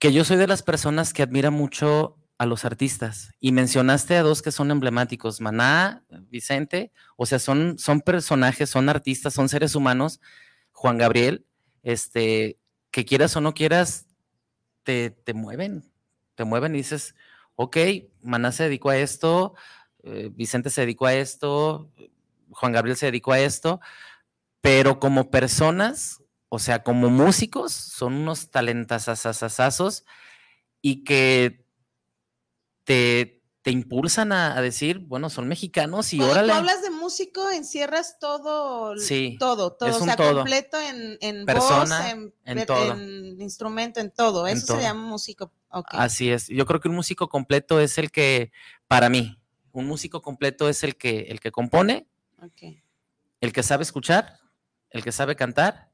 que 0.04 0.12
yo 0.12 0.22
soy 0.22 0.36
de 0.36 0.46
las 0.46 0.62
personas 0.62 1.14
que 1.14 1.22
admira 1.22 1.50
mucho 1.50 2.18
a 2.36 2.44
los 2.44 2.66
artistas. 2.66 3.30
Y 3.40 3.52
mencionaste 3.52 4.18
a 4.18 4.22
dos 4.22 4.42
que 4.42 4.52
son 4.52 4.70
emblemáticos, 4.70 5.40
Maná, 5.40 6.04
Vicente, 6.28 6.92
o 7.16 7.24
sea, 7.24 7.38
son, 7.38 7.78
son 7.78 8.02
personajes, 8.02 8.68
son 8.68 8.90
artistas, 8.90 9.32
son 9.32 9.48
seres 9.48 9.74
humanos, 9.74 10.20
Juan 10.72 10.98
Gabriel, 10.98 11.46
este, 11.82 12.58
que 12.90 13.06
quieras 13.06 13.34
o 13.36 13.40
no 13.40 13.54
quieras, 13.54 14.06
te, 14.82 15.08
te 15.08 15.32
mueven, 15.32 15.90
te 16.34 16.44
mueven 16.44 16.74
y 16.74 16.78
dices, 16.80 17.14
ok, 17.54 17.78
Maná 18.20 18.52
se 18.52 18.64
dedicó 18.64 18.90
a 18.90 18.98
esto, 18.98 19.54
eh, 20.02 20.28
Vicente 20.34 20.68
se 20.68 20.82
dedicó 20.82 21.06
a 21.06 21.14
esto, 21.14 21.90
Juan 22.50 22.72
Gabriel 22.72 22.98
se 22.98 23.06
dedicó 23.06 23.32
a 23.32 23.40
esto, 23.40 23.80
pero 24.60 25.00
como 25.00 25.30
personas, 25.30 26.22
o 26.54 26.58
sea, 26.58 26.82
como 26.82 27.10
músicos, 27.10 27.72
son 27.72 28.14
unos 28.14 28.50
talentasasasazos 28.50 30.04
y 30.80 31.02
que 31.04 31.66
te, 32.84 33.42
te 33.62 33.70
impulsan 33.70 34.30
a, 34.32 34.56
a 34.56 34.62
decir, 34.62 34.98
bueno, 35.00 35.30
son 35.30 35.48
mexicanos 35.48 36.12
y 36.12 36.18
Cuando 36.18 36.32
órale. 36.34 36.52
tú 36.52 36.58
hablas 36.58 36.82
de 36.82 36.90
músico, 36.90 37.50
encierras 37.50 38.18
todo, 38.20 38.96
Sí, 38.98 39.36
todo, 39.40 39.72
todo, 39.72 39.88
es 39.88 39.96
o 39.96 40.04
sea, 40.04 40.16
todo. 40.16 40.34
completo 40.36 40.78
en, 40.80 41.18
en 41.20 41.44
Persona, 41.46 42.14
voz, 42.14 42.32
en, 42.44 42.66
todo. 42.66 42.92
en 42.92 43.40
instrumento, 43.40 44.00
en 44.00 44.10
todo, 44.10 44.46
eso 44.46 44.66
todo. 44.66 44.76
se 44.76 44.82
llama 44.84 45.08
músico. 45.08 45.50
Así 45.88 46.30
es. 46.30 46.46
Yo 46.48 46.66
creo 46.66 46.78
que 46.80 46.88
un 46.88 46.94
músico 46.94 47.28
completo 47.28 47.80
es 47.80 47.98
el 47.98 48.10
que, 48.12 48.52
para 48.86 49.08
mí, 49.08 49.40
un 49.72 49.86
músico 49.86 50.22
completo 50.22 50.68
es 50.68 50.84
el 50.84 50.96
que, 50.96 51.22
el 51.30 51.40
que 51.40 51.50
compone, 51.50 52.06
el 53.40 53.52
que 53.52 53.62
sabe 53.64 53.82
escuchar, 53.82 54.38
el 54.90 55.02
que 55.02 55.10
sabe 55.10 55.34
cantar, 55.34 55.90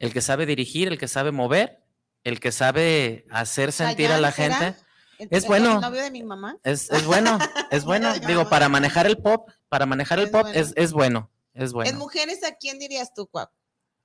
el 0.00 0.12
que 0.12 0.20
sabe 0.20 0.44
dirigir, 0.46 0.88
el 0.88 0.98
que 0.98 1.06
sabe 1.06 1.30
mover, 1.30 1.84
el 2.24 2.40
que 2.40 2.50
sabe 2.50 3.24
hacer 3.30 3.70
sentir 3.70 4.10
a 4.10 4.18
la 4.18 4.32
¿será? 4.32 4.56
gente. 4.56 4.80
¿El- 5.18 5.28
Es 5.30 5.44
el 5.44 5.48
bueno. 5.48 5.80
novio 5.80 6.02
de 6.02 6.10
mi 6.10 6.22
mamá? 6.22 6.58
Es, 6.64 6.90
es 6.90 7.04
bueno, 7.04 7.38
es 7.70 7.84
Bueno, 7.84 8.12
Digo, 8.26 8.48
para 8.48 8.68
manejar 8.68 9.06
el 9.06 9.18
pop, 9.18 9.48
para 9.68 9.86
manejar 9.86 10.18
el 10.18 10.24
Es 10.26 10.30
pop 10.32 10.42
bueno. 10.42 10.58
es, 10.58 10.72
es 10.76 10.92
bueno, 10.92 11.30
es 11.54 11.70
En 11.70 11.72
bueno. 11.72 11.98
mujeres, 11.98 12.42
¿a 12.42 12.56
quién 12.56 12.78
dirías 12.80 13.14
tú, 13.14 13.26
Cuau? 13.28 13.46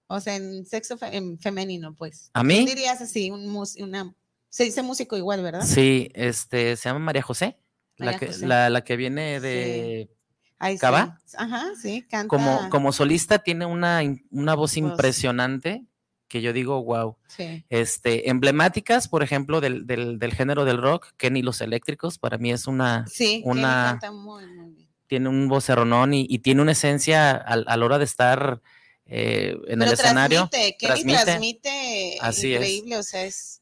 O 0.08 0.20
sea, 0.20 0.36
en 0.36 0.66
sexo 0.68 0.98
fe- 0.98 1.16
en 1.18 1.40
femenino, 1.40 1.96
pues. 1.96 2.30
¿A 2.34 2.42
¿Quién 2.44 2.48
mí? 2.60 2.66
dirías 2.66 3.02
así? 3.02 3.32
Un 3.32 3.48
mus- 3.48 3.78
una, 3.78 4.14
se 4.50 4.66
dice 4.66 4.84
músico 4.84 5.18
igual, 5.18 5.42
¿verdad? 5.42 5.64
Sí, 5.66 6.10
este, 6.14 6.76
se 6.78 6.90
llama 6.90 7.00
María 7.00 7.24
José, 7.24 7.58
la 7.98 8.18
que, 8.20 8.28
José. 8.28 8.46
la, 8.46 8.70
la 8.70 8.84
que 8.84 8.98
viene 8.98 9.40
de 9.40 10.10
sí. 10.62 10.78
¿Cava? 10.80 11.20
Ajá, 11.38 11.66
sí, 11.82 12.02
canta. 12.10 12.28
como, 12.28 12.70
como 12.70 12.92
solista 12.92 13.40
tiene 13.40 13.66
una, 13.66 14.02
una 14.32 14.54
voz 14.56 14.72
Voz. 14.72 14.78
impresionante 14.78 15.84
que 16.28 16.42
yo 16.42 16.54
digo, 16.54 16.84
wow. 16.84 17.18
Sí. 17.28 17.64
Este, 17.70 18.30
emblemáticas, 18.30 19.08
por 19.08 19.22
ejemplo, 19.22 19.62
del, 19.62 19.86
del, 19.86 20.18
del 20.18 20.34
género 20.34 20.66
del 20.66 20.82
rock, 20.82 21.08
Kenny 21.18 21.42
Los 21.44 21.62
Eléctricos, 21.62 22.18
para 22.18 22.38
mí 22.38 22.52
es 22.52 22.66
una, 22.68 23.06
Sí, 23.08 23.42
Una- 23.46 23.92
canta 24.00 24.12
muy, 24.12 24.46
muy 24.48 24.72
bien. 24.74 24.90
tiene 25.08 25.30
un 25.30 25.48
vocerronón 25.48 26.14
y, 26.16 26.26
y 26.28 26.40
tiene 26.40 26.62
una 26.64 26.72
esencia 26.72 27.32
al- 27.32 27.66
a, 27.68 27.78
la 27.78 27.86
hora 27.86 27.98
de 28.00 28.06
estar 28.06 28.60
eh, 29.06 29.56
en 29.68 29.82
el 29.84 29.90
Pero 29.90 29.92
escenario. 29.94 30.48
Transmite, 30.50 30.78
Kenny 30.78 30.88
transmite. 31.14 31.24
transmite, 31.26 32.18
Así 32.22 32.54
es. 32.54 32.60
increíble, 32.62 32.98
o 32.98 33.04
sea, 33.04 33.24
es. 33.24 33.62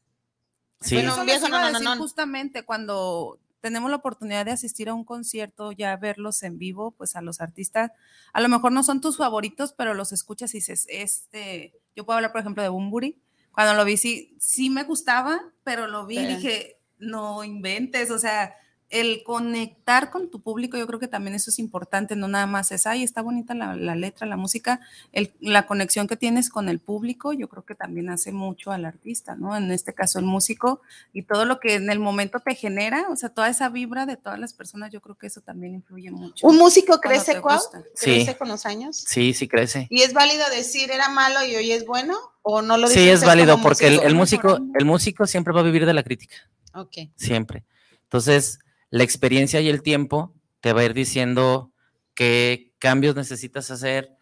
Sí. 0.80 0.94
Bueno, 0.96 1.12
Eso 1.12 1.20
un 1.20 1.26
viejo 1.26 1.46
a 1.46 1.48
no, 1.50 1.60
no, 1.60 1.66
decir 1.68 1.84
no. 1.84 1.96
justamente 1.98 2.62
cuando 2.64 3.38
tenemos 3.64 3.88
la 3.88 3.96
oportunidad 3.96 4.44
de 4.44 4.50
asistir 4.50 4.90
a 4.90 4.94
un 4.94 5.04
concierto, 5.04 5.72
ya 5.72 5.96
verlos 5.96 6.42
en 6.42 6.58
vivo, 6.58 6.90
pues 6.90 7.16
a 7.16 7.22
los 7.22 7.40
artistas, 7.40 7.92
a 8.34 8.42
lo 8.42 8.50
mejor 8.50 8.72
no 8.72 8.82
son 8.82 9.00
tus 9.00 9.16
favoritos, 9.16 9.72
pero 9.72 9.94
los 9.94 10.12
escuchas 10.12 10.52
y 10.52 10.58
dices, 10.58 10.86
este, 10.90 11.72
yo 11.96 12.04
puedo 12.04 12.18
hablar, 12.18 12.30
por 12.30 12.42
ejemplo, 12.42 12.62
de 12.62 12.68
Bumburi. 12.68 13.22
Cuando 13.52 13.72
lo 13.72 13.86
vi, 13.86 13.96
sí, 13.96 14.36
sí 14.38 14.68
me 14.68 14.82
gustaba, 14.82 15.40
pero 15.62 15.86
lo 15.86 16.04
vi 16.04 16.18
y 16.18 16.26
dije, 16.26 16.78
no 16.98 17.42
inventes, 17.42 18.10
o 18.10 18.18
sea, 18.18 18.54
el 18.94 19.22
conectar 19.24 20.10
con 20.10 20.30
tu 20.30 20.40
público, 20.40 20.76
yo 20.78 20.86
creo 20.86 21.00
que 21.00 21.08
también 21.08 21.34
eso 21.34 21.50
es 21.50 21.58
importante, 21.58 22.14
no 22.16 22.28
nada 22.28 22.46
más 22.46 22.70
es, 22.72 22.86
ay, 22.86 23.02
está 23.02 23.22
bonita 23.22 23.52
la, 23.54 23.74
la 23.74 23.94
letra, 23.96 24.26
la 24.26 24.36
música, 24.36 24.80
el- 25.12 25.32
la 25.40 25.66
conexión 25.66 26.06
que 26.06 26.16
tienes 26.16 26.48
con 26.48 26.68
el 26.68 26.78
público, 26.78 27.32
yo 27.32 27.48
creo 27.48 27.64
que 27.64 27.74
también 27.74 28.08
hace 28.08 28.30
mucho 28.32 28.70
al 28.70 28.84
artista, 28.84 29.34
¿no? 29.34 29.56
En 29.56 29.70
este 29.72 29.94
caso 29.94 30.18
el 30.20 30.24
músico 30.24 30.80
y 31.12 31.22
todo 31.22 31.44
lo 31.44 31.58
que 31.60 31.74
en 31.74 31.90
el 31.90 31.98
momento 31.98 32.38
te 32.40 32.54
genera, 32.54 33.06
o 33.10 33.16
sea, 33.16 33.30
toda 33.30 33.48
esa 33.48 33.68
vibra 33.68 34.06
de 34.06 34.16
todas 34.16 34.38
las 34.38 34.52
personas, 34.52 34.92
yo 34.92 35.00
creo 35.00 35.16
que 35.16 35.26
eso 35.26 35.40
también 35.40 35.74
influye 35.74 36.10
mucho. 36.10 36.46
Un 36.46 36.56
músico 36.56 37.00
crece, 37.00 37.40
Cuau, 37.40 37.60
crece 38.00 38.32
Sí. 38.32 38.38
con 38.38 38.48
los 38.48 38.64
años. 38.64 38.96
Sí, 38.96 39.34
sí 39.34 39.48
crece. 39.48 39.88
¿Y 39.90 40.02
es 40.02 40.12
válido 40.12 40.44
decir 40.50 40.90
era 40.92 41.08
malo 41.08 41.44
y 41.44 41.56
hoy 41.56 41.72
es 41.72 41.84
bueno? 41.84 42.14
¿O 42.42 42.62
no 42.62 42.76
lo 42.76 42.86
Sí, 42.86 43.08
es 43.08 43.24
válido 43.24 43.60
porque 43.60 43.86
el, 43.88 43.94
músico? 43.94 44.06
el 44.06 44.14
músico, 44.14 44.78
el 44.78 44.84
músico 44.84 45.26
siempre 45.26 45.52
va 45.52 45.60
a 45.60 45.64
vivir 45.64 45.84
de 45.84 45.94
la 45.94 46.02
crítica, 46.04 46.36
Ok. 46.74 46.96
siempre. 47.16 47.64
Entonces, 48.04 48.60
la 48.90 49.04
experiencia 49.04 49.60
y 49.60 49.68
el 49.68 49.82
tiempo 49.82 50.34
te 50.60 50.72
va 50.72 50.80
a 50.80 50.84
ir 50.84 50.94
diciendo 50.94 51.72
qué 52.14 52.72
cambios 52.78 53.16
necesitas 53.16 53.70
hacer, 53.70 54.16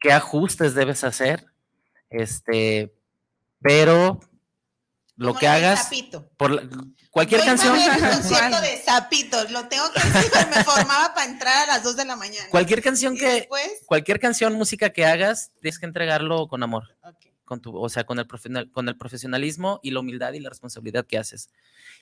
qué 0.00 0.12
ajustes 0.12 0.74
debes 0.74 1.04
hacer, 1.04 1.46
este, 2.10 2.94
pero 3.60 4.20
lo 5.16 5.30
Como 5.30 5.40
que 5.40 5.48
hagas, 5.48 5.84
Zapito. 5.84 6.30
por 6.36 6.62
cualquier 7.10 7.40
Yo 7.40 7.46
iba 7.46 7.52
a 7.52 7.56
canción, 7.56 7.76
ver 7.76 8.04
el 8.04 8.10
concierto 8.22 8.60
de 8.60 8.76
Zapitos, 8.78 9.50
lo 9.50 9.66
tengo 9.66 9.84
que 9.92 10.00
decir, 10.00 10.30
me 10.48 10.62
formaba 10.62 11.12
para 11.12 11.28
entrar 11.28 11.64
a 11.64 11.74
las 11.74 11.82
2 11.82 11.96
de 11.96 12.04
la 12.04 12.14
mañana. 12.14 12.48
cualquier 12.50 12.82
canción 12.82 13.16
que, 13.16 13.26
después, 13.26 13.68
cualquier 13.86 14.20
canción, 14.20 14.54
música 14.54 14.90
que 14.90 15.04
hagas, 15.04 15.50
tienes 15.60 15.80
que 15.80 15.86
entregarlo 15.86 16.46
con 16.46 16.62
amor. 16.62 16.96
ok. 17.02 17.16
con 17.44 17.60
tu, 17.60 17.76
o 17.76 17.88
sea, 17.88 18.04
con 18.04 18.20
el, 18.20 18.28
con 18.70 18.88
el 18.88 18.96
profesionalismo 18.96 19.80
y 19.82 19.90
la 19.90 20.00
humildad 20.00 20.34
y 20.34 20.40
la 20.40 20.50
responsabilidad 20.50 21.04
que 21.04 21.18
haces. 21.18 21.50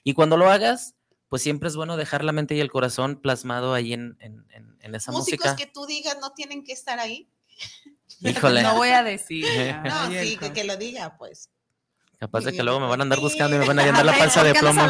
Y 0.05 0.13
cuando 0.13 0.37
lo 0.37 0.51
hagas, 0.51 0.95
pues 1.29 1.43
siempre 1.43 1.69
es 1.69 1.77
bueno 1.77 1.97
dejar 1.97 2.25
la 2.25 2.33
mente 2.33 2.55
y 2.55 2.61
el 2.61 2.71
corazón 2.71 3.17
plasmado 3.21 3.75
ahí 3.75 3.93
en, 3.93 4.17
en- 4.21 4.47
en- 4.51 4.77
en 4.81 4.95
esa 4.95 5.11
músicos 5.13 5.47
música. 5.47 5.57
que 5.57 5.71
tú 5.71 5.87
digas 5.87 6.17
no 6.21 6.31
tienen 6.33 6.63
que 6.65 6.73
estar 6.73 6.99
ahí. 6.99 7.29
Híjole, 8.21 8.63
No 8.63 8.77
voy 8.77 8.91
a 8.91 9.03
decir. 9.03 9.45
No, 9.85 10.07
sí, 10.11 10.37
que, 10.37 10.53
que 10.53 10.65
lo 10.65 10.77
diga, 10.77 11.17
pues. 11.19 11.51
capaz 12.19 12.45
de 12.45 12.53
que 12.53 12.63
luego 12.63 12.81
me 12.81 12.87
van 12.87 13.01
a 13.01 13.03
andar 13.03 13.19
sí. 13.19 13.25
buscando 13.25 13.57
y 13.57 13.59
me 13.59 13.67
van 13.67 13.79
a 13.79 13.85
llenar 13.85 14.05
la 14.05 14.13
panza 14.19 14.41
¿por 14.41 14.53
de 14.53 14.59
plomo. 14.59 14.83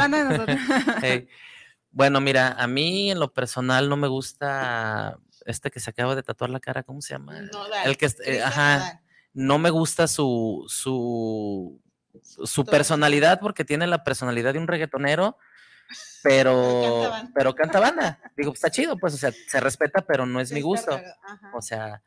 Bueno, 1.91 2.21
mira, 2.21 2.53
a 2.53 2.67
mí 2.67 3.11
en 3.11 3.19
lo 3.19 3.33
personal 3.33 3.89
no 3.89 3.97
me 3.97 4.07
gusta 4.09 5.19
este 5.47 5.71
que 5.71 5.81
se 5.81 5.89
acaba 5.91 6.15
de 6.15 6.23
tatuar 6.23 6.51
la 6.51 6.61
cara, 6.61 6.83
¿cómo 6.83 7.01
se 7.01 7.15
llama? 7.15 7.41
Nodal, 7.41 7.87
El 7.87 7.97
que, 7.97 8.11
eh, 8.25 8.43
ajá, 8.43 9.01
no 9.33 9.59
me 9.59 9.71
gusta 9.71 10.07
su, 10.09 10.65
su, 10.69 11.81
su 12.23 12.65
personalidad 12.67 13.41
porque 13.41 13.65
tiene 13.65 13.87
la 13.87 14.05
personalidad 14.05 14.53
de 14.53 14.59
un 14.59 14.67
reggaetonero, 14.67 15.39
pero, 16.23 17.09
canta 17.11 17.33
pero 17.35 17.55
canta 17.55 17.81
banda. 17.81 18.21
Digo, 18.37 18.53
está 18.53 18.71
chido, 18.71 18.97
pues, 18.99 19.15
o 19.15 19.17
sea, 19.17 19.33
se 19.49 19.61
respeta, 19.61 20.03
pero 20.07 20.27
no 20.27 20.41
es 20.41 20.53
mi 20.53 20.61
gusto. 20.61 21.01
O 21.55 21.63
sea, 21.63 22.03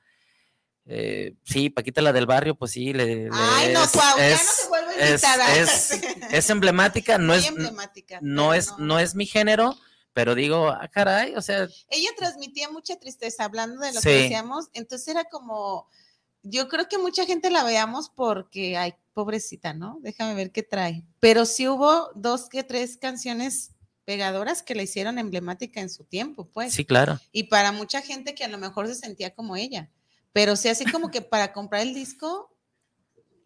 eh, 0.85 1.35
sí, 1.43 1.69
Paquita 1.69 2.01
la 2.01 2.11
del 2.13 2.25
barrio, 2.25 2.55
pues 2.55 2.71
sí, 2.71 2.93
le, 2.93 3.05
le- 3.05 3.29
Ay, 3.31 3.73
no, 3.73 3.83
es, 3.83 3.91
ya 3.93 4.31
no 4.31 4.37
se 4.37 4.67
vuelve 4.69 4.93
es- 4.97 5.09
invitada. 5.23 5.55
es- 5.55 5.91
es 6.31 6.49
emblemática, 6.49 7.17
no 7.19 7.33
es, 7.33 7.47
emblemática, 7.47 8.19
no 8.21 8.53
es, 8.53 8.77
no 8.79 8.97
es 8.99 9.13
mi 9.15 9.25
género, 9.27 9.77
pero 10.13 10.33
digo, 10.35 10.69
ah, 10.69 10.87
caray, 10.91 11.35
o 11.35 11.41
sea, 11.41 11.67
Ella 11.89 12.09
transmitía 12.17 12.69
mucha 12.71 12.97
tristeza 12.99 13.45
hablando 13.45 13.79
de 13.81 13.93
lo 13.93 14.01
Sí. 14.01 14.09
que 14.09 14.21
decíamos, 14.23 14.69
entonces 14.73 15.07
era 15.09 15.25
como, 15.25 15.87
yo 16.43 16.67
creo 16.67 16.87
que 16.87 16.97
mucha 16.97 17.25
gente 17.25 17.49
la 17.49 17.63
veamos 17.63 18.09
porque, 18.09 18.77
ay, 18.77 18.93
pobrecita, 19.13 19.73
¿no? 19.73 19.99
Déjame 20.01 20.33
ver 20.35 20.51
qué 20.51 20.63
trae. 20.63 21.03
Pero 21.19 21.45
sí 21.45 21.67
hubo 21.67 22.09
dos 22.15 22.49
que 22.49 22.63
tres 22.63 22.97
canciones 22.97 23.71
pegadoras 24.05 24.63
que 24.63 24.75
la 24.75 24.83
hicieron 24.83 25.19
emblemática 25.19 25.81
en 25.81 25.89
su 25.89 26.03
tiempo, 26.03 26.49
pues. 26.49 26.73
Sí, 26.73 26.85
claro. 26.85 27.19
Y 27.31 27.43
para 27.43 27.71
mucha 27.71 28.01
gente 28.01 28.33
que 28.33 28.43
a 28.43 28.47
lo 28.47 28.57
mejor 28.57 28.87
se 28.87 28.95
sentía 28.95 29.35
como 29.35 29.55
ella. 29.55 29.91
Pero 30.31 30.55
sí, 30.55 30.69
así 30.69 30.85
como 30.85 31.11
que 31.11 31.21
para 31.21 31.53
comprar 31.53 31.81
el 31.81 31.93
disco 31.93 32.55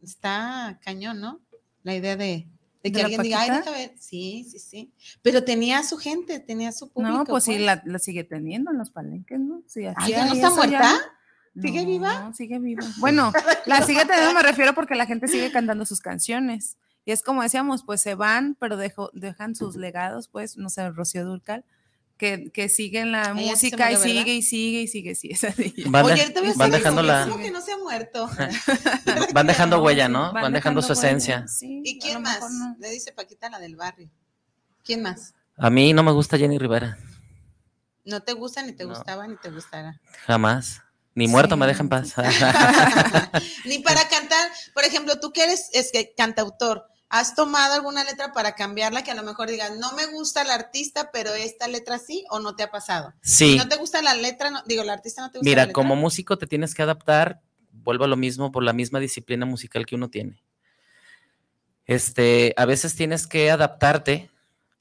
está 0.01 0.79
cañón, 0.83 1.19
¿no? 1.19 1.41
La 1.81 1.95
idea 1.95 2.15
de, 2.15 2.47
de 2.83 2.91
que 2.91 2.91
¿De 2.91 2.99
la 2.99 3.05
alguien 3.05 3.21
diga, 3.23 3.41
ay, 3.41 3.49
déjame 3.49 3.77
ver. 3.77 3.95
Sí, 3.97 4.45
sí, 4.49 4.59
sí. 4.59 4.93
Pero 5.21 5.43
tenía 5.43 5.79
a 5.79 5.83
su 5.83 5.97
gente, 5.97 6.39
tenía 6.39 6.69
a 6.69 6.73
su 6.73 6.89
público. 6.89 7.17
No, 7.17 7.25
pues 7.25 7.45
sí, 7.45 7.57
la, 7.57 7.81
la 7.85 7.99
sigue 7.99 8.23
teniendo 8.23 8.71
en 8.71 8.77
los 8.77 8.91
palenques, 8.91 9.39
¿no? 9.39 9.63
Sí, 9.65 9.85
Ay, 9.85 9.93
hacía 9.97 10.17
¿ya 10.17 10.25
no 10.27 10.33
está 10.33 10.47
eso 10.47 10.65
ya 10.65 11.12
no. 11.55 11.61
¿Sigue 11.61 11.85
viva? 11.85 12.19
No, 12.19 12.33
sigue 12.33 12.59
viva. 12.59 12.83
Bueno, 12.97 13.31
la 13.65 13.81
sigue 13.83 14.05
teniendo, 14.05 14.33
me 14.33 14.41
refiero 14.43 14.73
porque 14.73 14.95
la 14.95 15.05
gente 15.05 15.27
sigue 15.27 15.51
cantando 15.51 15.85
sus 15.85 15.99
canciones. 16.01 16.77
Y 17.05 17.11
es 17.11 17.21
como 17.21 17.43
decíamos, 17.43 17.83
pues 17.83 18.01
se 18.01 18.15
van, 18.15 18.55
pero 18.59 18.77
dejo- 18.77 19.11
dejan 19.13 19.55
sus 19.55 19.75
legados, 19.75 20.29
pues, 20.29 20.57
no 20.57 20.69
sé, 20.69 20.89
Rocío 20.89 21.25
Durcal, 21.25 21.65
que, 22.17 22.49
que 22.53 22.69
siguen 22.69 23.11
la 23.11 23.23
Ella 23.23 23.33
música 23.33 23.91
y 23.91 23.97
sigue 23.97 24.33
y 24.35 24.41
sigue 24.41 24.81
y 24.83 24.87
sigue, 24.87 25.15
sí. 25.15 25.29
Van, 25.87 26.05
de- 26.05 26.13
Oye, 26.13 26.33
van 26.55 26.71
dejando 26.71 27.01
eso, 27.01 27.07
la, 27.07 27.27
¿cómo 27.27 27.43
que 27.43 27.51
no 27.51 27.59
se 27.59 27.73
ha 27.73 27.77
muerto? 27.77 28.29
van 29.33 29.47
dejando 29.47 29.83
huella, 29.83 30.07
¿no? 30.07 30.31
Van, 30.31 30.53
dejando 30.53 30.81
su 30.81 30.93
huella, 30.93 31.07
esencia. 31.07 31.47
sí, 31.47 31.81
¿Y 31.83 31.99
quién 31.99 32.21
más? 32.21 32.39
no. 32.51 32.75
Le 32.79 32.89
dice 32.91 33.11
Paquita 33.11 33.49
la 33.49 33.59
del 33.59 33.75
barrio. 33.75 34.09
¿Quién 34.85 35.01
más? 35.01 35.33
A 35.57 35.69
mí 35.69 35.91
no 35.93 36.03
me 36.03 36.11
gusta 36.11 36.37
Jenny 36.37 36.57
Rivera, 36.57 36.97
No 38.05 38.21
te 38.21 38.33
gusta, 38.33 38.61
ni 38.63 38.71
te 38.73 38.83
No. 38.85 38.89
gustaba, 38.91 39.27
ni 39.27 39.35
te 39.37 39.49
gustará. 39.49 39.99
jamás. 40.25 40.81
Ni 41.15 41.27
muerto 41.27 41.57
me 41.57 41.67
dejan 41.67 41.89
paz. 41.89 42.13
ni 43.65 43.79
para 43.79 44.07
cantar, 44.07 44.49
por 44.73 44.83
ejemplo, 44.83 45.19
tú 45.19 45.31
que 45.31 45.43
eres 45.43 45.69
es 45.73 45.91
que 45.91 46.13
cantautor, 46.17 46.87
¿has 47.09 47.35
tomado 47.35 47.75
alguna 47.75 48.03
letra 48.03 48.33
para 48.33 48.55
cambiarla 48.55 49.03
que 49.03 49.11
a 49.11 49.15
lo 49.15 49.23
mejor 49.23 49.49
digas, 49.49 49.77
no 49.77 49.91
me 49.93 50.07
gusta 50.07 50.41
el 50.41 50.49
artista, 50.49 51.11
pero 51.13 51.33
esta 51.33 51.67
letra 51.67 51.99
sí, 51.99 52.25
o 52.31 52.39
no 52.39 52.55
te 52.55 52.63
ha 52.63 52.71
pasado? 52.71 53.13
Si 53.21 53.51
sí, 53.51 53.57
no 53.57 53.67
te 53.67 53.75
gusta 53.75 54.01
la 54.01 54.15
letra, 54.15 54.49
no- 54.49 54.63
digo, 54.65 54.81
el 54.81 54.89
artista 54.89 55.21
no 55.21 55.29
te 55.31 55.37
gusta 55.37 55.47
la 55.47 55.51
mira, 55.51 55.61
letra. 55.65 55.73
como 55.73 55.95
músico 55.95 56.37
te 56.37 56.47
tienes 56.47 56.73
que 56.73 56.81
adaptar, 56.81 57.41
vuelvo 57.71 58.05
a 58.05 58.07
lo 58.07 58.17
mismo 58.17 58.51
por 58.51 58.63
la 58.63 58.73
misma 58.73 58.99
disciplina 58.99 59.45
musical 59.45 59.85
que 59.85 59.95
uno 59.95 60.09
tiene. 60.09 60.41
Este, 61.85 62.53
a 62.57 62.65
veces 62.65 62.95
tienes 62.95 63.27
que 63.27 63.51
adaptarte 63.51 64.31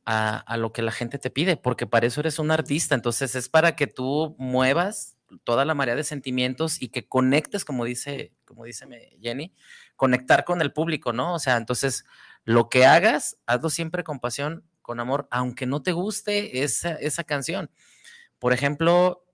a, 0.05 0.37
a 0.39 0.57
lo 0.57 0.72
que 0.72 0.83
la 0.83 0.93
gente 0.93 1.18
te 1.18 1.30
pide, 1.30 1.57
porque 1.57 1.87
para 1.87 2.07
eso 2.07 2.20
eres 2.20 2.39
un 2.39 2.51
artista, 2.51 2.95
entonces 2.95 3.35
es 3.35 3.49
para 3.49 3.74
que 3.76 3.87
tú 3.87 4.35
muevas 4.39 5.16
toda 5.45 5.64
la 5.64 5.74
marea 5.74 5.95
de 5.97 6.05
sentimientos 6.05 6.80
y 6.80 6.89
que 6.89 7.07
conectes, 7.09 7.64
como 7.64 7.85
dice, 7.85 8.33
como 8.45 8.64
dice 8.64 8.87
Jenny, 9.20 9.55
conectar 9.97 10.45
con 10.45 10.61
el 10.61 10.72
público, 10.72 11.12
¿no? 11.12 11.35
O 11.35 11.39
sea, 11.39 11.57
entonces 11.57 12.05
lo 12.45 12.68
que 12.68 12.87
hagas, 12.87 13.39
hazlo 13.47 13.70
siempre 13.70 14.05
con 14.05 14.20
pasión, 14.20 14.64
con 14.83 15.01
amor, 15.01 15.28
aunque 15.30 15.66
no 15.66 15.83
te 15.83 15.93
guste 15.93 16.62
esa, 16.62 16.95
esa 16.95 17.24
canción. 17.24 17.70
Por 18.39 18.53
ejemplo, 18.53 19.24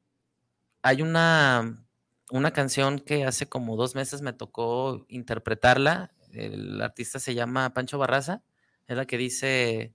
hay 0.83 1.03
una, 1.03 1.87
una 2.31 2.53
canción 2.53 2.99
que 2.99 3.25
hace 3.25 3.49
como 3.49 3.77
dos 3.77 3.95
meses 3.95 4.23
me 4.23 4.33
tocó 4.33 5.07
interpretarla. 5.09 6.13
El 6.33 6.81
artista 6.83 7.19
se 7.19 7.35
llama 7.35 7.73
Pancho 7.73 7.99
Barraza. 7.99 8.43
Es 8.87 8.97
la 8.97 9.07
que 9.07 9.19
dice. 9.19 9.95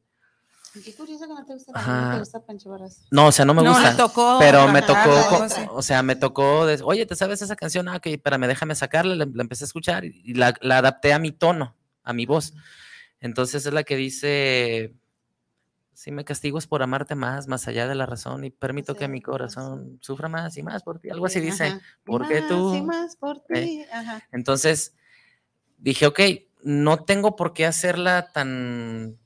Qué 0.73 0.93
curioso 0.95 1.27
que 1.27 1.33
no 1.33 1.45
te 1.45 1.53
gusta, 1.53 1.71
la 1.71 1.79
Ajá. 1.79 2.05
no 2.05 2.11
te 2.13 2.19
gusta 2.19 2.39
Pancho 2.45 2.69
Barras. 2.69 3.05
No, 3.11 3.27
o 3.27 3.31
sea, 3.31 3.45
no 3.45 3.53
me 3.53 3.61
No, 3.61 3.69
gusta. 3.73 3.91
le 3.91 3.97
tocó. 3.97 4.37
pero 4.39 4.67
me 4.69 4.81
tocó, 4.81 5.45
o 5.75 5.81
sea, 5.83 6.01
me 6.01 6.15
tocó, 6.15 6.65
de- 6.65 6.81
oye, 6.83 7.05
¿te 7.05 7.15
sabes 7.15 7.41
esa 7.43 7.55
canción? 7.55 7.87
Ah, 7.87 7.97
ok, 7.97 8.07
espérame, 8.07 8.47
déjame 8.47 8.73
sacarla, 8.73 9.15
la, 9.15 9.25
la 9.31 9.43
empecé 9.43 9.65
a 9.65 9.67
escuchar 9.67 10.03
y 10.05 10.33
la, 10.33 10.53
la 10.61 10.79
adapté 10.79 11.13
a 11.13 11.19
mi 11.19 11.31
tono, 11.31 11.75
a 12.03 12.13
mi 12.13 12.25
voz. 12.25 12.53
Entonces 13.19 13.65
es 13.67 13.71
la 13.73 13.83
que 13.83 13.95
dice, 13.95 14.95
si 15.93 16.11
me 16.11 16.25
castigo 16.25 16.57
es 16.57 16.65
por 16.65 16.81
amarte 16.81 17.13
más, 17.13 17.47
más 17.47 17.67
allá 17.67 17.87
de 17.87 17.93
la 17.95 18.05
razón 18.07 18.43
y 18.43 18.49
permito 18.49 18.95
que 18.95 19.07
mi 19.07 19.21
corazón 19.21 19.99
sufra 20.01 20.27
más 20.27 20.57
y 20.57 20.63
más 20.63 20.81
por 20.83 20.99
ti, 20.99 21.09
algo 21.11 21.27
así 21.27 21.39
dice. 21.39 21.79
Porque 22.03 22.39
Más 22.41 22.49
tú- 22.49 22.75
y 22.75 22.81
más 22.81 23.15
por 23.15 23.41
ti. 23.45 23.85
Ajá. 23.93 24.23
Entonces 24.31 24.95
dije, 25.77 26.07
ok, 26.07 26.19
no 26.63 27.03
tengo 27.03 27.35
por 27.35 27.53
qué 27.53 27.65
hacerla 27.67 28.31
tan 28.33 29.19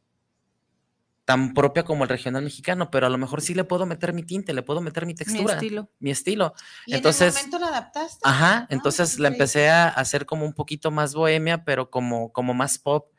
tan 1.27 1.53
propia 1.53 1.83
como 1.83 2.05
el 2.05 2.09
regional 2.09 2.41
mexicano, 2.41 2.89
pero 2.89 3.05
a 3.05 3.09
lo 3.09 3.17
mejor 3.17 3.41
sí 3.41 3.53
le 3.53 3.65
puedo 3.65 3.85
meter 3.85 4.13
mi 4.13 4.23
tinte, 4.23 4.53
le 4.53 4.61
puedo 4.63 4.79
meter 4.79 5.05
mi 5.05 5.11
Mi 5.11 5.17
textura, 5.17 5.55
estilo. 5.55 5.89
mi 5.99 6.09
estilo. 6.09 6.53
Y 6.85 6.93
Entonces- 6.95 7.35
en 7.35 7.41
el 7.41 7.47
momento 7.51 7.59
la 7.59 7.67
adaptaste. 7.77 8.19
Ajá, 8.23 8.59
Ah, 8.59 8.67
entonces 8.69 9.19
la 9.19 9.27
empecé 9.27 9.69
a 9.69 9.89
hacer 9.89 10.25
como 10.25 10.45
un 10.45 10.53
poquito 10.53 10.89
más 10.89 11.13
bohemia, 11.13 11.65
pero 11.65 11.89
como, 11.89 12.31
como 12.31 12.53
más 12.53 12.77
pop. 12.79 13.11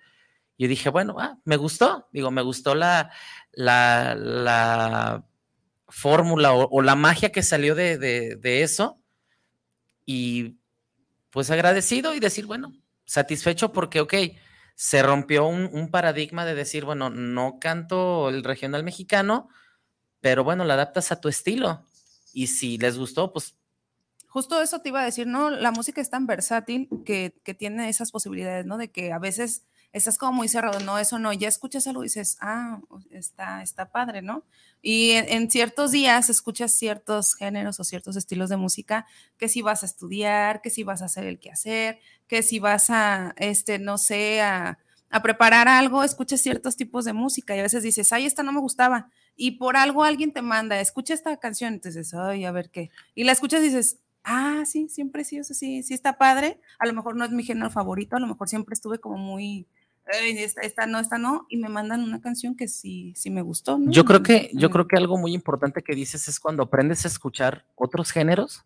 Yo 0.57 0.67
dije, 0.69 0.89
bueno, 0.89 1.17
ah, 1.19 1.37
me 1.45 1.59
gustó, 1.59 2.09
digo, 2.11 2.31
me 2.31 2.41
gustó 2.41 2.75
la, 2.75 3.11
la, 3.53 4.15
la 4.15 5.27
fórmula 5.89 6.55
o, 6.55 6.67
o 6.71 6.81
la 6.81 6.95
magia 6.95 7.31
que 7.31 7.43
salió 7.43 7.75
de, 7.75 7.99
de- 7.99 8.37
de 8.37 8.63
eso. 8.63 9.03
Y 10.07 10.57
pues 11.29 11.51
agradecido 11.51 12.15
y 12.15 12.21
decir, 12.21 12.47
bueno, 12.47 12.73
satisfecho 13.05 13.71
porque, 13.71 14.01
ok, 14.01 14.15
se 14.81 15.03
rompió 15.03 15.45
un, 15.49 15.91
paradigma 15.91 16.45
de 16.45 16.55
decir, 16.55 16.85
bueno, 16.85 17.11
no 17.11 17.59
canto 17.59 18.29
el 18.29 18.45
regional 18.45 18.85
mexicano, 18.85 19.49
pero 20.20 20.45
bueno, 20.45 20.64
la 20.64 20.74
adaptas 20.74 21.11
a 21.11 21.20
tu 21.20 21.29
estilo. 21.29 21.85
Y 22.33 22.47
si 22.47 22.79
les 22.79 22.97
gustó, 22.97 23.33
pues 23.33 23.57
Justo 24.29 24.62
eso 24.62 24.81
te 24.81 24.91
iba 24.91 25.01
a 25.01 25.05
decir, 25.05 25.26
¿no? 25.26 25.51
La 25.51 25.72
música 25.72 26.01
es 26.01 26.11
tan 26.11 26.29
versátil 26.29 26.89
que, 27.05 27.35
que 27.43 27.55
tiene 27.55 27.89
esas 27.89 28.12
posibilidades, 28.12 28.66
¿no? 28.66 28.79
De 28.79 28.93
que 28.93 29.12
a 29.12 29.18
veces 29.18 29.64
estás 29.93 30.18
como 30.18 30.32
muy 30.32 30.49
cerrado, 30.49 30.80
no, 30.80 30.99
eso 30.99 31.18
no, 31.18 31.32
ya 31.32 31.49
escuchas 31.49 31.86
algo 31.86 32.03
y 32.03 32.07
dices, 32.07 32.36
ah, 32.41 32.80
está, 33.11 33.62
está 33.62 33.91
padre, 33.91 34.22
¿no? 34.22 34.45
Y 34.82 35.12
en, 35.12 35.51
ciertos 35.51 35.91
días 35.93 36.30
escuchas 36.30 36.72
ciertos 36.72 37.34
géneros 37.34 37.80
o 37.80 37.84
ciertos 37.84 38.16
estilos 38.16 38.49
de 38.49 38.57
música 38.57 39.07
que 39.36 39.49
si 39.49 39.62
vas 39.62 39.82
a 39.82 39.86
estudiar, 39.86 40.61
que 40.61 40.70
si 40.70 40.84
vas 40.84 41.03
a 41.03 41.07
hacer 41.07 41.24
el 41.24 41.41
quehacer, 41.41 41.99
que 42.28 42.43
si 42.43 42.59
vas 42.59 42.91
a, 42.91 43.34
este, 43.39 43.78
no 43.78 43.99
sé, 43.99 44.41
a, 44.41 44.78
a 45.11 45.22
preparar 45.22 45.68
algo, 45.68 46.05
escuchas 46.05 46.41
ciertos 46.41 46.76
tipos 46.76 47.05
de 47.05 47.12
música 47.12 47.57
y 47.57 47.61
a 47.61 47.62
veces 47.62 47.82
dices, 47.82 48.12
ay, 48.12 48.26
esta 48.26 48.43
no 48.43 48.53
me 48.53 48.61
gustaba. 48.61 49.11
Y 49.36 49.53
por 49.53 49.76
algo 49.76 50.05
alguien 50.05 50.32
te 50.32 50.43
manda, 50.43 50.80
escucha 50.80 51.14
esta 51.14 51.36
canción, 51.39 51.74
entonces, 51.74 52.12
ay, 52.14 52.45
a 52.45 52.53
ver 52.53 52.70
qué. 52.70 52.91
Y 53.14 53.24
la 53.24 53.32
escuchas 53.32 53.61
y 53.61 53.64
dices, 53.64 53.99
ah, 54.24 54.64
sí, 54.66 54.89
siempre 54.89 55.24
sí, 55.24 55.39
eso 55.39 55.55
sí, 55.55 55.82
sí 55.82 55.95
está 55.95 56.18
padre. 56.18 56.61
A 56.78 56.86
lo 56.86 56.93
mejor 56.93 57.16
no 57.16 57.24
es 57.24 57.30
mi 57.30 57.45
género 57.45 57.70
favorito, 57.70 58.16
a 58.16 58.20
lo 58.20 58.26
mejor 58.26 58.49
siempre 58.49 58.74
estuve 58.74 58.99
como 59.01 59.16
muy, 59.16 59.43
"Ay, 59.51 59.66
esta, 60.13 60.63
esta 60.63 60.87
no, 60.87 60.99
esta 60.99 61.19
no, 61.19 61.47
y 61.49 61.57
me 61.57 61.69
mandan 61.69 62.03
una 62.03 62.21
canción 62.21 62.57
que 62.57 62.69
sí, 62.69 63.13
sí 63.17 63.31
me 63.31 63.43
gustó. 63.43 63.79
¿no? 63.79 63.91
Yo 63.91 64.05
creo 64.05 64.23
que, 64.23 64.51
yo 64.55 64.69
Mm. 64.69 64.73
creo 64.73 64.89
que 64.89 64.97
algo 64.97 65.19
muy 65.19 65.35
importante 65.35 65.83
que 65.83 65.95
dices 65.95 66.29
es 66.29 66.41
cuando 66.41 66.63
aprendes 66.63 67.05
a 67.05 67.09
escuchar 67.09 67.67
otros 67.75 68.11
géneros, 68.11 68.65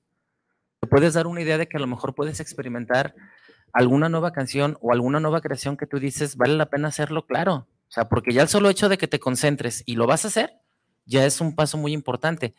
te 0.80 0.86
puedes 0.88 1.14
dar 1.14 1.26
una 1.26 1.40
idea 1.40 1.58
de 1.58 1.68
que 1.68 1.76
a 1.76 1.80
lo 1.80 1.86
mejor 1.86 2.14
puedes 2.14 2.40
experimentar 2.40 3.14
alguna 3.72 4.08
nueva 4.08 4.32
canción 4.32 4.76
o 4.80 4.92
alguna 4.92 5.20
nueva 5.20 5.40
creación 5.40 5.76
que 5.76 5.86
tú 5.86 5.98
dices, 5.98 6.36
vale 6.36 6.54
la 6.54 6.66
pena 6.66 6.88
hacerlo, 6.88 7.26
claro. 7.26 7.66
O 7.88 7.92
sea, 7.92 8.08
porque 8.08 8.32
ya 8.32 8.42
el 8.42 8.48
solo 8.48 8.68
hecho 8.70 8.88
de 8.88 8.98
que 8.98 9.06
te 9.08 9.20
concentres 9.20 9.82
y 9.86 9.96
lo 9.96 10.06
vas 10.06 10.24
a 10.24 10.28
hacer, 10.28 10.54
ya 11.06 11.24
es 11.24 11.40
un 11.40 11.54
paso 11.54 11.76
muy 11.78 11.92
importante. 11.92 12.54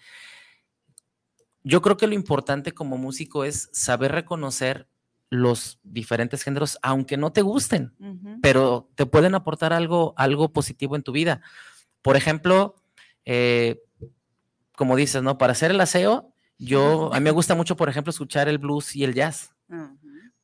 Yo 1.64 1.82
creo 1.82 1.98
que 1.98 2.08
lo 2.08 2.14
importante 2.14 2.74
como 2.74 2.98
músico 2.98 3.46
es 3.46 3.70
saber 3.72 4.12
reconocer 4.12 4.88
los 5.34 5.80
diferentes 5.84 6.44
géneros, 6.44 6.78
aunque 6.84 7.18
no 7.18 7.32
te 7.32 7.42
gusten 7.42 7.94
pero 8.42 8.90
te 8.96 9.06
pueden 9.06 9.36
aportar 9.36 9.74
algo, 9.74 10.14
algo 10.18 10.52
positivo 10.52 10.96
en 10.96 11.02
tu 11.02 11.12
vida. 11.12 11.42
Por 12.02 12.18
ejemplo, 12.18 12.76
eh, 13.26 13.82
como 14.76 14.96
dices, 14.96 15.24
¿no? 15.24 15.38
Para 15.38 15.54
hacer 15.54 15.72
el 15.72 15.80
aseo, 15.80 16.34
yo, 16.58 17.14
a 17.14 17.20
mí 17.20 17.24
me 17.24 17.32
gusta 17.32 17.56
mucho, 17.56 17.76
por 17.78 17.90
ejemplo, 17.90 18.12
escuchar 18.12 18.48
el 18.50 18.58
blues 18.58 18.96
y 18.96 19.04
el 19.06 19.14
jazz. 19.14 19.56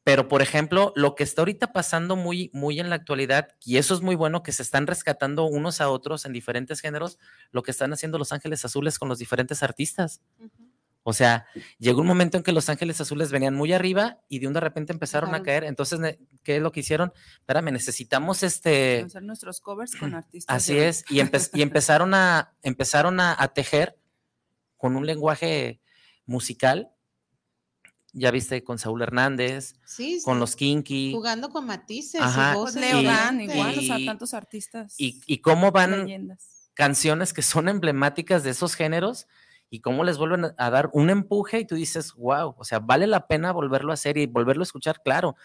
Pero, 0.06 0.28
por 0.28 0.42
ejemplo, 0.42 0.94
lo 0.96 1.14
que 1.14 1.24
está 1.24 1.42
ahorita 1.42 1.74
pasando 1.74 2.16
muy, 2.16 2.50
muy 2.54 2.80
en 2.80 2.90
la 2.90 2.96
actualidad, 2.96 3.50
y 3.64 3.78
eso 3.78 3.94
es 3.94 4.02
muy 4.02 4.16
bueno, 4.16 4.42
que 4.42 4.54
se 4.54 4.64
están 4.64 4.88
rescatando 4.88 5.44
unos 5.44 5.82
a 5.82 5.90
otros 5.90 6.26
en 6.26 6.34
diferentes 6.34 6.80
géneros, 6.80 7.20
lo 7.52 7.64
que 7.64 7.72
están 7.72 7.92
haciendo 7.94 8.18
Los 8.18 8.32
Ángeles 8.32 8.64
Azules 8.64 8.98
con 8.98 9.10
los 9.10 9.20
diferentes 9.20 9.62
artistas. 9.62 10.22
O 11.10 11.14
sea, 11.14 11.48
llegó 11.80 12.02
un 12.02 12.08
momento 12.08 12.38
en 12.38 12.44
que 12.44 12.52
Los 12.52 12.70
Ángeles 12.70 13.02
Azules 13.02 13.32
venían 13.32 13.56
muy 13.56 13.74
arriba 13.74 14.20
y 14.30 14.38
de 14.40 14.48
un 14.48 14.54
de 14.54 14.60
repente 14.60 14.94
empezaron 14.94 15.30
a 15.30 15.32
Bajaron. 15.40 15.46
caer. 15.46 15.64
Entonces, 15.64 16.00
¿qué 16.44 16.58
es 16.58 16.62
lo 16.62 16.72
que 16.72 16.82
hicieron? 16.82 17.12
Espérame, 17.40 17.72
necesitamos 17.72 18.44
este... 18.44 19.02
Hacer 19.02 19.24
nuestros 19.24 19.60
covers 19.60 19.96
con 19.96 20.14
artistas. 20.14 20.56
Así 20.56 20.76
de- 20.76 20.88
es, 20.90 21.04
y, 21.10 21.18
empe- 21.20 21.50
y 21.54 21.62
empezaron, 21.64 22.14
a, 22.14 22.54
empezaron 22.62 23.20
a, 23.20 23.36
a 23.38 23.48
tejer 23.54 23.98
con 24.78 24.96
un 24.96 25.06
lenguaje 25.06 25.82
musical. 26.26 26.90
Ya 28.14 28.32
viste 28.32 28.64
con 28.64 28.80
Saúl 28.80 29.02
Hernández, 29.04 29.76
Sí, 29.86 30.20
con 30.24 30.36
sí, 30.36 30.40
los 30.40 30.56
Kinky, 30.56 31.12
jugando 31.14 31.50
con 31.50 31.66
matices 31.68 32.22
Ajá, 32.22 32.52
y 32.52 32.56
Pues 32.56 32.76
voces 32.76 32.82
Leo 32.82 33.04
Dan, 33.04 33.42
igual, 33.42 33.78
o 33.78 33.82
sea, 33.82 34.00
Y- 34.00 34.06
tantos 34.06 34.34
artistas. 34.34 34.96
y, 34.98 35.22
y 35.28 35.40
cómo 35.42 35.72
van 35.72 36.06
leyendas. 36.06 36.72
canciones 36.74 37.34
que 37.34 37.42
son 37.44 37.68
emblemáticas 37.70 38.44
de 38.44 38.50
esos 38.52 38.74
géneros 38.76 39.28
y 39.70 39.82
cómo 39.82 40.04
les 40.04 40.18
vuelven 40.18 40.54
a 40.58 40.70
dar 40.70 40.90
un 40.94 41.10
empuje 41.10 41.60
y 41.60 41.66
tú 41.66 41.76
dices, 41.76 42.14
wow, 42.14 42.56
o 42.58 42.64
sea, 42.64 42.80
vale 42.80 43.08
la 43.08 43.28
pena 43.28 43.52
volverlo 43.52 43.92
a 43.92 43.94
hacer 43.94 44.18
y 44.18 44.26
volverlo 44.26 44.64
a 44.64 44.64
escuchar, 44.64 45.02
claro. 45.04 45.36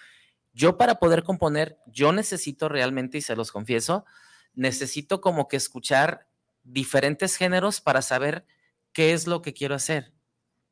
Yo 0.53 0.79
para 0.79 0.97
poder 0.97 1.25
componer, 1.25 1.79
yo 1.87 2.12
necesito 2.12 2.68
realmente, 2.68 3.18
y 3.18 3.22
se 3.22 3.37
los 3.37 3.53
confieso, 3.53 4.05
necesito 4.55 5.20
como 5.20 5.49
que 5.49 5.57
escuchar 5.57 6.29
diferentes 6.62 7.37
géneros 7.37 7.81
para 7.81 8.03
saber 8.03 8.47
qué 8.93 9.12
es 9.12 9.27
lo 9.27 9.43
que 9.43 9.53
quiero 9.53 9.75
hacer. 9.75 10.14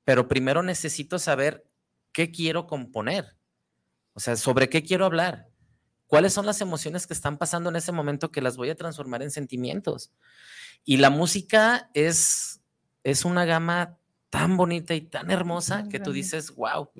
Pero 0.05 0.29
primero 0.29 0.63
necesito 0.63 1.19
saber 1.19 1.67
qué 2.13 2.31
quiero 2.31 2.67
componer. 2.67 3.37
O 4.15 4.21
sea, 4.21 4.37
sobre 4.37 4.69
qué 4.69 4.83
quiero 4.83 5.05
hablar. 5.05 5.49
¿Cuáles 6.07 6.33
son 6.33 6.47
las 6.47 6.61
emociones 6.61 7.07
que 7.07 7.15
están 7.15 7.39
pasando 7.39 7.71
en 7.71 7.77
ese 7.77 7.93
momento 7.93 8.31
que 8.31 8.43
las 8.43 8.57
voy 8.57 8.71
a 8.71 8.77
transformar 8.77 9.23
en 9.23 9.31
sentimientos? 9.31 10.13
Y 10.85 10.99
la 10.99 11.11
música 11.11 11.91
es, 11.95 12.62
es 13.05 13.25
una 13.25 13.45
gama 13.45 13.99
tan 14.31 14.57
bonita 14.57 14.95
y 14.95 15.03
tan 15.03 15.31
hermosa 15.31 15.89
que 15.89 16.01
tú 16.01 16.13
dices, 16.13 16.55
wow. 16.55 16.91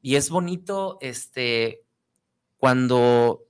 Y 0.00 0.16
es 0.16 0.30
bonito 0.30 0.98
este, 1.00 1.84
cuando 2.56 3.46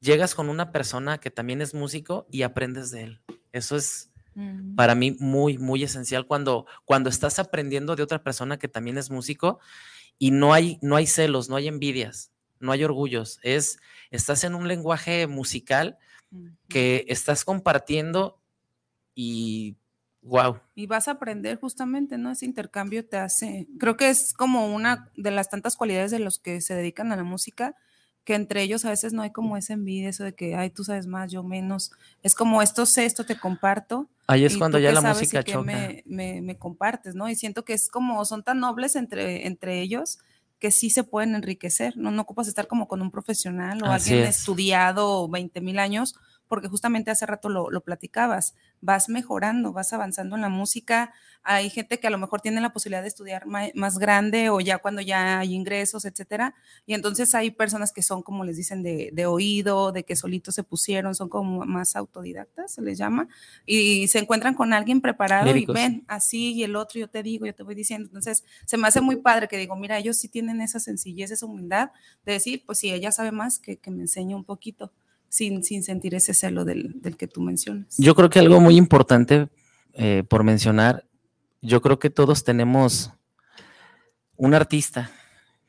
llegas 0.00 0.34
con 0.34 0.48
una 0.48 0.72
persona 0.72 1.18
que 1.18 1.30
también 1.30 1.60
es 1.60 1.74
músico 1.74 2.26
y 2.30 2.42
aprendes 2.42 2.90
de 2.90 3.02
él. 3.02 3.22
Eso 3.52 3.76
es 3.76 4.10
para 4.76 4.94
mí 4.94 5.16
muy, 5.18 5.56
muy 5.56 5.82
esencial 5.82 6.26
cuando, 6.26 6.66
cuando 6.84 7.08
estás 7.08 7.38
aprendiendo 7.38 7.96
de 7.96 8.02
otra 8.02 8.22
persona 8.22 8.58
que 8.58 8.68
también 8.68 8.98
es 8.98 9.10
músico 9.10 9.60
y 10.18 10.30
no 10.30 10.52
hay, 10.52 10.78
no 10.82 10.96
hay 10.96 11.06
celos, 11.06 11.48
no 11.48 11.56
hay 11.56 11.68
envidias 11.68 12.30
no 12.60 12.72
hay 12.72 12.84
orgullos, 12.84 13.38
es, 13.42 13.78
estás 14.10 14.44
en 14.44 14.54
un 14.54 14.68
lenguaje 14.68 15.26
musical 15.26 15.98
que 16.68 17.04
estás 17.08 17.44
compartiendo 17.44 18.40
y 19.14 19.76
wow. 20.26 20.58
Y 20.74 20.86
vas 20.86 21.08
a 21.08 21.12
aprender 21.12 21.58
justamente, 21.58 22.18
¿no? 22.18 22.30
Ese 22.30 22.44
intercambio 22.44 23.06
te 23.06 23.16
hace, 23.16 23.68
creo 23.78 23.96
que 23.96 24.08
es 24.08 24.34
como 24.34 24.74
una 24.74 25.10
de 25.16 25.30
las 25.30 25.48
tantas 25.48 25.76
cualidades 25.76 26.10
de 26.10 26.18
los 26.18 26.38
que 26.38 26.60
se 26.60 26.74
dedican 26.74 27.12
a 27.12 27.16
la 27.16 27.24
música, 27.24 27.74
que 28.24 28.34
entre 28.34 28.62
ellos 28.62 28.84
a 28.84 28.90
veces 28.90 29.12
no 29.12 29.22
hay 29.22 29.30
como 29.30 29.56
esa 29.56 29.74
envidia, 29.74 30.08
eso 30.08 30.24
de 30.24 30.34
que, 30.34 30.56
ay, 30.56 30.70
tú 30.70 30.82
sabes 30.82 31.06
más, 31.06 31.30
yo 31.30 31.44
menos. 31.44 31.92
Es 32.24 32.34
como 32.34 32.60
esto 32.60 32.84
sé, 32.84 33.06
esto 33.06 33.24
te 33.24 33.38
comparto. 33.38 34.08
Ahí 34.26 34.44
es 34.44 34.56
cuando 34.58 34.80
ya 34.80 34.90
la 34.90 35.00
música 35.00 35.44
choca. 35.44 35.62
Me, 35.62 36.02
me, 36.06 36.42
me, 36.42 36.58
compartes, 36.58 37.14
¿no? 37.14 37.28
Y 37.28 37.36
siento 37.36 37.64
que 37.64 37.72
es 37.72 37.88
como, 37.88 38.24
son 38.24 38.42
tan 38.42 38.58
nobles 38.58 38.96
entre, 38.96 39.46
entre 39.46 39.80
ellos 39.80 40.18
que 40.58 40.70
sí 40.70 40.90
se 40.90 41.04
pueden 41.04 41.34
enriquecer, 41.34 41.96
no, 41.96 42.10
no 42.10 42.22
ocupas 42.22 42.48
estar 42.48 42.66
como 42.66 42.88
con 42.88 43.02
un 43.02 43.10
profesional 43.10 43.82
o 43.82 43.86
alguien 43.86 44.24
estudiado 44.24 45.28
20 45.28 45.60
mil 45.60 45.78
años, 45.78 46.16
porque 46.48 46.68
justamente 46.68 47.10
hace 47.10 47.26
rato 47.26 47.48
lo, 47.48 47.70
lo, 47.70 47.80
platicabas, 47.80 48.54
vas 48.80 49.08
mejorando, 49.08 49.72
vas 49.72 49.92
avanzando 49.92 50.36
en 50.36 50.42
la 50.42 50.48
música. 50.48 51.12
Hay 51.42 51.70
gente 51.70 51.98
que 51.98 52.06
a 52.06 52.10
lo 52.10 52.18
mejor 52.18 52.40
tiene 52.40 52.60
la 52.60 52.72
posibilidad 52.72 53.02
de 53.02 53.08
estudiar 53.08 53.46
más, 53.46 53.98
grande 53.98 54.50
o 54.50 54.60
ya 54.60 54.78
cuando 54.78 55.00
ya 55.00 55.38
hay 55.38 55.54
ingresos, 55.54 56.04
etcétera. 56.04 56.54
Y 56.86 56.94
entonces 56.94 57.34
hay 57.34 57.50
personas 57.50 57.92
que 57.92 58.02
son, 58.02 58.22
como 58.22 58.44
les 58.44 58.56
dicen, 58.56 58.82
de, 58.82 59.10
de 59.12 59.26
oído, 59.26 59.92
de 59.92 60.04
que 60.04 60.16
solitos 60.16 60.54
se 60.54 60.64
pusieron, 60.64 61.14
son 61.14 61.28
como 61.28 61.64
más 61.64 61.96
autodidactas, 61.96 62.74
se 62.74 62.82
les 62.82 62.98
llama, 62.98 63.28
y 63.64 64.08
se 64.08 64.18
encuentran 64.18 64.54
con 64.54 64.72
alguien 64.72 65.00
preparado 65.00 65.54
y 65.56 65.66
ven 65.66 66.04
así 66.08 66.52
y 66.54 66.64
el 66.64 66.76
otro, 66.76 67.00
yo 67.00 67.08
te 67.08 67.22
digo, 67.22 67.46
yo 67.46 67.54
te 67.54 67.62
voy 67.62 67.74
diciendo. 67.74 68.06
Entonces 68.08 68.44
se 68.64 68.76
me 68.76 68.88
hace 68.88 69.00
muy 69.00 69.16
padre 69.16 69.48
que 69.48 69.56
digo, 69.56 69.76
mira, 69.76 69.98
ellos 69.98 70.16
sí 70.16 70.28
tienen 70.28 70.60
esa 70.60 70.80
sencillez, 70.80 71.30
esa 71.30 71.46
humildad 71.46 71.90
de 72.24 72.32
decir, 72.32 72.64
pues 72.66 72.78
si 72.78 72.92
ella 72.92 73.12
sabe 73.12 73.32
más, 73.32 73.58
que, 73.58 73.78
que 73.78 73.90
me 73.90 74.02
enseñe 74.02 74.34
un 74.34 74.44
poquito 74.44 74.92
sin, 75.28 75.62
sentir 75.62 76.14
ese 76.14 76.34
celo 76.34 76.64
del, 76.64 77.00
que 77.18 77.26
tú 77.26 77.40
mencionas. 77.40 77.96
Yo 77.98 78.14
creo 78.14 78.30
que 78.30 78.38
algo 78.38 78.60
muy 78.60 78.76
importante 78.76 79.48
eh, 79.92 80.24
por 80.28 80.44
mencionar, 80.44 81.06
yo 81.60 81.80
creo 81.80 81.98
que 81.98 82.10
todos 82.10 82.44
tenemos 82.44 83.12
un 84.36 84.54
artista 84.54 85.10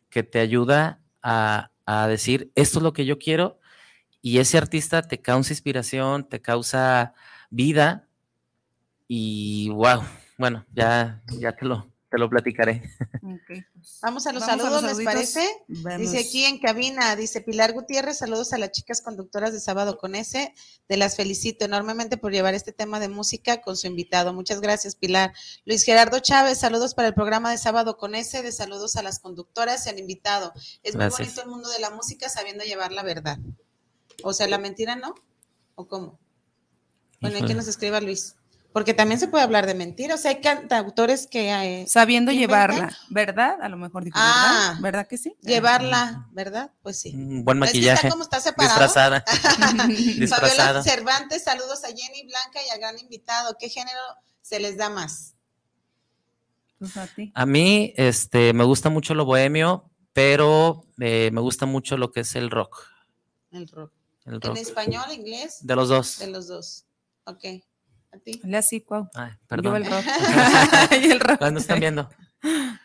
que 0.10 0.24
te 0.24 0.40
ayuda 0.40 1.02
a, 1.22 1.72
a, 1.86 2.08
decir, 2.08 2.52
esto 2.56 2.80
es 2.80 2.84
lo 2.84 2.94
que 2.94 3.06
yo 3.06 3.18
quiero, 3.18 3.60
y 4.22 4.40
ese 4.40 4.58
artista 4.58 5.02
te 5.02 5.22
causa 5.22 5.54
inspiración, 5.54 6.28
te 6.28 6.42
causa 6.42 7.14
vida, 7.50 8.08
y 9.08 9.70
wow, 9.70 10.02
bueno, 10.38 10.66
ya, 10.74 11.24
ya 11.40 11.54
te 11.56 11.66
lo, 11.66 11.90
te 12.10 12.18
lo 12.18 12.30
platicaré. 12.30 12.84
Pues, 13.46 14.00
vamos 14.02 14.26
a 14.26 14.32
los 14.32 14.44
saludos, 14.44 14.84
¿les 14.84 15.04
parece? 15.04 15.46
Dice 15.68 16.20
aquí 16.20 16.46
en 16.46 16.60
cabina, 16.60 17.16
dice 17.16 17.42
Pilar 17.42 17.74
Gutiérrez, 17.74 18.18
saludos 18.18 18.54
a 18.54 18.58
las 18.58 18.72
chicas 18.72 19.02
conductoras 19.02 19.52
de 19.52 19.60
Sábado 19.60 19.98
con 19.98 20.16
S, 20.16 20.54
de 20.88 20.98
las 20.98 21.16
felicito 21.16 21.66
enormemente 21.66 22.18
por 22.18 22.32
llevar 22.32 22.54
este 22.54 22.72
tema 22.72 23.00
de 23.00 23.10
música 23.10 23.62
con 23.62 23.76
su 23.76 23.88
invitado. 23.88 24.34
Muchas 24.34 24.62
gracias, 24.62 24.96
Pilar. 24.96 25.34
Luis 25.66 25.84
Gerardo 25.84 26.20
Chávez, 26.20 26.58
saludos 26.58 26.94
para 26.94 27.10
el 27.10 27.14
programa 27.14 27.52
de 27.52 27.58
Sábado 27.58 27.98
con 27.98 28.16
S, 28.16 28.42
de 28.42 28.52
saludos 28.52 28.96
a 28.96 29.04
las 29.04 29.20
conductoras 29.20 29.86
y 29.86 29.90
al 29.90 30.00
invitado. 30.00 30.54
Es 30.84 30.96
muy 30.96 31.08
bonito 31.08 31.42
el 31.42 31.50
mundo 31.50 31.70
de 31.70 31.80
la 31.80 31.90
música 31.90 32.30
sabiendo 32.30 32.64
llevar 32.64 32.92
la 32.92 33.04
verdad. 33.04 33.40
O 34.24 34.34
sea, 34.34 34.48
la 34.48 34.58
mentira 34.58 34.96
no, 34.96 35.16
¿o 35.76 35.88
cómo? 35.88 36.18
Bueno, 37.20 37.38
hay 37.38 37.46
que 37.46 37.56
nos 37.56 37.68
escriba 37.68 38.00
Luis 38.00 38.36
porque 38.78 38.94
también 38.94 39.20
se 39.20 39.28
puede 39.28 39.44
hablar 39.44 39.66
de 39.66 39.74
mentiras. 39.74 40.20
O 40.20 40.22
sea, 40.22 40.30
hay 40.30 40.40
cantautores 40.40 41.26
que... 41.26 41.50
Eh, 41.50 41.88
Sabiendo 41.88 42.32
llevarla, 42.32 42.96
¿verdad? 43.10 43.58
A 43.60 43.70
lo 43.70 43.78
mejor 43.78 44.04
digo, 44.04 44.16
ah, 44.20 44.68
¿verdad? 44.74 44.82
¿verdad 44.84 45.08
que 45.08 45.18
sí? 45.18 45.36
Llevarla, 45.42 46.28
¿verdad? 46.32 46.72
Pues 46.84 47.00
sí. 47.00 47.12
buen 47.16 47.58
maquillaje. 47.58 48.08
¿Cómo 48.08 48.22
está 48.22 48.40
separado? 48.40 48.76
Disfrazada. 48.76 49.26
Fabiola 50.30 50.84
Cervantes, 50.84 51.44
saludos 51.44 51.84
a 51.86 51.88
Jenny 51.88 52.28
Blanca 52.28 52.60
y 52.68 52.70
al 52.70 52.78
gran 52.78 53.00
invitado. 53.00 53.58
¿Qué 53.60 53.68
género 53.68 54.00
se 54.44 54.60
les 54.60 54.78
da 54.78 54.92
más? 54.92 55.34
Pues 56.78 56.96
a, 56.98 57.08
ti. 57.08 57.32
a 57.34 57.46
mí, 57.48 57.96
este, 57.98 58.54
me 58.54 58.64
gusta 58.64 58.92
mucho 58.92 59.16
lo 59.16 59.26
bohemio, 59.26 59.90
pero 60.14 60.86
eh, 61.00 61.32
me 61.34 61.42
gusta 61.42 61.66
mucho 61.66 61.98
lo 61.98 62.12
que 62.12 62.20
es 62.20 62.36
el 62.36 62.52
rock. 62.52 62.78
El 63.50 63.68
rock. 63.70 63.92
El 64.26 64.40
rock. 64.40 64.56
¿En 64.56 64.62
español, 64.62 65.12
inglés? 65.12 65.58
De 65.62 65.76
los 65.76 65.90
dos. 65.90 66.20
De 66.20 66.28
los 66.28 66.48
dos. 66.48 66.86
Ok. 67.24 67.44
¿A 68.12 68.18
ti? 68.18 68.40
Le 68.44 68.58
así, 68.58 68.82
cuau. 68.82 69.08
Ay, 69.14 69.32
perdón. 69.48 69.74
Yo 69.74 69.76
el 69.78 69.86
rock. 69.86 70.06
y 70.92 71.12
el 71.12 71.20
rock. 71.20 71.38
¿Cuándo 71.40 71.60
están 71.60 71.80
viendo? 71.80 72.10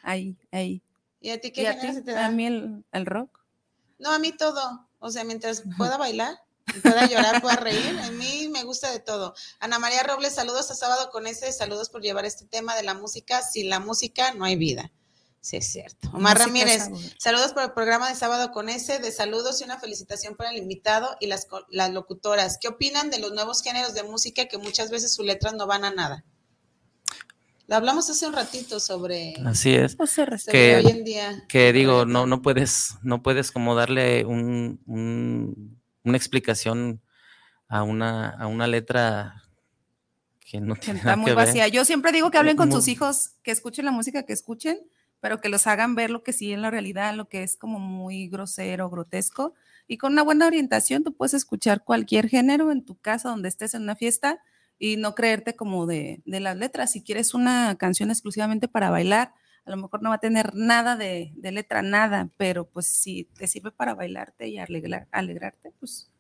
Ahí, 0.03 0.37
ahí. 0.51 0.83
¿Y 1.21 1.31
a 1.31 1.41
ti 1.41 1.53
qué 1.53 1.65
género 1.65 1.93
se 1.93 2.03
te 2.03 2.13
da? 2.13 2.27
A 2.27 2.31
mí 2.31 2.47
el, 2.47 2.85
el, 2.93 3.07
rock. 3.07 3.41
No, 3.99 4.11
a 4.11 4.19
mí 4.19 4.33
todo. 4.33 4.89
O 4.99 5.11
sea, 5.11 5.25
mientras 5.25 5.63
pueda 5.77 5.97
bailar, 5.97 6.37
pueda 6.83 7.07
llorar, 7.07 7.41
pueda 7.41 7.57
reír, 7.57 7.99
a 7.99 8.11
mí 8.11 8.49
me 8.49 8.65
gusta 8.65 8.91
de 8.91 9.01
todo. 9.01 9.35
Ana 9.61 9.79
María 9.79 10.03
Robles, 10.03 10.35
saludos 10.35 10.71
a 10.71 10.75
sábado 10.75 11.11
con 11.11 11.27
ese, 11.27 11.53
saludos 11.53 11.91
por 11.91 12.03
llevar 12.03 12.25
este 12.25 12.47
tema 12.47 12.75
de 12.77 12.83
la 12.83 12.95
música. 12.95 13.43
Sin 13.43 13.69
la 13.69 13.81
música 13.81 14.35
no 14.35 14.45
hay 14.45 14.57
vida. 14.57 14.91
Sí, 15.43 15.57
es 15.57 15.73
cierto. 15.73 16.09
Omar 16.13 16.39
Ramírez, 16.39 16.89
saludos 17.19 17.53
por 17.53 17.65
el 17.65 17.73
programa 17.73 18.09
de 18.09 18.15
sábado 18.15 18.53
con 18.53 18.69
ese, 18.69 19.01
de 19.01 19.11
saludos 19.11 19.61
y 19.61 19.65
una 19.65 19.77
felicitación 19.77 20.37
para 20.37 20.51
el 20.51 20.57
invitado 20.57 21.17
y 21.19 21.27
las, 21.27 21.49
las 21.69 21.91
locutoras. 21.91 22.59
¿Qué 22.61 22.69
opinan 22.69 23.11
de 23.11 23.19
los 23.19 23.33
nuevos 23.33 23.61
géneros 23.61 23.93
de 23.93 24.05
música 24.05 24.47
que 24.47 24.57
muchas 24.57 24.93
veces 24.93 25.13
sus 25.13 25.27
letras 25.27 25.55
no 25.55 25.67
van 25.67 25.85
a 25.85 25.91
nada? 25.91 26.25
Lo 27.67 27.75
hablamos 27.75 28.09
hace 28.09 28.25
un 28.29 28.35
ratito 28.35 28.79
sobre. 28.79 29.35
Así 29.45 29.75
es. 29.75 29.97
Pues 29.97 30.15
que, 30.49 30.77
hoy 30.77 30.87
en 30.87 31.05
día. 31.05 31.45
Que 31.49 31.73
digo, 31.73 32.07
no, 32.07 32.25
no 32.25 32.41
puedes, 32.41 32.95
no 33.03 33.25
puedes 33.25 33.51
como 33.51 33.75
darle 33.75 34.25
un, 34.25 34.81
una 36.05 36.17
explicación 36.17 37.03
a 37.67 37.83
una, 37.83 38.31
a 38.31 38.47
una 38.47 38.69
letra 38.69 39.43
que 40.39 40.61
no 40.61 40.77
tiene 40.77 41.01
Está 41.01 41.17
muy 41.17 41.33
vacía. 41.33 41.67
Yo 41.67 41.85
siempre 41.85 42.13
digo 42.13 42.31
que 42.31 42.39
hablen 42.39 42.57
con 42.57 42.71
sus 42.71 42.87
hijos, 42.87 43.33
que 43.43 43.51
escuchen 43.51 43.87
la 43.87 43.91
música 43.91 44.23
que 44.25 44.35
escuchen 44.35 44.79
pero 45.23 45.41
que 45.41 45.49
los 45.49 45.69
hagan 45.69 45.95
ver 45.95 46.11
lo 46.11 46.25
que 46.25 46.33
sí 46.33 46.53
en 46.53 46.63
la 46.63 46.71
realidad, 46.73 47.15
lo 47.15 47.29
que 47.29 47.45
es 47.45 47.57
como 47.57 47.79
muy 47.79 48.27
grosero, 48.27 48.91
grotesco. 48.91 49.55
Y 49.87 49.97
con 49.97 50.15
una 50.15 50.25
buena 50.25 50.49
orientación 50.49 51.05
tú 51.05 51.15
puedes 51.15 51.33
escuchar 51.33 51.85
cualquier 51.85 52.29
género 52.29 52.73
en 52.73 52.85
tu 52.85 52.97
casa, 52.97 53.29
donde 53.29 53.49
estés 53.49 53.75
en 53.75 53.83
una 53.83 53.95
fiesta 53.95 54.41
y 54.81 54.97
no 54.97 55.15
creerte 55.15 55.55
como 55.55 55.87
de, 55.87 56.23
de 56.27 56.41
las 56.41 56.57
letras. 56.57 56.91
Si 56.91 57.05
quieres 57.05 57.35
una 57.35 57.77
canción 57.79 58.11
exclusivamente 58.11 58.67
para 58.67 58.91
bailar, 58.91 59.33
a 59.65 59.71
lo 59.71 59.77
mejor 59.77 60.03
no 60.03 60.09
va 60.09 60.17
a 60.17 60.19
tener 60.19 60.57
nada 60.57 60.97
de, 60.97 61.31
de 61.37 61.53
letra, 61.53 61.83
nada, 61.83 62.29
pero 62.37 62.69
pues 62.69 62.89
si 62.89 63.29
te 63.39 63.47
sirve 63.47 63.71
para 63.71 63.95
bailarte 63.95 64.49
y 64.49 64.59
alegrar, 64.59 65.07
alegrarte, 65.13 65.71
pues 65.79 66.11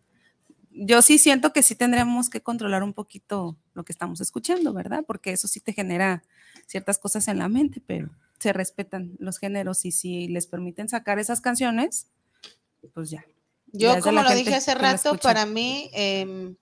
yo 0.70 1.02
sí 1.02 1.18
siento 1.18 1.52
que 1.52 1.64
sí 1.64 1.74
tendremos 1.74 2.30
que 2.30 2.40
controlar 2.40 2.84
un 2.84 2.92
poquito 2.92 3.58
lo 3.74 3.84
que 3.84 3.90
estamos 3.90 4.20
escuchando, 4.20 4.72
¿verdad? 4.72 5.02
Porque 5.04 5.32
eso 5.32 5.48
sí 5.48 5.58
te 5.58 5.72
genera 5.72 6.22
ciertas 6.66 7.00
cosas 7.00 7.26
en 7.26 7.40
la 7.40 7.48
mente, 7.48 7.82
pero 7.84 8.08
se 8.42 8.52
respetan 8.52 9.14
los 9.20 9.38
géneros 9.38 9.84
y 9.84 9.92
si 9.92 10.26
les 10.26 10.48
permiten 10.48 10.88
sacar 10.88 11.20
esas 11.20 11.40
canciones, 11.40 12.08
pues 12.92 13.08
ya. 13.08 13.24
Yo, 13.66 13.98
como 14.00 14.22
lo 14.22 14.34
dije 14.34 14.56
hace 14.56 14.74
rato, 14.74 15.16
para 15.18 15.46
mí, 15.46 15.90
em, 15.94 16.56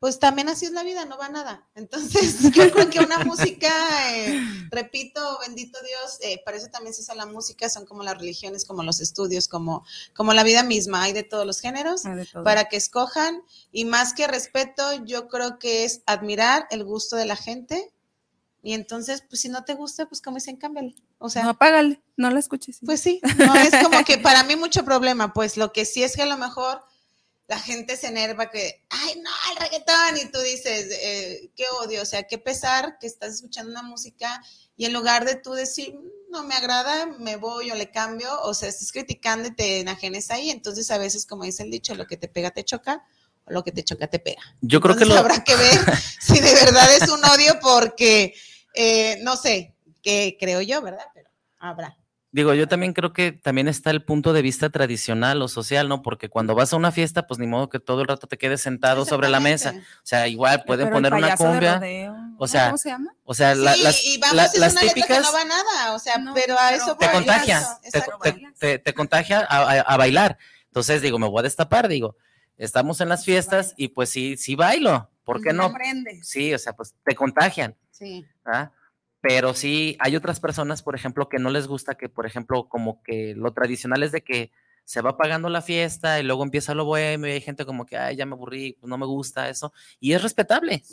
pues 0.00 0.18
también 0.18 0.48
así 0.48 0.64
es 0.64 0.72
la 0.72 0.82
vida, 0.82 1.04
no 1.04 1.18
va 1.18 1.28
nada. 1.28 1.68
Entonces, 1.74 2.40
yo 2.54 2.70
creo 2.70 2.88
que 2.88 3.00
una 3.00 3.18
música, 3.18 3.70
eh, 4.16 4.40
repito, 4.70 5.20
bendito 5.46 5.78
Dios, 5.82 6.18
eh, 6.22 6.40
para 6.42 6.56
eso 6.56 6.68
también 6.68 6.94
se 6.94 7.02
usa 7.02 7.14
la 7.14 7.26
música, 7.26 7.68
son 7.68 7.84
como 7.84 8.02
las 8.02 8.16
religiones, 8.16 8.64
como 8.64 8.82
los 8.82 9.00
estudios, 9.02 9.46
como, 9.46 9.84
como 10.14 10.32
la 10.32 10.42
vida 10.42 10.62
misma, 10.62 11.02
hay 11.02 11.12
de 11.12 11.22
todos 11.22 11.44
los 11.44 11.60
géneros, 11.60 12.04
para 12.44 12.64
que 12.70 12.78
escojan, 12.78 13.42
y 13.72 13.84
más 13.84 14.14
que 14.14 14.26
respeto, 14.26 15.04
yo 15.04 15.28
creo 15.28 15.58
que 15.58 15.84
es 15.84 16.00
admirar 16.06 16.66
el 16.70 16.82
gusto 16.82 17.16
de 17.16 17.26
la 17.26 17.36
gente, 17.36 17.92
Y 18.66 18.72
entonces, 18.72 19.22
pues 19.28 19.42
si 19.42 19.48
no 19.48 19.62
te 19.62 19.74
gusta, 19.74 20.08
pues 20.08 20.20
como 20.20 20.38
dicen, 20.38 20.56
cámbiale. 20.56 20.96
O 21.18 21.30
sea, 21.30 21.44
no, 21.44 21.50
apágale, 21.50 22.02
no 22.16 22.30
la 22.30 22.40
escuches. 22.40 22.80
pues 22.84 23.00
sí, 23.00 23.20
no 23.38 23.54
es 23.54 23.70
como 23.80 24.04
que 24.04 24.18
para 24.18 24.42
mí 24.42 24.56
mucho 24.56 24.84
problema, 24.84 25.32
pues 25.32 25.56
lo 25.56 25.72
que 25.72 25.84
sí 25.84 26.02
es 26.02 26.16
que 26.16 26.22
a 26.22 26.26
lo 26.26 26.36
mejor 26.36 26.82
la 27.46 27.60
gente 27.60 27.96
se 27.96 28.08
enerva 28.08 28.50
que, 28.50 28.84
ay, 28.90 29.22
no, 29.22 29.30
el 29.52 29.56
reggaetón, 29.58 30.16
y 30.20 30.32
tú 30.32 30.40
dices, 30.40 30.88
eh, 31.00 31.52
qué 31.54 31.66
odio, 31.80 32.02
o 32.02 32.04
sea, 32.04 32.24
qué 32.24 32.38
pesar 32.38 32.98
que 32.98 33.06
estás 33.06 33.34
escuchando 33.34 33.70
una 33.70 33.84
música 33.84 34.42
y 34.76 34.86
en 34.86 34.92
lugar 34.92 35.24
de 35.26 35.36
tú 35.36 35.52
decir, 35.52 35.94
"Mm, 35.94 36.32
no 36.32 36.42
me 36.42 36.56
agrada, 36.56 37.06
me 37.20 37.36
voy 37.36 37.70
o 37.70 37.76
le 37.76 37.92
cambio, 37.92 38.28
o 38.42 38.52
sea, 38.52 38.68
estás 38.68 38.90
criticando 38.90 39.46
y 39.46 39.54
te 39.54 39.78
enajenes 39.78 40.32
ahí, 40.32 40.50
entonces 40.50 40.90
a 40.90 40.98
veces, 40.98 41.24
como 41.24 41.44
dice 41.44 41.62
el 41.62 41.70
dicho, 41.70 41.94
lo 41.94 42.08
que 42.08 42.16
te 42.16 42.26
pega 42.26 42.50
te 42.50 42.64
choca, 42.64 43.04
o 43.46 43.52
lo 43.52 43.62
que 43.62 43.72
te 43.72 43.84
choca 43.84 44.08
te 44.08 44.18
pega. 44.18 44.42
Yo 44.60 44.80
creo 44.80 44.96
que 44.96 45.04
lo, 45.04 45.14
habrá 45.16 45.44
que 45.44 45.54
ver 45.54 45.80
si 46.20 46.40
de 46.40 46.52
verdad 46.52 46.94
es 46.96 47.08
un 47.08 47.24
odio 47.24 47.58
porque, 47.60 48.34
eh, 48.76 49.18
no 49.22 49.36
sé, 49.36 49.74
que 50.02 50.36
creo 50.38 50.60
yo, 50.62 50.80
¿verdad? 50.82 51.06
Pero 51.14 51.28
habrá. 51.58 51.96
Digo, 52.32 52.52
yo 52.52 52.68
también 52.68 52.92
creo 52.92 53.14
que 53.14 53.32
también 53.32 53.66
está 53.66 53.90
el 53.90 54.04
punto 54.04 54.34
de 54.34 54.42
vista 54.42 54.68
tradicional 54.68 55.40
o 55.40 55.48
social, 55.48 55.88
¿no? 55.88 56.02
Porque 56.02 56.28
cuando 56.28 56.54
vas 56.54 56.70
a 56.72 56.76
una 56.76 56.92
fiesta, 56.92 57.26
pues 57.26 57.38
ni 57.40 57.46
modo 57.46 57.70
que 57.70 57.80
todo 57.80 58.02
el 58.02 58.08
rato 58.08 58.26
te 58.26 58.36
quedes 58.36 58.60
sentado 58.60 59.06
sobre 59.06 59.30
la 59.30 59.40
mesa. 59.40 59.72
O 59.78 59.80
sea, 60.06 60.28
igual 60.28 60.62
pueden 60.64 60.88
Pero 60.88 60.98
el 60.98 61.02
poner 61.10 61.14
una 61.24 61.36
cumbia. 61.36 61.74
rodeo, 61.76 62.14
o 62.36 62.46
sea, 62.46 62.66
¿Cómo 62.66 62.76
se 62.78 62.90
llama? 62.90 63.14
O 63.24 63.32
sea, 63.32 63.54
la- 63.54 63.72
sí, 63.72 63.82
las, 63.82 64.04
y 64.04 64.18
vamos, 64.18 64.36
la- 64.36 64.44
es 64.44 64.58
las 64.58 64.72
una 64.72 64.80
letra 64.82 64.94
que 64.94 65.00
típicas 65.00 65.22
no 65.24 65.32
va 65.32 65.44
nada, 65.46 65.94
o 65.94 65.98
sea, 65.98 66.18
No, 66.18 66.34
pero 66.34 66.58
a 66.58 66.68
pero 66.70 66.82
eso 66.82 66.96
te 66.98 67.10
contagia, 67.10 67.66
te, 67.90 68.00
te- 68.00 68.52
te- 68.58 68.78
te 68.80 68.92
contagia 68.94 69.40
a, 69.40 69.58
a- 69.62 69.80
a 69.80 69.96
bailar. 69.96 70.36
Entonces 70.66 71.00
digo, 71.00 71.18
me 71.18 71.28
voy 71.28 71.40
a 71.40 71.44
destapar, 71.44 71.88
digo, 71.88 72.16
estamos 72.58 73.00
en 73.00 73.08
las 73.08 73.24
fiestas 73.24 73.72
y 73.78 73.88
pues 73.88 74.10
sí, 74.10 74.36
sí 74.36 74.56
bailo, 74.56 75.08
¿por 75.24 75.40
qué 75.40 75.54
no? 75.54 75.72
prendes. 75.72 76.28
Sí, 76.28 76.52
o 76.52 76.58
sea, 76.58 76.74
pues 76.74 76.94
te 77.02 77.14
contagian. 77.14 77.74
Sí. 77.90 78.26
¿Ah? 78.46 78.72
Pero 79.20 79.54
sí, 79.54 79.96
hay 80.00 80.16
otras 80.16 80.40
personas, 80.40 80.82
por 80.82 80.94
ejemplo, 80.94 81.28
que 81.28 81.38
no 81.38 81.50
les 81.50 81.66
gusta 81.66 81.96
que, 81.96 82.08
por 82.08 82.26
ejemplo, 82.26 82.68
como 82.68 83.02
que 83.02 83.34
lo 83.36 83.52
tradicional 83.52 84.02
es 84.02 84.12
de 84.12 84.22
que 84.22 84.52
se 84.84 85.00
va 85.00 85.16
pagando 85.16 85.48
la 85.48 85.62
fiesta 85.62 86.20
y 86.20 86.22
luego 86.22 86.44
empieza 86.44 86.72
lo 86.74 86.84
bohemio 86.84 87.28
y 87.28 87.32
hay 87.32 87.40
gente 87.40 87.66
como 87.66 87.86
que, 87.86 87.96
ay, 87.98 88.14
ya 88.16 88.24
me 88.24 88.34
aburrí, 88.34 88.74
pues 88.74 88.88
no 88.88 88.96
me 88.96 89.06
gusta 89.06 89.48
eso. 89.48 89.72
Y 89.98 90.12
es 90.12 90.22
respetable, 90.22 90.84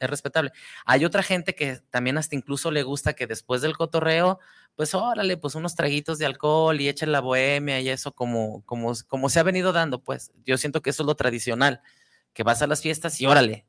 es 0.00 0.10
respetable. 0.10 0.52
Hay 0.86 1.04
otra 1.04 1.22
gente 1.22 1.54
que 1.54 1.80
también 1.90 2.16
hasta 2.16 2.34
incluso 2.34 2.70
le 2.70 2.82
gusta 2.82 3.12
que 3.12 3.26
después 3.26 3.60
del 3.60 3.76
cotorreo, 3.76 4.38
pues 4.74 4.94
órale, 4.94 5.36
pues 5.36 5.54
unos 5.54 5.74
traguitos 5.74 6.16
de 6.18 6.24
alcohol 6.24 6.80
y 6.80 6.88
echen 6.88 7.12
la 7.12 7.20
bohemia 7.20 7.78
y 7.80 7.90
eso 7.90 8.12
como, 8.12 8.64
como, 8.64 8.94
como 9.06 9.28
se 9.28 9.38
ha 9.38 9.42
venido 9.42 9.72
dando, 9.72 10.02
pues 10.02 10.32
yo 10.46 10.56
siento 10.56 10.80
que 10.80 10.88
eso 10.88 11.02
es 11.02 11.06
lo 11.06 11.14
tradicional, 11.14 11.82
que 12.32 12.44
vas 12.44 12.62
a 12.62 12.66
las 12.66 12.80
fiestas 12.80 13.20
y 13.20 13.26
órale, 13.26 13.66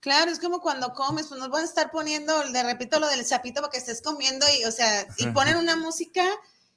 Claro, 0.00 0.30
es 0.30 0.38
como 0.38 0.60
cuando 0.60 0.92
comes, 0.92 1.28
pues 1.28 1.40
nos 1.40 1.48
van 1.50 1.62
a 1.62 1.66
estar 1.66 1.90
poniendo, 1.90 2.44
le 2.44 2.62
repito 2.62 3.00
lo 3.00 3.08
del 3.08 3.24
sapito 3.24 3.60
para 3.60 3.70
que 3.70 3.78
estés 3.78 4.02
comiendo 4.02 4.44
y, 4.58 4.64
o 4.64 4.70
sea, 4.70 5.06
y 5.16 5.28
ponen 5.28 5.56
una 5.56 5.76
música 5.76 6.24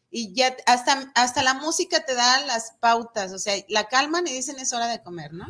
y 0.10 0.34
ya 0.34 0.56
hasta, 0.66 1.12
hasta 1.16 1.44
la 1.44 1.56
música 1.56 2.06
te 2.06 2.16
da 2.16 2.46
las 2.46 2.72
pautas, 2.80 3.34
o 3.34 3.40
sea, 3.40 3.54
la 3.68 3.88
calman 3.90 4.28
y 4.28 4.32
dicen 4.32 4.60
es 4.60 4.72
hora 4.72 4.88
de 4.88 5.04
comer, 5.04 5.34
¿no? 5.34 5.46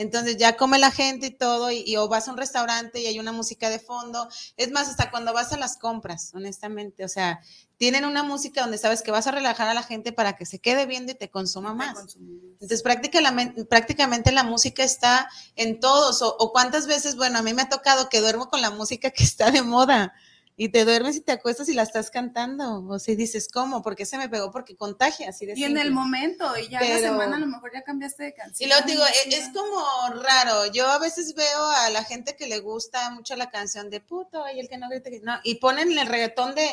Entonces 0.00 0.38
ya 0.38 0.56
come 0.56 0.78
la 0.78 0.90
gente 0.90 1.26
y 1.26 1.30
todo, 1.30 1.70
y, 1.70 1.84
y 1.86 1.98
o 1.98 2.08
vas 2.08 2.26
a 2.26 2.30
un 2.30 2.38
restaurante 2.38 3.00
y 3.00 3.06
hay 3.06 3.18
una 3.18 3.32
música 3.32 3.68
de 3.68 3.78
fondo. 3.78 4.28
Es 4.56 4.70
más, 4.70 4.88
hasta 4.88 5.10
cuando 5.10 5.34
vas 5.34 5.52
a 5.52 5.58
las 5.58 5.76
compras, 5.76 6.30
honestamente, 6.32 7.04
o 7.04 7.08
sea, 7.08 7.42
tienen 7.76 8.06
una 8.06 8.22
música 8.22 8.62
donde 8.62 8.78
sabes 8.78 9.02
que 9.02 9.10
vas 9.10 9.26
a 9.26 9.30
relajar 9.30 9.68
a 9.68 9.74
la 9.74 9.82
gente 9.82 10.10
para 10.10 10.36
que 10.36 10.46
se 10.46 10.58
quede 10.58 10.86
viendo 10.86 11.12
y 11.12 11.16
te 11.16 11.28
consuma 11.28 11.74
más. 11.74 12.16
Entonces 12.16 12.82
prácticamente, 12.82 13.66
prácticamente 13.66 14.32
la 14.32 14.42
música 14.42 14.82
está 14.84 15.28
en 15.54 15.80
todos. 15.80 16.22
O, 16.22 16.34
o 16.34 16.50
cuántas 16.50 16.86
veces, 16.86 17.16
bueno, 17.16 17.38
a 17.38 17.42
mí 17.42 17.52
me 17.52 17.60
ha 17.60 17.68
tocado 17.68 18.08
que 18.08 18.20
duermo 18.20 18.48
con 18.48 18.62
la 18.62 18.70
música 18.70 19.10
que 19.10 19.24
está 19.24 19.50
de 19.50 19.60
moda 19.60 20.14
y 20.62 20.68
te 20.68 20.84
duermes 20.84 21.16
y 21.16 21.22
te 21.22 21.32
acuestas 21.32 21.70
y 21.70 21.72
la 21.72 21.84
estás 21.84 22.10
cantando. 22.10 22.84
O 22.86 22.98
si 22.98 23.16
dices, 23.16 23.48
¿cómo? 23.50 23.80
¿Por 23.82 23.96
qué 23.96 24.04
se 24.04 24.18
me 24.18 24.28
pegó? 24.28 24.50
Porque 24.50 24.76
contagia, 24.76 25.30
así 25.30 25.46
de 25.46 25.54
Y 25.56 25.64
en 25.64 25.78
el 25.78 25.90
momento, 25.90 26.54
y 26.58 26.68
ya 26.68 26.80
en 26.80 26.90
la 26.90 26.96
Pero- 26.96 27.12
semana 27.12 27.36
a 27.36 27.40
lo 27.40 27.46
mejor 27.46 27.70
ya 27.72 27.82
cambiaste 27.82 28.24
de 28.24 28.28
Y 28.28 28.32
canción. 28.34 28.68
luego 28.68 28.84
te 28.84 28.92
digo, 28.92 29.04
e- 29.06 29.34
es, 29.36 29.48
como 29.54 30.20
raro. 30.22 30.66
Yo 30.66 30.86
a 30.86 30.98
veces 30.98 31.34
veo 31.34 31.64
a 31.70 31.88
la 31.88 32.04
gente 32.04 32.36
que 32.36 32.46
le 32.46 32.58
gusta 32.58 33.08
mucho 33.08 33.36
la 33.36 33.48
canción 33.50 33.88
de 33.88 34.00
puto 34.02 34.44
y 34.54 34.60
el 34.60 34.68
que 34.68 34.76
no 34.76 34.90
grita 34.90 35.08
no. 35.22 35.40
Y 35.44 35.54
ponen 35.54 35.96
el 35.96 36.06
reggaetón 36.06 36.54
de, 36.54 36.68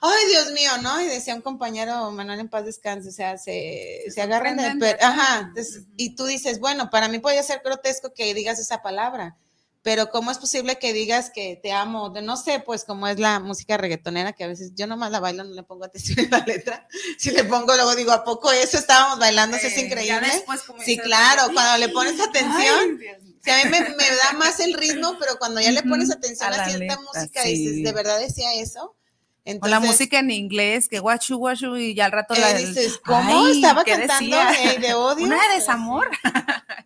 ay 0.00 0.26
Dios 0.28 0.50
mío, 0.50 0.72
¿no? 0.82 1.00
Y 1.00 1.06
decía 1.06 1.36
un 1.36 1.42
compañero, 1.42 2.10
Manuel 2.10 2.40
en 2.40 2.48
paz 2.48 2.64
descanse, 2.64 3.08
o 3.10 3.12
sea, 3.12 3.38
se, 3.38 4.00
Se 4.06 4.10
se 4.10 4.20
agarran 4.22 4.56
de... 4.80 4.98
Ajá. 5.00 5.52
y 5.96 6.16
tú 6.16 6.24
dices, 6.26 6.58
bueno, 6.58 6.90
para 6.90 7.06
mí 7.06 7.20
puede 7.20 7.40
ser 7.44 7.62
grotesco 7.64 8.12
que 8.12 8.34
digas 8.34 8.58
esa 8.58 8.82
palabra. 8.82 9.36
Pero 9.82 10.10
¿cómo 10.10 10.30
es 10.30 10.38
posible 10.38 10.78
que 10.78 10.92
digas 10.92 11.30
que 11.34 11.58
te 11.60 11.72
amo? 11.72 12.10
De, 12.10 12.22
no 12.22 12.36
sé, 12.36 12.60
pues 12.64 12.84
cómo 12.84 13.08
es 13.08 13.18
la 13.18 13.40
música 13.40 13.76
reggaetonera, 13.76 14.32
que 14.32 14.44
a 14.44 14.46
veces 14.48 14.72
yo 14.74 14.86
nomás 14.86 15.10
la 15.10 15.18
bailo, 15.20 15.42
no 15.44 15.54
le 15.54 15.62
pongo 15.64 15.84
atención 15.84 16.20
en 16.20 16.30
la 16.30 16.38
letra. 16.38 16.86
Si 17.18 17.30
le 17.30 17.44
pongo, 17.44 17.74
luego 17.74 17.94
digo, 17.96 18.12
¿a 18.12 18.24
poco 18.24 18.50
eso 18.52 18.78
estábamos 18.78 19.18
bailando? 19.18 19.56
Eso 19.56 19.66
es 19.66 19.76
Eh, 19.76 19.86
increíble. 19.86 20.28
como 20.66 20.82
Sí, 20.82 20.96
claro, 20.98 21.52
cuando 21.52 21.78
le 21.78 21.92
pones 21.92 22.20
atención, 22.20 22.98
ay, 23.00 23.36
sea, 23.42 23.60
a 23.60 23.64
mí 23.64 23.70
me, 23.70 23.80
me 23.80 24.04
da 24.16 24.32
más 24.38 24.60
el 24.60 24.74
ritmo, 24.74 25.16
pero 25.18 25.36
cuando 25.38 25.60
ya 25.60 25.72
le 25.72 25.82
pones 25.82 26.10
atención 26.10 26.52
a 26.52 26.62
a, 26.62 26.64
cierta 26.68 26.78
letra, 26.78 27.00
música, 27.00 27.42
sí. 27.42 27.48
dices, 27.50 27.82
¿de 27.82 27.92
verdad 27.92 28.20
decía 28.20 28.54
eso? 28.54 28.96
O 29.44 29.50
Entonces, 29.50 29.70
la 29.72 29.80
música 29.80 30.18
en 30.20 30.30
inglés, 30.30 30.88
que 30.88 31.00
guachu, 31.00 31.36
guachu, 31.36 31.76
y 31.76 31.94
ya 31.94 32.04
al 32.04 32.12
rato 32.12 32.34
eh, 32.34 32.40
la 32.40 32.54
dices, 32.54 32.98
¿cómo 33.04 33.44
Ay, 33.44 33.56
estaba 33.56 33.82
¿qué 33.82 33.90
cantando 33.92 34.36
decía? 34.36 34.70
de, 34.72 34.78
de 34.78 34.94
odio? 34.94 35.24
Una 35.26 35.48
de 35.48 35.54
desamor. 35.56 36.08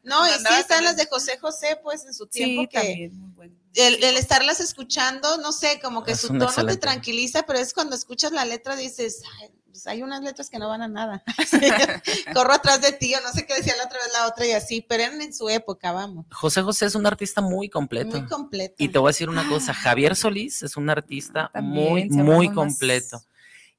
No, 0.03 0.27
y 0.27 0.31
sí 0.39 0.55
están 0.59 0.85
las 0.85 0.97
de 0.97 1.07
José 1.07 1.37
José, 1.39 1.79
pues 1.83 2.07
en 2.07 2.15
su 2.15 2.27
tiempo 2.27 2.63
Sí, 2.63 2.69
que 2.69 2.79
también, 2.79 3.21
muy 3.21 3.31
bueno. 3.35 3.55
el, 3.75 4.03
el 4.03 4.17
estarlas 4.17 4.61
escuchando, 4.61 5.37
no 5.39 5.53
sé, 5.53 5.81
como 5.83 6.03
que 6.03 6.13
Es 6.13 6.21
su 6.21 6.29
tono 6.29 6.45
excelente. 6.45 6.75
te 6.77 6.81
tranquiliza, 6.81 7.43
pero 7.43 7.59
es 7.59 7.75
cuando 7.75 7.95
escuchas 7.95 8.33
la 8.33 8.47
letra 8.47 8.75
dices, 8.75 9.23
"Ay, 9.43 9.51
pues 9.77 9.87
hay 9.89 10.03
unas 10.03 10.22
letras 10.22 10.49
que 10.49 10.59
no 10.59 10.70
van 10.70 10.81
a 10.81 10.89
nada. 10.89 11.22
Corro 12.33 12.55
atrás 12.55 12.81
de 12.81 12.93
ti, 12.93 13.14
o 13.14 13.20
no 13.20 13.31
sé 13.31 13.45
qué 13.47 13.57
decía 13.57 13.74
la 13.77 13.85
otra 13.85 13.99
vez 13.99 14.11
la 14.14 14.27
otra 14.27 14.47
y 14.47 14.53
así, 14.53 14.81
pero 14.81 15.03
eran 15.03 15.20
en 15.20 15.35
su 15.35 15.51
época, 15.51 15.93
vamos. 15.93 16.24
José 16.33 16.62
José 16.62 16.87
es 16.87 16.95
un 16.95 17.05
artista 17.05 17.43
muy 17.43 17.68
completo. 17.68 18.18
Muy 18.18 18.27
completo. 18.27 18.77
Y 18.79 18.89
te 18.89 18.99
voy 18.99 19.09
a 19.09 19.11
decir 19.11 19.29
una 19.29 19.47
cosa, 19.47 19.74
Javier 19.74 20.16
Solís 20.16 20.62
es 20.62 20.79
un 20.79 20.89
artista 20.89 21.51
También 21.53 22.09
muy, 22.09 22.09
muy 22.09 22.47
más. 22.47 22.55
completo. 22.55 23.20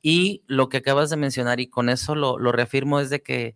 Y 0.03 0.43
lo 0.45 0.69
que 0.69 0.77
acabas 0.77 1.09
de 1.09 1.17
mencionar, 1.17 1.59
y 1.59 1.67
con 1.67 1.89
eso 1.89 2.13
lo, 2.13 2.37
lo 2.37 2.51
reafirmo, 2.51 2.99
es 2.99 3.09
de 3.09 3.23
que 3.23 3.55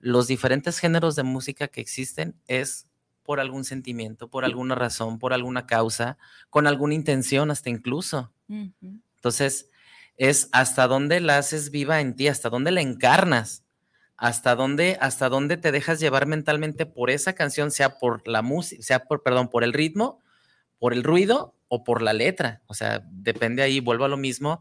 los 0.00 0.26
diferentes 0.26 0.78
géneros 0.78 1.16
de 1.16 1.22
música 1.22 1.68
que 1.68 1.80
existen 1.80 2.36
es 2.46 2.88
por 3.22 3.40
algún 3.40 3.64
sentimiento, 3.64 4.28
por 4.28 4.44
alguna 4.44 4.74
razón, 4.74 5.18
por 5.18 5.32
alguna 5.32 5.66
causa, 5.66 6.18
con 6.50 6.66
alguna 6.66 6.92
intención 6.92 7.50
hasta 7.50 7.70
incluso. 7.70 8.34
Ujú. 8.48 9.00
Entonces, 9.16 9.69
es 10.16 10.48
hasta 10.52 10.86
dónde 10.86 11.20
la 11.20 11.38
haces 11.38 11.70
viva 11.70 12.00
en 12.00 12.14
ti, 12.14 12.28
hasta 12.28 12.50
dónde 12.50 12.70
la 12.70 12.80
encarnas, 12.80 13.64
hasta 14.16 14.54
dónde, 14.54 14.98
hasta 15.00 15.28
dónde 15.28 15.56
te 15.56 15.72
dejas 15.72 15.98
llevar 15.98 16.26
mentalmente 16.26 16.84
por 16.86 17.10
esa 17.10 17.32
canción, 17.32 17.70
sea 17.70 17.98
por 17.98 18.26
la 18.28 18.42
música, 18.42 18.82
sea 18.82 19.04
por, 19.04 19.22
perdón, 19.22 19.48
por 19.48 19.64
el 19.64 19.72
ritmo, 19.72 20.20
por 20.78 20.92
el 20.92 21.04
ruido 21.04 21.54
o 21.68 21.84
por 21.84 22.02
la 22.02 22.12
letra. 22.12 22.60
O 22.66 22.74
sea, 22.74 23.02
depende 23.10 23.62
ahí, 23.62 23.80
vuelvo 23.80 24.04
a 24.04 24.08
lo 24.08 24.16
mismo, 24.18 24.60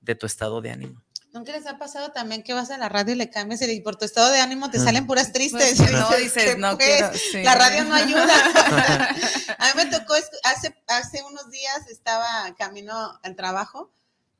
de 0.00 0.14
tu 0.16 0.26
estado 0.26 0.60
de 0.60 0.70
ánimo. 0.70 1.02
¿Nunca 1.32 1.52
les 1.52 1.66
ha 1.66 1.76
pasado 1.76 2.12
también 2.12 2.42
que 2.42 2.54
vas 2.54 2.70
a 2.70 2.78
la 2.78 2.88
radio 2.88 3.12
y 3.12 3.16
le 3.18 3.28
cambias 3.28 3.60
y 3.60 3.80
por 3.82 3.96
tu 3.96 4.06
estado 4.06 4.32
de 4.32 4.40
ánimo 4.40 4.70
te 4.70 4.78
salen 4.78 5.06
puras 5.06 5.32
tristes? 5.32 5.76
Pues, 5.76 5.90
Y 5.90 5.92
no, 5.92 6.08
dices, 6.16 6.34
dices, 6.34 6.54
"¿Qué 6.54 6.56
no 6.60 6.76
pues? 6.76 6.88
quiero. 6.88 7.12
sí. 7.14 7.42
La 7.42 7.54
radio 7.54 7.84
no 7.84 7.94
ayuda. 7.94 8.34
a 9.58 9.66
mí 9.66 9.70
me 9.76 9.86
tocó, 9.86 10.14
hace, 10.44 10.74
hace 10.88 11.22
unos 11.24 11.50
días 11.50 11.88
estaba 11.90 12.26
camino 12.56 13.20
al 13.22 13.36
trabajo 13.36 13.92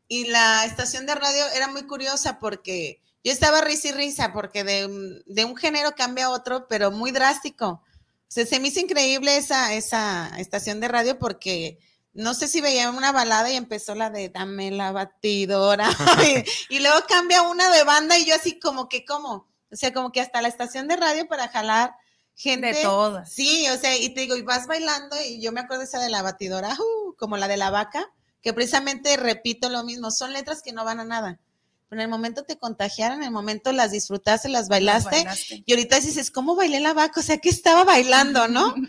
y 0.08 0.26
la 0.26 0.64
estación 0.64 1.06
de 1.06 1.14
radio 1.14 1.46
era 1.54 1.68
muy 1.68 1.84
curiosa 1.84 2.38
porque 2.38 3.00
yo 3.24 3.32
estaba 3.32 3.60
risa 3.60 3.88
y 3.88 3.92
risa 3.92 4.32
porque 4.32 4.64
de, 4.64 5.22
de 5.26 5.44
un 5.44 5.56
género 5.56 5.92
cambia 5.96 6.26
a 6.26 6.30
otro, 6.30 6.68
pero 6.68 6.90
muy 6.90 7.10
drástico. 7.10 7.82
O 8.28 8.28
sea, 8.28 8.46
se 8.46 8.60
me 8.60 8.68
hizo 8.68 8.80
increíble 8.80 9.36
esa, 9.36 9.74
esa 9.74 10.30
estación 10.38 10.80
de 10.80 10.88
radio 10.88 11.18
porque 11.18 11.78
no 12.12 12.34
sé 12.34 12.48
si 12.48 12.60
veía 12.60 12.90
una 12.90 13.12
balada 13.12 13.50
y 13.50 13.56
empezó 13.56 13.94
la 13.94 14.10
de 14.10 14.28
dame 14.28 14.70
la 14.70 14.92
batidora 14.92 15.88
y, 16.68 16.76
y 16.76 16.78
luego 16.80 16.98
cambia 17.08 17.42
una 17.42 17.70
de 17.70 17.84
banda 17.84 18.18
y 18.18 18.24
yo 18.24 18.34
así 18.34 18.58
como 18.58 18.88
que, 18.88 19.04
¿cómo? 19.04 19.48
O 19.70 19.76
sea, 19.76 19.92
como 19.92 20.12
que 20.12 20.20
hasta 20.20 20.42
la 20.42 20.48
estación 20.48 20.88
de 20.88 20.96
radio 20.96 21.26
para 21.28 21.48
jalar 21.48 21.94
gente. 22.34 22.72
De 22.72 22.82
todas. 22.82 23.32
Sí, 23.32 23.66
o 23.68 23.76
sea, 23.76 23.96
y 23.96 24.10
te 24.10 24.22
digo, 24.22 24.36
y 24.36 24.42
vas 24.42 24.66
bailando, 24.66 25.16
y 25.20 25.40
yo 25.40 25.52
me 25.52 25.60
acuerdo 25.60 25.82
esa 25.82 25.98
de 25.98 26.10
la 26.10 26.22
batidora, 26.22 26.74
uh, 26.74 27.14
como 27.16 27.36
la 27.36 27.48
de 27.48 27.56
la 27.56 27.70
vaca, 27.70 28.08
que 28.46 28.52
precisamente 28.52 29.16
repito 29.16 29.68
lo 29.68 29.82
mismo, 29.82 30.12
son 30.12 30.32
letras 30.32 30.62
que 30.62 30.72
no 30.72 30.84
van 30.84 31.00
a 31.00 31.04
nada. 31.04 31.40
Pero 31.88 32.00
en 32.00 32.04
el 32.04 32.08
momento 32.08 32.44
te 32.44 32.56
contagiaron, 32.56 33.18
en 33.18 33.24
el 33.24 33.30
momento 33.32 33.72
las 33.72 33.90
disfrutaste, 33.90 34.48
las 34.48 34.68
bailaste, 34.68 35.16
bailaste. 35.16 35.64
y 35.66 35.72
ahorita 35.72 35.98
dices, 35.98 36.30
¿cómo 36.30 36.54
bailé 36.54 36.78
la 36.78 36.94
vaca? 36.94 37.18
O 37.18 37.22
sea, 37.24 37.38
que 37.38 37.48
estaba 37.48 37.82
bailando, 37.82 38.46
¿no? 38.46 38.72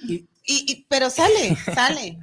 Y, 0.50 0.72
y- 0.72 0.86
pero 0.88 1.10
sale, 1.10 1.58
sale. 1.76 2.20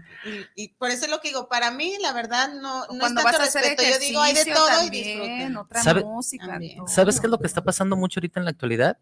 Y, 0.56 0.62
y 0.62 0.68
por 0.68 0.90
eso 0.92 1.04
es 1.06 1.10
lo 1.10 1.20
que 1.20 1.28
digo, 1.28 1.48
para 1.48 1.70
mí, 1.72 1.94
la 2.00 2.12
verdad, 2.12 2.54
no, 2.54 2.86
no 2.86 3.06
es 3.06 3.14
tanto 3.14 3.36
respeto. 3.36 3.82
Yo 3.82 3.98
digo, 3.98 4.20
hay 4.22 4.32
de 4.32 4.44
todo 4.46 4.66
y 4.66 4.76
también, 4.84 5.04
disfruten. 5.04 5.56
otra 5.56 5.82
¿Sabe- 5.82 6.04
música. 6.04 6.58
¿Sabes 6.86 7.18
qué 7.20 7.26
es 7.26 7.30
lo 7.30 7.38
que 7.40 7.46
está 7.48 7.62
pasando 7.64 7.96
mucho 7.96 8.20
ahorita 8.20 8.38
en 8.38 8.44
la 8.44 8.52
actualidad? 8.52 8.96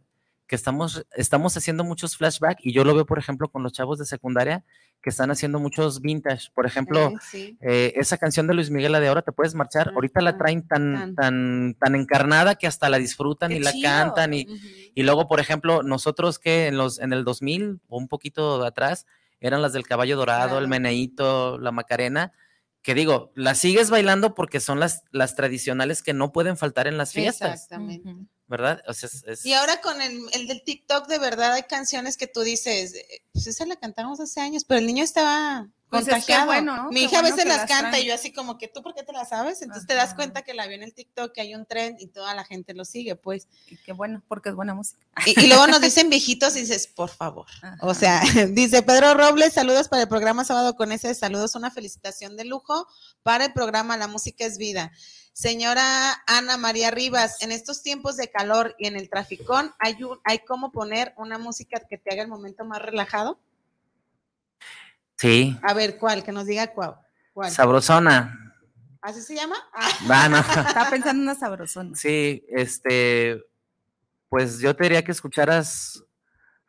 Que 0.46 0.56
estamos, 0.56 1.06
estamos 1.14 1.56
haciendo 1.56 1.84
muchos 1.84 2.16
flashback 2.16 2.58
y 2.62 2.72
yo 2.72 2.84
lo 2.84 2.94
veo, 2.94 3.06
por 3.06 3.18
ejemplo, 3.18 3.48
con 3.48 3.62
los 3.62 3.72
chavos 3.72 3.98
de 3.98 4.04
secundaria 4.04 4.64
que 5.00 5.10
están 5.10 5.30
haciendo 5.30 5.58
muchos 5.58 6.00
vintage. 6.00 6.50
Por 6.54 6.66
ejemplo, 6.66 7.12
sí. 7.30 7.56
eh, 7.60 7.94
esa 7.96 8.18
canción 8.18 8.46
de 8.46 8.54
Luis 8.54 8.70
Miguel, 8.70 8.92
la 8.92 9.00
de 9.00 9.08
ahora 9.08 9.22
te 9.22 9.32
puedes 9.32 9.54
marchar, 9.54 9.92
ahorita 9.94 10.20
la 10.20 10.36
traen 10.36 10.66
tan, 10.66 10.92
tan. 10.92 11.14
tan, 11.14 11.76
tan 11.80 11.94
encarnada 11.94 12.54
que 12.54 12.66
hasta 12.66 12.88
la 12.88 12.98
disfrutan 12.98 13.50
Qué 13.50 13.56
y 13.56 13.60
la 13.60 13.72
chido. 13.72 13.88
cantan 13.90 14.34
y, 14.34 14.46
y 14.94 15.02
luego, 15.02 15.26
por 15.26 15.40
ejemplo, 15.40 15.82
nosotros 15.82 16.38
que 16.38 16.66
en 16.66 16.76
los 16.76 17.00
en 17.00 17.12
el 17.12 17.24
2000 17.24 17.80
o 17.88 17.98
un 17.98 18.08
poquito 18.08 18.64
atrás 18.64 19.06
eran 19.40 19.60
las 19.62 19.72
del 19.72 19.86
caballo 19.86 20.16
dorado, 20.16 20.58
el 20.58 20.68
meneíto, 20.68 21.58
la 21.58 21.72
macarena, 21.72 22.32
que 22.82 22.94
digo, 22.94 23.32
las 23.34 23.58
sigues 23.58 23.90
bailando 23.90 24.34
porque 24.34 24.60
son 24.60 24.80
las, 24.80 25.04
las 25.10 25.34
tradicionales 25.34 26.02
que 26.02 26.12
no 26.12 26.32
pueden 26.32 26.56
faltar 26.56 26.86
en 26.86 26.96
las 26.96 27.12
fiestas, 27.12 27.54
Exactamente. 27.54 28.14
¿Verdad? 28.48 28.82
O 28.88 28.92
sea, 28.92 29.08
es- 29.08 29.24
es- 29.26 29.46
Y 29.46 29.54
ahora 29.54 29.80
con 29.80 30.00
el, 30.02 30.20
el 30.32 30.46
del 30.46 30.62
TikTok, 30.62 31.06
de 31.08 31.18
verdad 31.18 31.52
hay 31.54 31.62
canciones 31.62 32.16
que 32.16 32.26
tú 32.26 32.40
dices, 32.42 32.94
eh, 32.94 33.22
pues 33.32 33.46
esa 33.46 33.64
la 33.66 33.76
cantamos 33.76 34.20
hace 34.20 34.40
años, 34.40 34.64
pero 34.64 34.78
el 34.80 34.86
niño 34.86 35.02
estaba 35.04 35.68
Pues 35.88 36.02
es 36.02 36.06
que 36.08 36.12
contagiado. 36.12 36.46
bueno, 36.46 36.76
¿no? 36.76 36.88
Mi 36.90 36.96
Qué 37.00 37.00
hija 37.06 37.18
a 37.20 37.22
veces 37.22 37.46
las 37.46 37.58
las 37.58 37.66
canta 37.68 37.98
y 37.98 38.06
yo 38.06 38.14
así 38.14 38.30
como 38.32 38.58
que 38.58 38.68
tú, 38.68 38.82
¿por 38.82 38.94
qué 38.94 39.02
te 39.04 39.12
las 39.12 39.30
sabes? 39.30 39.62
Entonces 39.62 39.86
te 39.86 39.94
das 39.94 40.14
cuenta 40.14 40.42
que 40.42 40.52
la 40.54 40.66
vio 40.66 40.76
en 40.76 40.82
el 40.82 40.92
TikTok, 40.92 41.32
que 41.32 41.40
hay 41.40 41.54
un 41.54 41.64
trend 41.66 41.98
y 42.00 42.08
toda 42.08 42.34
la 42.34 42.44
gente 42.44 42.74
lo 42.74 42.84
sigue, 42.84 43.14
pues. 43.16 43.46
Y 43.68 43.76
qué 43.78 43.92
bueno, 43.92 44.22
porque 44.28 44.50
es 44.50 44.54
buena 44.54 44.74
música. 44.74 45.00
Y, 45.24 45.38
y 45.40 45.46
luego 45.46 45.66
nos 45.66 45.80
dicen 45.80 46.10
viejitos 46.10 46.54
y 46.56 46.60
dices, 46.60 46.86
por 46.88 47.08
favor. 47.10 47.46
O 47.80 47.94
sea, 47.94 48.20
dice 48.50 48.82
Pedro 48.82 49.14
Robles, 49.14 49.52
saludos 49.54 49.88
para 49.88 50.02
el 50.02 50.08
programa 50.08 50.44
Sábado 50.44 50.76
con 50.76 50.92
ese, 50.92 51.14
saludos, 51.14 51.54
una 51.54 51.70
felicitación 51.70 52.36
de 52.36 52.44
lujo 52.44 52.86
para 53.22 53.46
el 53.46 53.52
programa 53.54 53.96
La 53.96 54.08
Música 54.08 54.44
es 54.44 54.58
Vida. 54.58 54.92
Señora 55.32 56.22
Ana 56.26 56.56
María 56.58 56.90
Rivas, 56.90 57.42
en 57.42 57.52
estos 57.52 57.82
tiempos 57.82 58.16
de 58.16 58.28
calor 58.30 58.74
y 58.78 58.86
en 58.86 58.96
el 58.96 59.08
traficón, 59.08 59.72
¿hay, 59.78 60.02
un- 60.02 60.20
¿hay 60.24 60.40
cómo 60.40 60.72
poner 60.72 61.14
una 61.16 61.38
música 61.38 61.80
que 61.88 61.96
te 61.98 62.12
haga 62.12 62.22
el 62.22 62.28
momento 62.28 62.64
más 62.64 62.80
relajado? 62.82 63.40
sí, 65.16 65.56
A 65.62 65.72
ver, 65.72 65.98
¿cuál? 65.98 66.24
Que 66.24 66.32
nos 66.32 66.46
diga 66.46 66.66
cuál. 66.72 66.96
¿Cuál? 67.32 67.50
sabrosona. 67.50 68.38
¿Así 69.00 69.20
se 69.22 69.34
llama? 69.36 69.56
Ah, 69.72 69.88
Va, 70.10 70.28
no. 70.28 70.38
Estaba 70.68 70.90
pensando 70.90 71.10
en 71.22 71.28
una 71.28 71.34
sabrosona. 71.34 71.94
Sí, 71.96 72.44
este, 72.48 73.42
pues 74.28 74.58
yo 74.58 74.74
te 74.76 74.84
diría 74.84 75.02
que 75.04 75.12
escucharas 75.12 76.04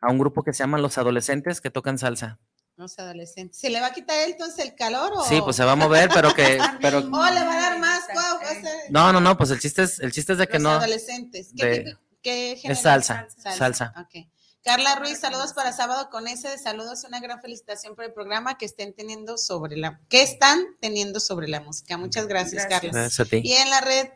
a 0.00 0.10
un 0.10 0.18
grupo 0.18 0.42
que 0.42 0.52
se 0.52 0.60
llama 0.62 0.78
Los 0.78 0.98
Adolescentes 0.98 1.60
que 1.60 1.70
tocan 1.70 1.98
salsa. 1.98 2.38
Los 2.76 2.98
adolescentes. 2.98 3.58
¿Se 3.58 3.70
le 3.70 3.80
va 3.80 3.88
a 3.88 3.92
quitar 3.92 4.16
entonces 4.28 4.58
el 4.64 4.74
calor 4.74 5.12
o...? 5.14 5.24
Sí, 5.24 5.40
pues 5.42 5.56
se 5.56 5.64
va 5.64 5.72
a 5.72 5.76
mover, 5.76 6.10
pero 6.12 6.34
que, 6.34 6.58
pero, 6.80 6.98
¿O 6.98 7.02
le 7.02 7.10
va 7.44 7.52
a 7.56 7.60
dar 7.60 7.78
más? 7.78 8.02
Guau, 8.12 8.38
va 8.42 8.48
a 8.50 8.54
ser- 8.54 8.90
no, 8.90 9.12
no, 9.12 9.20
no, 9.20 9.36
pues 9.36 9.50
el 9.50 9.60
chiste 9.60 9.82
es, 9.82 10.00
el 10.00 10.12
chiste 10.12 10.32
es 10.32 10.38
de 10.38 10.46
que 10.48 10.54
Los 10.58 10.62
no, 10.62 10.70
adolescentes. 10.70 11.50
¿Qué, 11.56 11.66
de- 11.66 11.80
tipo- 11.84 12.00
qué 12.22 12.56
género? 12.60 12.72
es 12.72 12.82
salsa, 12.82 13.26
salsa. 13.56 13.92
Ok. 13.98 14.26
Carla 14.64 14.94
Ruiz, 14.96 15.18
saludos 15.18 15.52
para 15.52 15.72
sábado 15.72 16.08
con 16.10 16.26
ese, 16.26 16.56
saludos, 16.56 17.04
una 17.04 17.20
gran 17.20 17.40
felicitación 17.42 17.94
por 17.94 18.06
el 18.06 18.14
programa 18.14 18.56
que 18.56 18.64
estén 18.64 18.94
teniendo 18.94 19.36
sobre 19.36 19.76
la, 19.76 20.00
que 20.08 20.22
están 20.22 20.64
teniendo 20.80 21.20
sobre 21.20 21.48
la 21.48 21.60
música. 21.60 21.98
Muchas 21.98 22.26
gracias, 22.26 22.62
Gracias. 22.66 22.80
Carla. 22.80 23.00
Gracias 23.02 23.20
a 23.26 23.30
ti. 23.30 23.42
Y 23.44 23.52
en 23.52 23.68
la 23.68 23.80
red, 23.82 24.08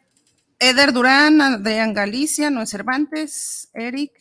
Eder 0.58 0.94
Durán, 0.94 1.40
Adrián 1.42 1.92
Galicia, 1.92 2.48
Noé 2.48 2.66
Cervantes, 2.66 3.68
Eric, 3.74 4.12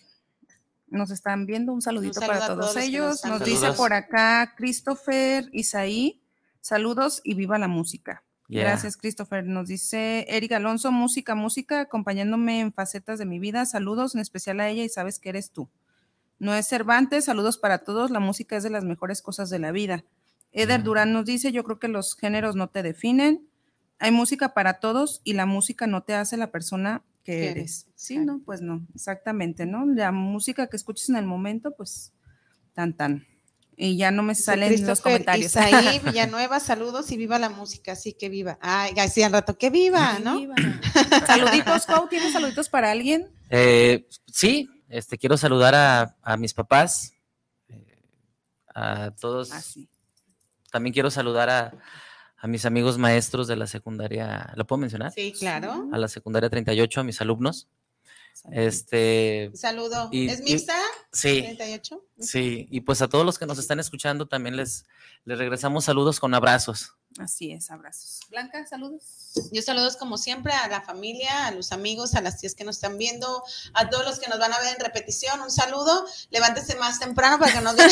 nos 0.87 1.11
están 1.11 1.45
viendo. 1.45 1.73
Un 1.73 1.81
saludito 1.81 2.19
Un 2.19 2.27
para 2.27 2.47
todos, 2.47 2.75
nos 2.75 2.83
ellos. 2.83 3.23
Nos 3.25 3.43
dice 3.43 3.71
por 3.73 3.93
acá 3.93 4.53
Christopher 4.55 5.49
Isaí, 5.51 6.21
saludos 6.61 7.21
y 7.23 7.33
viva 7.33 7.57
la 7.57 7.67
música. 7.67 8.23
Yeah. 8.47 8.63
Gracias, 8.63 8.95
Christopher. 8.95 9.45
Nos 9.45 9.67
dice 9.67 10.25
Eric 10.29 10.53
Alonso, 10.53 10.91
música, 10.91 11.35
música, 11.35 11.81
acompañándome 11.81 12.61
en 12.61 12.71
facetas 12.71 13.19
de 13.19 13.25
mi 13.25 13.39
vida. 13.39 13.65
Saludos, 13.65 14.15
en 14.15 14.21
especial 14.21 14.59
a 14.59 14.69
ella 14.69 14.83
y 14.83 14.89
sabes 14.89 15.19
que 15.19 15.29
eres 15.29 15.51
tú. 15.51 15.69
Noé 16.39 16.63
Cervantes, 16.63 17.25
saludos 17.25 17.57
para 17.57 17.79
todos. 17.79 18.11
La 18.11 18.19
música 18.19 18.55
es 18.55 18.63
de 18.63 18.69
las 18.69 18.83
mejores 18.83 19.21
cosas 19.21 19.49
de 19.49 19.59
la 19.59 19.71
vida. 19.71 20.05
Eder 20.53 20.77
Yeah. 20.79 20.85
Durán 20.85 21.13
nos 21.13 21.25
dice, 21.25 21.51
yo 21.51 21.63
creo 21.63 21.79
que 21.79 21.89
los 21.89 22.15
géneros 22.15 22.55
no 22.55 22.69
te 22.69 22.83
definen. 22.83 23.49
Hay 23.99 24.11
música 24.11 24.53
para 24.53 24.79
todos 24.79 25.21
y 25.23 25.33
la 25.33 25.45
música 25.45 25.87
no 25.87 26.03
te 26.03 26.13
hace 26.13 26.37
la 26.37 26.51
persona 26.51 27.03
que 27.27 27.49
eres. 27.49 27.87
Sí, 27.95 28.13
exacto. 28.13 28.31
no, 28.31 28.41
pues 28.45 28.61
no, 28.61 28.87
exactamente, 28.95 29.65
¿no? 29.65 29.85
La 29.85 30.13
música 30.13 30.67
que 30.67 30.77
escuches 30.77 31.09
en 31.09 31.17
el 31.17 31.25
momento, 31.25 31.71
pues 31.75 32.13
tan 32.73 32.95
tan. 32.95 33.27
Y 33.75 33.97
ya 33.97 34.11
no 34.11 34.23
me 34.23 34.33
salen 34.33 34.71
los 34.71 34.79
Christopher 34.79 35.03
comentarios. 35.03 35.51
Isaí 35.51 35.99
Villanueva, 36.05 36.61
saludos 36.61 37.11
y 37.11 37.17
viva 37.17 37.37
la 37.37 37.49
música, 37.49 37.91
así 37.91 38.13
que 38.13 38.29
viva. 38.29 38.57
Ay, 38.61 38.93
así 38.97 39.23
al 39.23 39.33
rato, 39.33 39.57
que 39.57 39.69
viva, 39.69 40.19
¿no? 40.19 40.37
Viva. 40.37 40.55
Saluditos, 41.27 41.85
Pau, 41.85 42.07
¿tienes 42.07 42.31
saluditos 42.31 42.69
para 42.69 42.91
alguien? 42.91 43.27
Eh, 43.49 44.07
sí, 44.27 44.69
este, 44.87 45.17
quiero 45.17 45.35
saludar 45.35 45.75
a, 45.75 46.15
a 46.21 46.37
mis 46.37 46.53
papás, 46.53 47.11
eh, 47.67 47.99
a 48.73 49.11
todos. 49.19 49.51
Así. 49.51 49.89
También 50.71 50.93
quiero 50.93 51.11
saludar 51.11 51.49
a, 51.49 51.73
a 52.37 52.47
mis 52.47 52.65
amigos 52.65 52.97
maestros 52.97 53.47
de 53.47 53.55
la 53.55 53.67
secundaria. 53.67 54.51
¿Lo 54.55 54.65
puedo 54.67 54.79
mencionar? 54.79 55.11
Sí, 55.11 55.33
claro. 55.37 55.89
A 55.91 55.97
la 55.97 56.07
secundaria 56.07 56.49
38, 56.49 57.01
a 57.01 57.03
mis 57.03 57.19
alumnos. 57.21 57.67
Este, 58.51 59.49
Saludo. 59.55 60.09
Y- 60.11 60.29
¿Es 60.29 60.41
Mirza? 60.41 60.75
sí, 61.11 61.41
38. 61.41 62.03
sí. 62.19 62.67
Y 62.69 62.81
pues 62.81 63.01
a 63.01 63.07
todos 63.07 63.25
los 63.25 63.39
que 63.39 63.45
nos 63.47 63.57
están 63.57 63.79
escuchando 63.79 64.27
también 64.27 64.55
les, 64.55 64.85
les 65.25 65.37
regresamos 65.39 65.85
saludos 65.85 66.19
con 66.19 66.33
abrazos. 66.35 66.93
Así 67.19 67.51
es, 67.51 67.71
abrazos. 67.71 68.19
Blanca, 68.29 68.63
saludos. 68.67 69.31
Yo 69.51 69.61
saludos 69.63 69.97
como 69.97 70.17
siempre 70.19 70.53
a 70.53 70.67
la 70.67 70.81
familia, 70.81 71.47
a 71.47 71.51
los 71.51 71.71
amigos, 71.71 72.13
a 72.13 72.21
las 72.21 72.39
tías 72.39 72.53
que 72.53 72.63
nos 72.63 72.75
están 72.75 72.97
viendo, 72.99 73.43
a 73.73 73.89
todos 73.89 74.05
los 74.05 74.19
que 74.19 74.27
nos 74.29 74.37
van 74.37 74.53
a 74.53 74.59
ver 74.59 74.75
en 74.75 74.83
repetición. 74.85 75.41
Un 75.41 75.49
saludo. 75.49 76.05
Levántese 76.29 76.75
más 76.75 76.99
temprano 76.99 77.39
para 77.39 77.53
que 77.53 77.61
nos 77.61 77.75
vean 77.77 77.89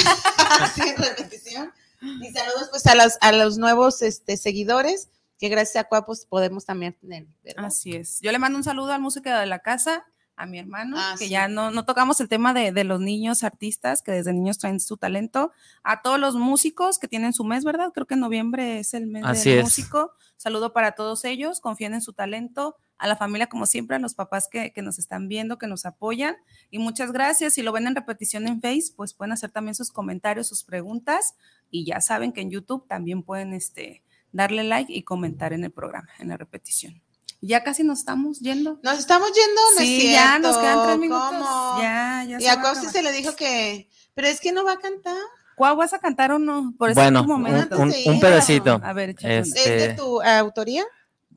así 0.62 0.82
en 0.82 0.96
repetición. 0.98 1.74
Y 2.22 2.32
saludos 2.32 2.68
pues 2.72 2.86
a 2.88 2.96
los, 2.96 3.18
a 3.22 3.32
los 3.32 3.58
nuevos 3.58 4.02
este, 4.02 4.38
seguidores 4.38 5.10
que 5.40 5.50
gracias 5.50 5.84
a 5.84 5.88
Cuapos 5.88 6.26
podemos 6.26 6.66
también 6.66 6.94
tener. 6.94 7.26
¿verdad? 7.44 7.66
Así 7.66 7.96
es. 7.96 8.20
Yo 8.22 8.32
le 8.32 8.40
mando 8.40 8.58
un 8.58 8.64
saludo 8.64 8.92
al 8.94 9.02
músico 9.02 9.30
de 9.30 9.46
la 9.46 9.60
casa, 9.60 10.06
a 10.38 10.46
mi 10.46 10.60
hermano, 10.60 10.98
Ah, 11.00 11.16
que 11.18 11.26
sí. 11.26 11.30
ya 11.30 11.48
no, 11.48 11.72
no 11.72 11.86
tocamos 11.86 12.20
el 12.22 12.28
tema 12.30 12.54
de, 12.54 12.72
de 12.72 12.84
los 12.84 13.00
niños 13.00 13.44
artistas, 13.44 14.02
que 14.02 14.12
desde 14.12 14.34
niños 14.34 14.58
traen 14.58 14.80
su 14.80 14.98
talento, 14.98 15.52
a 15.84 16.02
todos 16.02 16.20
los 16.20 16.36
músicos 16.36 17.00
que 17.00 17.08
tienen 17.08 17.34
su 17.34 17.44
mes, 17.46 17.64
¿verdad? 17.64 17.92
Creo 17.94 18.06
que 18.06 18.14
en 18.16 18.20
noviembre 18.22 18.80
es 18.80 18.94
el 18.94 19.08
mes 19.08 19.24
Así 19.26 19.50
del 19.50 19.60
es. 19.60 19.64
músico. 19.66 20.12
Saludo 20.38 20.74
para 20.74 20.94
todos 20.94 21.24
ellos, 21.26 21.60
confíen 21.62 21.94
en 21.94 22.02
su 22.02 22.12
talento, 22.14 22.76
a 22.98 23.08
la 23.08 23.16
familia 23.16 23.48
como 23.48 23.66
siempre, 23.66 23.96
a 23.96 24.00
los 24.00 24.14
papás 24.16 24.48
que, 24.50 24.72
que 24.72 24.82
nos 24.82 25.00
están 25.00 25.28
viendo, 25.28 25.58
que 25.58 25.68
nos 25.68 25.86
apoyan. 25.86 26.36
Y 26.72 26.80
muchas 26.80 27.12
gracias. 27.12 27.54
Si 27.54 27.62
lo 27.62 27.72
ven 27.72 27.88
en 27.88 27.96
repetición 27.96 28.48
en 28.48 28.62
Face, 28.62 28.94
pues 28.96 29.14
pueden 29.14 29.32
hacer 29.34 29.52
también 29.52 29.76
sus 29.76 29.92
comentarios, 29.92 30.48
sus 30.48 30.64
preguntas. 30.64 31.36
Y 31.70 31.86
ya 31.86 32.00
saben 32.02 32.32
que 32.32 32.42
en 32.42 32.52
YouTube 32.52 32.88
también 32.88 33.24
pueden 33.24 33.54
este, 33.54 34.04
darle 34.32 34.64
like 34.64 34.92
y 34.94 35.04
comentar 35.04 35.52
en 35.54 35.64
el 35.64 35.72
programa, 35.72 36.10
en 36.20 36.30
la 36.30 36.38
repetición. 36.38 37.02
Ya 37.42 37.64
casi 37.64 37.84
nos 37.84 38.00
estamos 38.00 38.40
yendo. 38.40 38.80
Nos 38.82 38.98
estamos 38.98 39.30
yendo, 39.34 39.62
¿no 39.76 39.82
es 39.82 39.88
Sí, 39.88 40.12
ya 40.12 40.40
nos 40.40 40.58
quedan 40.58 40.86
tres 40.88 40.98
minutos. 40.98 41.30
¿Cómo? 41.30 41.82
Ya, 41.82 42.24
ya 42.28 42.38
Y 42.38 42.42
se 42.42 42.48
va 42.48 42.54
a 42.54 42.56
acabar. 42.60 42.92
se 42.92 43.04
le 43.04 43.12
dijo 43.12 43.36
que, 43.36 43.90
pero 44.14 44.28
es 44.28 44.40
que 44.40 44.52
no 44.52 44.64
va 44.64 44.74
a 44.74 44.80
cantar. 44.80 45.18
¿Cuál 45.56 45.76
vas 45.78 45.94
a 45.94 46.00
cantar 46.00 46.32
o 46.32 46.40
no? 46.40 46.74
Por 46.78 46.90
ese 46.90 47.00
Bueno, 47.00 47.24
un, 47.24 48.20
pedacito. 48.20 48.80
A 48.84 48.94
ver, 48.94 49.12
échale. 49.12 49.40
Es- 49.40 49.48
una. 49.52 49.60
¿Es 49.60 49.66
de 49.66 49.86
Este- 49.86 49.94
tu 49.96 50.22
autoría? 50.22 50.84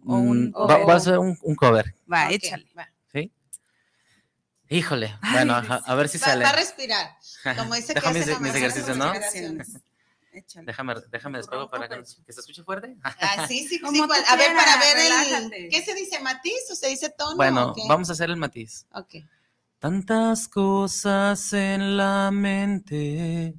O 0.06 0.16
un 0.16 0.48
Mm, 0.50 0.88
va, 0.88 0.94
a 0.94 1.00
ser 1.00 1.18
un, 1.18 1.38
un 1.42 1.54
cover, 1.54 1.94
Va, 2.10 2.26
Ok, 2.26 2.32
échale. 2.32 2.66
va. 2.76 2.88
¿sí? 3.12 3.32
Híjole, 4.70 5.16
Ay, 5.22 5.32
bueno, 5.32 5.54
a, 5.54 5.60
a 5.76 5.94
ver 5.94 6.08
si 6.08 6.18
Va, 6.18 6.26
sale. 6.26 6.44
va 6.44 6.50
a 6.50 6.56
respirar. 6.56 7.16
Como 7.56 7.74
dice 7.74 7.94
que 7.94 8.00
hace 8.00 8.10
mis, 8.18 8.26
la 8.26 8.32
mis 8.38 8.40
mamá, 8.52 8.56
ejercicios, 8.58 8.96
¿no? 8.96 9.12
respiraciones. 9.12 9.78
Échale. 10.32 10.66
Déjame, 10.66 10.94
déjame 11.10 11.38
despego 11.38 11.68
para 11.70 11.88
que, 11.88 11.96
que 12.24 12.32
se 12.32 12.40
escuche 12.40 12.62
fuerte. 12.62 12.94
Ah, 13.20 13.46
sí, 13.48 13.66
sí, 13.66 13.80
Como 13.80 13.92
sí, 14.02 14.06
cual- 14.06 14.22
A 14.28 14.36
ver, 14.36 14.54
para 14.54 14.76
ver 14.78 14.96
el. 15.52 15.70
¿Qué 15.70 15.82
se 15.82 15.94
dice 15.94 16.20
matiz 16.20 16.70
o 16.70 16.74
se 16.74 16.88
dice 16.88 17.08
tono? 17.16 17.36
Bueno, 17.36 17.70
o 17.70 17.74
qué? 17.74 17.82
vamos 17.88 18.10
a 18.10 18.12
hacer 18.12 18.28
el 18.30 18.36
matiz. 18.36 18.86
Ok. 18.92 19.14
Tantas 19.78 20.46
cosas 20.48 21.52
en 21.54 21.96
la 21.96 22.30
mente 22.30 23.54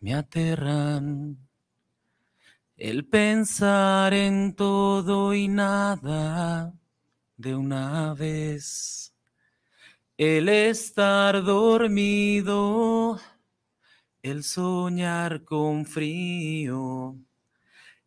me 0.00 0.14
aterran. 0.14 1.38
El 2.76 3.06
pensar 3.06 4.12
en 4.12 4.54
todo 4.54 5.32
y 5.32 5.48
nada 5.48 6.74
de 7.38 7.54
una 7.54 8.12
vez. 8.12 9.14
El 10.18 10.50
estar 10.50 11.42
dormido. 11.42 13.18
El 14.22 14.44
soñar 14.44 15.44
con 15.44 15.86
frío. 15.86 17.16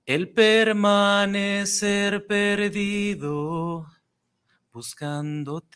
El 0.06 0.30
permanecer 0.34 2.28
perdido 2.28 3.88
buscándote. 4.72 5.76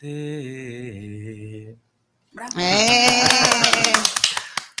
Eh. 2.56 3.22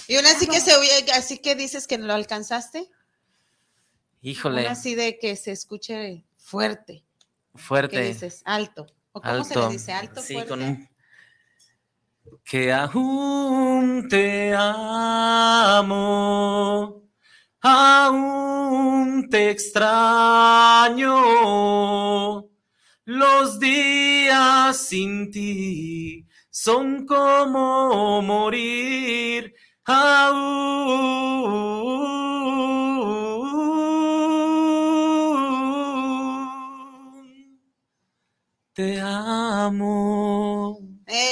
Y 0.06 0.16
una 0.16 0.30
así 0.30 0.46
que 0.46 0.60
se 0.60 0.76
oye, 0.76 1.12
así 1.14 1.38
que 1.38 1.54
dices 1.56 1.88
que 1.88 1.98
no 1.98 2.06
lo 2.06 2.14
alcanzaste. 2.14 2.88
Híjole, 4.26 4.62
Una 4.62 4.70
así 4.70 4.94
de 4.94 5.18
que 5.18 5.36
se 5.36 5.52
escuche 5.52 6.24
fuerte. 6.38 7.04
¿Qué 7.52 7.58
fuerte, 7.58 8.00
dices? 8.00 8.40
Alto. 8.46 8.86
¿O 9.12 9.20
cómo 9.20 9.44
se 9.44 9.54
le 9.54 9.60
alto. 9.60 9.70
dice? 9.70 9.92
Alto, 9.92 10.22
sí, 10.22 10.32
fuerte. 10.32 10.48
con 10.48 10.62
un 10.62 10.88
que 12.42 12.72
aún 12.72 14.08
te 14.08 14.54
amo, 14.56 15.92
aún 17.60 19.28
te 19.28 19.50
extraño. 19.50 21.12
Los 23.04 23.60
días 23.60 24.74
sin 24.78 25.30
ti 25.30 26.26
son 26.48 27.04
como 27.04 28.22
morir 28.22 29.54
aún. 29.84 31.44
Te 38.74 39.00
amo. 39.00 40.78
Eh, 41.06 41.30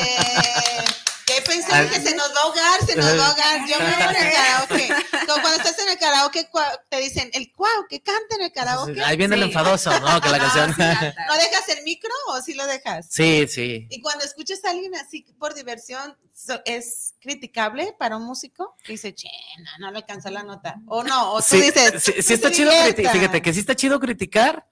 ¿Qué 1.26 1.42
que 1.42 2.00
se 2.00 2.14
nos 2.14 2.28
va 2.34 2.40
a 2.40 2.42
ahogar? 2.44 2.86
Se 2.86 2.94
nos 2.94 3.06
va 3.18 3.24
a 3.26 3.28
ahogar. 3.30 3.68
Yo 3.68 3.78
me 3.78 3.84
voy 3.84 4.16
en 4.16 4.26
el 4.26 4.32
karaoke. 4.32 4.88
Como 5.26 5.42
cuando 5.42 5.56
estás 5.62 5.78
en 5.80 5.88
el 5.88 5.98
karaoke, 5.98 6.48
te 6.88 7.00
dicen 7.00 7.30
el 7.32 7.50
cuau, 7.52 7.86
que 7.88 8.00
canta 8.00 8.36
en 8.36 8.42
el 8.42 8.52
karaoke. 8.52 9.02
Ahí 9.02 9.16
viene 9.16 9.34
el 9.34 9.42
enfadoso, 9.44 9.90
¿no? 10.00 10.20
Que 10.20 10.28
la 10.28 10.38
canción. 10.52 10.70
¿No 10.70 11.34
dejas 11.34 11.68
el 11.76 11.82
micro 11.84 12.10
o 12.28 12.40
sí 12.42 12.54
lo 12.54 12.64
dejas? 12.66 13.06
Sí, 13.10 13.46
sí. 13.48 13.86
Y 13.90 14.00
cuando 14.00 14.24
escuchas 14.24 14.64
a 14.64 14.70
alguien 14.70 14.94
así 14.94 15.22
por 15.38 15.54
diversión, 15.54 16.16
¿es 16.64 17.14
criticable 17.20 17.94
para 17.98 18.16
un 18.18 18.24
músico? 18.24 18.76
Dice, 18.86 19.14
che, 19.14 19.28
no, 19.58 19.86
no 19.86 19.90
le 19.90 19.98
alcanzó 19.98 20.30
la 20.30 20.44
nota. 20.44 20.76
O 20.86 21.02
no, 21.02 21.32
o 21.32 21.38
tú 21.38 21.46
Sí, 21.56 21.60
dices, 21.62 22.02
sí, 22.04 22.12
sí 22.18 22.28
"Que 22.28 22.34
está 22.34 22.52
chido, 22.52 22.70
criti- 22.70 22.94
divierta". 22.96 23.12
fíjate 23.18 23.42
que 23.42 23.52
sí 23.52 23.60
está 23.60 23.74
chido 23.74 23.98
criticar, 23.98 24.68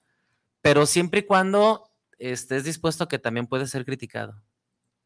pero 0.61 0.85
siempre 0.85 1.21
y 1.21 1.25
cuando 1.25 1.90
estés 2.21 2.63
dispuesto 2.63 3.03
a 3.03 3.07
que 3.07 3.19
también 3.19 3.47
puede 3.47 3.67
ser 3.67 3.85
criticado. 3.85 4.41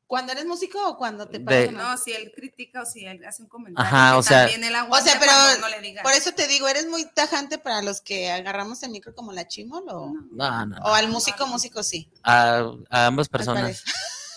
¿Cuando 0.07 0.33
eres 0.33 0.45
músico 0.45 0.77
o 0.87 0.97
cuando 0.97 1.27
te 1.27 1.39
De-? 1.39 1.71
No, 1.71 1.97
si 1.97 2.11
él 2.13 2.31
critica 2.35 2.83
o 2.83 2.85
si 2.85 3.05
él 3.05 3.25
hace 3.25 3.41
un 3.41 3.49
comentario. 3.49 3.87
Ajá, 3.91 4.17
o 4.17 4.21
sea- 4.21 4.41
también 4.41 4.63
él 4.63 4.75
aguante 4.75 5.09
O 5.09 5.11
sea, 5.11 5.19
pero 5.19 5.31
cuando 5.31 5.61
no 5.61 5.69
le 5.69 5.81
diga. 5.81 6.03
Por 6.03 6.11
eso 6.13 6.31
te 6.33 6.47
digo, 6.47 6.67
¿eres 6.67 6.87
muy 6.87 7.05
tajante 7.05 7.57
para 7.57 7.81
los 7.81 8.01
que 8.01 8.29
agarramos 8.31 8.83
el 8.83 8.91
micro 8.91 9.15
como 9.15 9.31
la 9.33 9.47
chimol 9.47 9.83
o, 9.89 10.13
No, 10.31 10.65
no, 10.67 10.77
o 10.83 10.93
al 10.93 11.07
músico, 11.07 11.47
músico 11.47 11.81
sí? 11.81 12.07
A, 12.23 12.63
a 12.89 13.05
ambas 13.07 13.29
personas. 13.29 13.83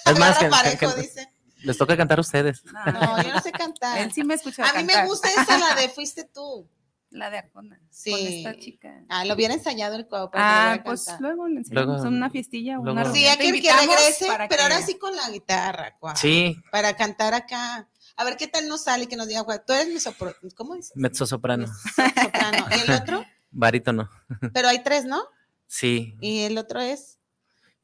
Es 0.06 0.18
más, 0.18 0.38
que, 0.38 0.46
parejo, 0.48 0.94
que- 0.94 1.02
dice. 1.02 1.32
les 1.58 1.76
toca 1.76 1.94
cantar 1.98 2.16
a 2.16 2.22
ustedes. 2.22 2.64
No, 2.64 2.84
No, 2.92 3.22
yo 3.22 3.34
no 3.34 3.40
sé 3.42 3.52
cantar. 3.52 3.98
Él 3.98 4.10
sí 4.10 4.24
me 4.24 4.34
escucha 4.34 4.62
A 4.64 4.72
mí 4.72 4.84
me 4.84 4.92
cantar. 4.94 5.06
gusta 5.06 5.28
esa, 5.28 5.58
la 5.58 5.74
de 5.74 5.90
Fuiste 5.90 6.24
tú. 6.24 6.66
La 7.10 7.30
de 7.30 7.38
Arjona. 7.38 7.80
Sí. 7.90 8.10
Con 8.10 8.20
esta 8.20 8.56
chica. 8.58 9.02
Ah, 9.08 9.24
lo 9.24 9.34
hubiera 9.34 9.54
ensayado 9.54 9.96
el 9.96 10.06
lo 10.06 10.30
Ah, 10.34 10.80
pues 10.84 11.06
luego 11.20 11.48
le 11.48 11.58
enseñamos 11.60 12.00
Luego- 12.02 12.08
una 12.16 12.28
fiestilla. 12.30 12.74
luego- 12.74 12.92
Una 12.92 13.04
Sí, 13.12 13.22
Te 13.22 13.38
que 13.38 13.46
que 13.62 13.86
regrese, 13.96 14.26
para 14.26 14.48
pero 14.48 14.58
que- 14.58 14.62
ahora 14.64 14.82
sí 14.86 14.98
con 14.98 15.16
la 15.16 15.30
guitarra, 15.30 15.96
cuau. 15.98 16.14
Sí, 16.16 16.56
Para 16.70 16.94
cantar 16.96 17.32
acá. 17.34 17.88
A 18.16 18.24
ver 18.24 18.36
qué 18.36 18.46
tal 18.48 18.68
nos 18.68 18.82
sale 18.82 19.04
y 19.04 19.06
que 19.06 19.16
nos 19.16 19.26
diga, 19.28 19.42
cuau, 19.44 19.58
tú 19.66 19.72
eres 19.72 19.88
mi 19.88 20.00
sopro... 20.00 20.34
¿Cómo 20.56 20.74
dices? 20.74 20.92
mezzo 20.96 21.24
soprano, 21.26 21.66
Soprano. 21.96 22.66
¿Y 22.76 22.80
el 22.90 22.90
otro? 23.00 23.24
barítono. 23.50 24.10
Pero 24.52 24.68
hay 24.68 24.82
tres, 24.82 25.04
¿no? 25.04 25.22
Sí. 25.66 26.16
Y 26.20 26.40
el 26.40 26.58
otro 26.58 26.80
es. 26.80 27.17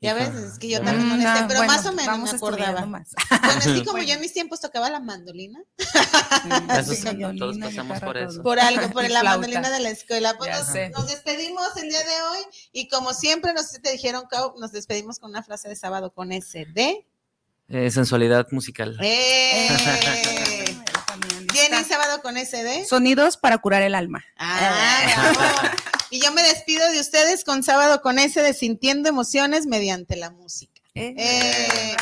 Ya 0.05 0.14
ves, 0.14 0.34
es 0.34 0.59
que 0.59 0.68
yo 0.68 0.80
también 0.82 1.09
no 1.09 1.16
Mm, 1.16 1.20
sé, 1.20 1.26
ah, 1.26 1.44
pero 1.48 1.61
bueno, 1.61 1.72
más 1.72 1.86
o 1.86 1.90
menos 1.92 2.07
vamos 2.07 2.30
me 2.32 2.36
acordaba. 2.36 2.86
más. 2.86 3.09
Bueno, 3.30 3.46
así 3.59 3.72
como 3.84 3.92
Bueno. 3.92 4.07
yo 4.09 4.14
en 4.14 4.20
mis 4.20 4.32
tiempos 4.32 4.61
tocaba 4.61 4.90
la 4.90 5.00
mandolina, 5.00 5.61
Eso 6.78 6.90
Sí, 6.94 6.96
sí, 7.02 7.14
violín, 7.16 7.38
todos 7.38 7.59
pasamos 7.59 7.94
guitarra, 7.96 8.07
por 8.07 8.16
todo. 8.18 8.30
eso. 8.30 8.42
por 8.42 8.61
algo, 8.61 8.90
por 8.90 9.05
Y 9.05 9.09
la 9.09 9.20
flauta. 9.20 9.38
mandolina 9.40 9.70
de 9.70 9.80
la 9.80 9.90
escuela. 9.90 10.36
Pues 10.38 10.50
nos, 10.50 10.90
nos 10.98 11.07
despedimos 11.09 11.76
el 11.76 11.88
día 11.88 12.00
de 12.00 12.22
hoy 12.30 12.44
y 12.72 12.88
como 12.88 13.12
siempre, 13.14 13.52
no 13.55 13.62
sé 13.62 13.76
si 13.76 13.82
te 13.82 13.92
dijeron, 13.92 14.24
Cau, 14.30 14.55
nos 14.59 14.72
despedimos 14.72 15.18
con 15.18 15.30
una 15.30 15.42
frase 15.42 15.68
de 15.68 15.76
sábado 15.76 16.12
con 16.12 16.32
ese 16.32 16.66
de. 16.66 17.07
Eh, 17.68 17.90
sensualidad 17.90 18.46
musical. 18.50 18.98
¡Eh! 19.00 19.68
Viene 21.68 21.84
sábado 21.84 22.22
con 22.22 22.36
ese 22.36 22.62
de. 22.62 22.84
Sonidos 22.84 23.36
para 23.36 23.58
curar 23.58 23.82
el 23.82 23.94
alma. 23.94 24.24
Ah, 24.36 25.32
bravo. 25.34 25.68
Y 26.10 26.20
yo 26.20 26.30
me 26.30 26.42
despido 26.44 26.88
de 26.92 27.00
ustedes 27.00 27.42
con 27.42 27.64
sábado 27.64 28.00
con 28.00 28.20
de 28.40 28.54
sintiendo 28.54 29.08
emociones 29.08 29.66
mediante 29.66 30.14
la 30.14 30.30
música. 30.30 30.80
Eh, 30.94 31.96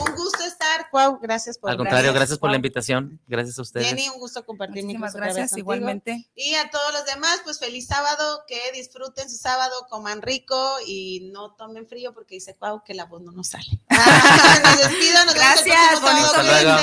un 0.00 0.14
gusto 0.14 0.44
estar, 0.44 0.88
Cuau, 0.90 1.18
gracias 1.20 1.58
por 1.58 1.70
Al 1.70 1.76
contrario, 1.76 2.12
gracias 2.12 2.38
por 2.38 2.50
la 2.50 2.56
invitación. 2.56 3.20
Gracias 3.26 3.58
a 3.58 3.62
ustedes. 3.62 3.86
Jenny, 3.88 4.08
un 4.08 4.18
gusto 4.18 4.44
compartir 4.44 4.84
mi 4.84 4.94
Muchísimas 4.94 5.14
gracias, 5.14 5.56
igualmente. 5.56 6.30
Y 6.34 6.54
a 6.54 6.70
todos 6.70 6.92
los 6.92 7.04
demás, 7.06 7.40
pues 7.44 7.58
feliz 7.58 7.86
sábado, 7.86 8.44
que 8.46 8.60
disfruten 8.72 9.28
su 9.30 9.36
sábado, 9.36 9.86
coman 9.88 10.22
rico 10.22 10.76
y 10.86 11.30
no 11.32 11.54
tomen 11.54 11.86
frío 11.86 12.12
porque 12.12 12.36
dice 12.36 12.56
Cuau 12.56 12.82
que 12.84 12.94
la 12.94 13.04
voz 13.06 13.22
no 13.22 13.32
nos 13.32 13.48
sale. 13.48 13.80
Ah, 13.90 14.60
nos 14.64 14.78
despido, 14.78 15.24
nos 15.24 15.34
vemos 15.34 15.56
el 15.60 15.64
Gracias, 15.66 16.00
próximo 16.00 16.26
sábado, 16.28 16.80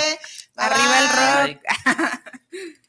Arriba 0.56 1.00
el 1.00 1.08
bye. 1.08 1.54
rock. 1.54 2.78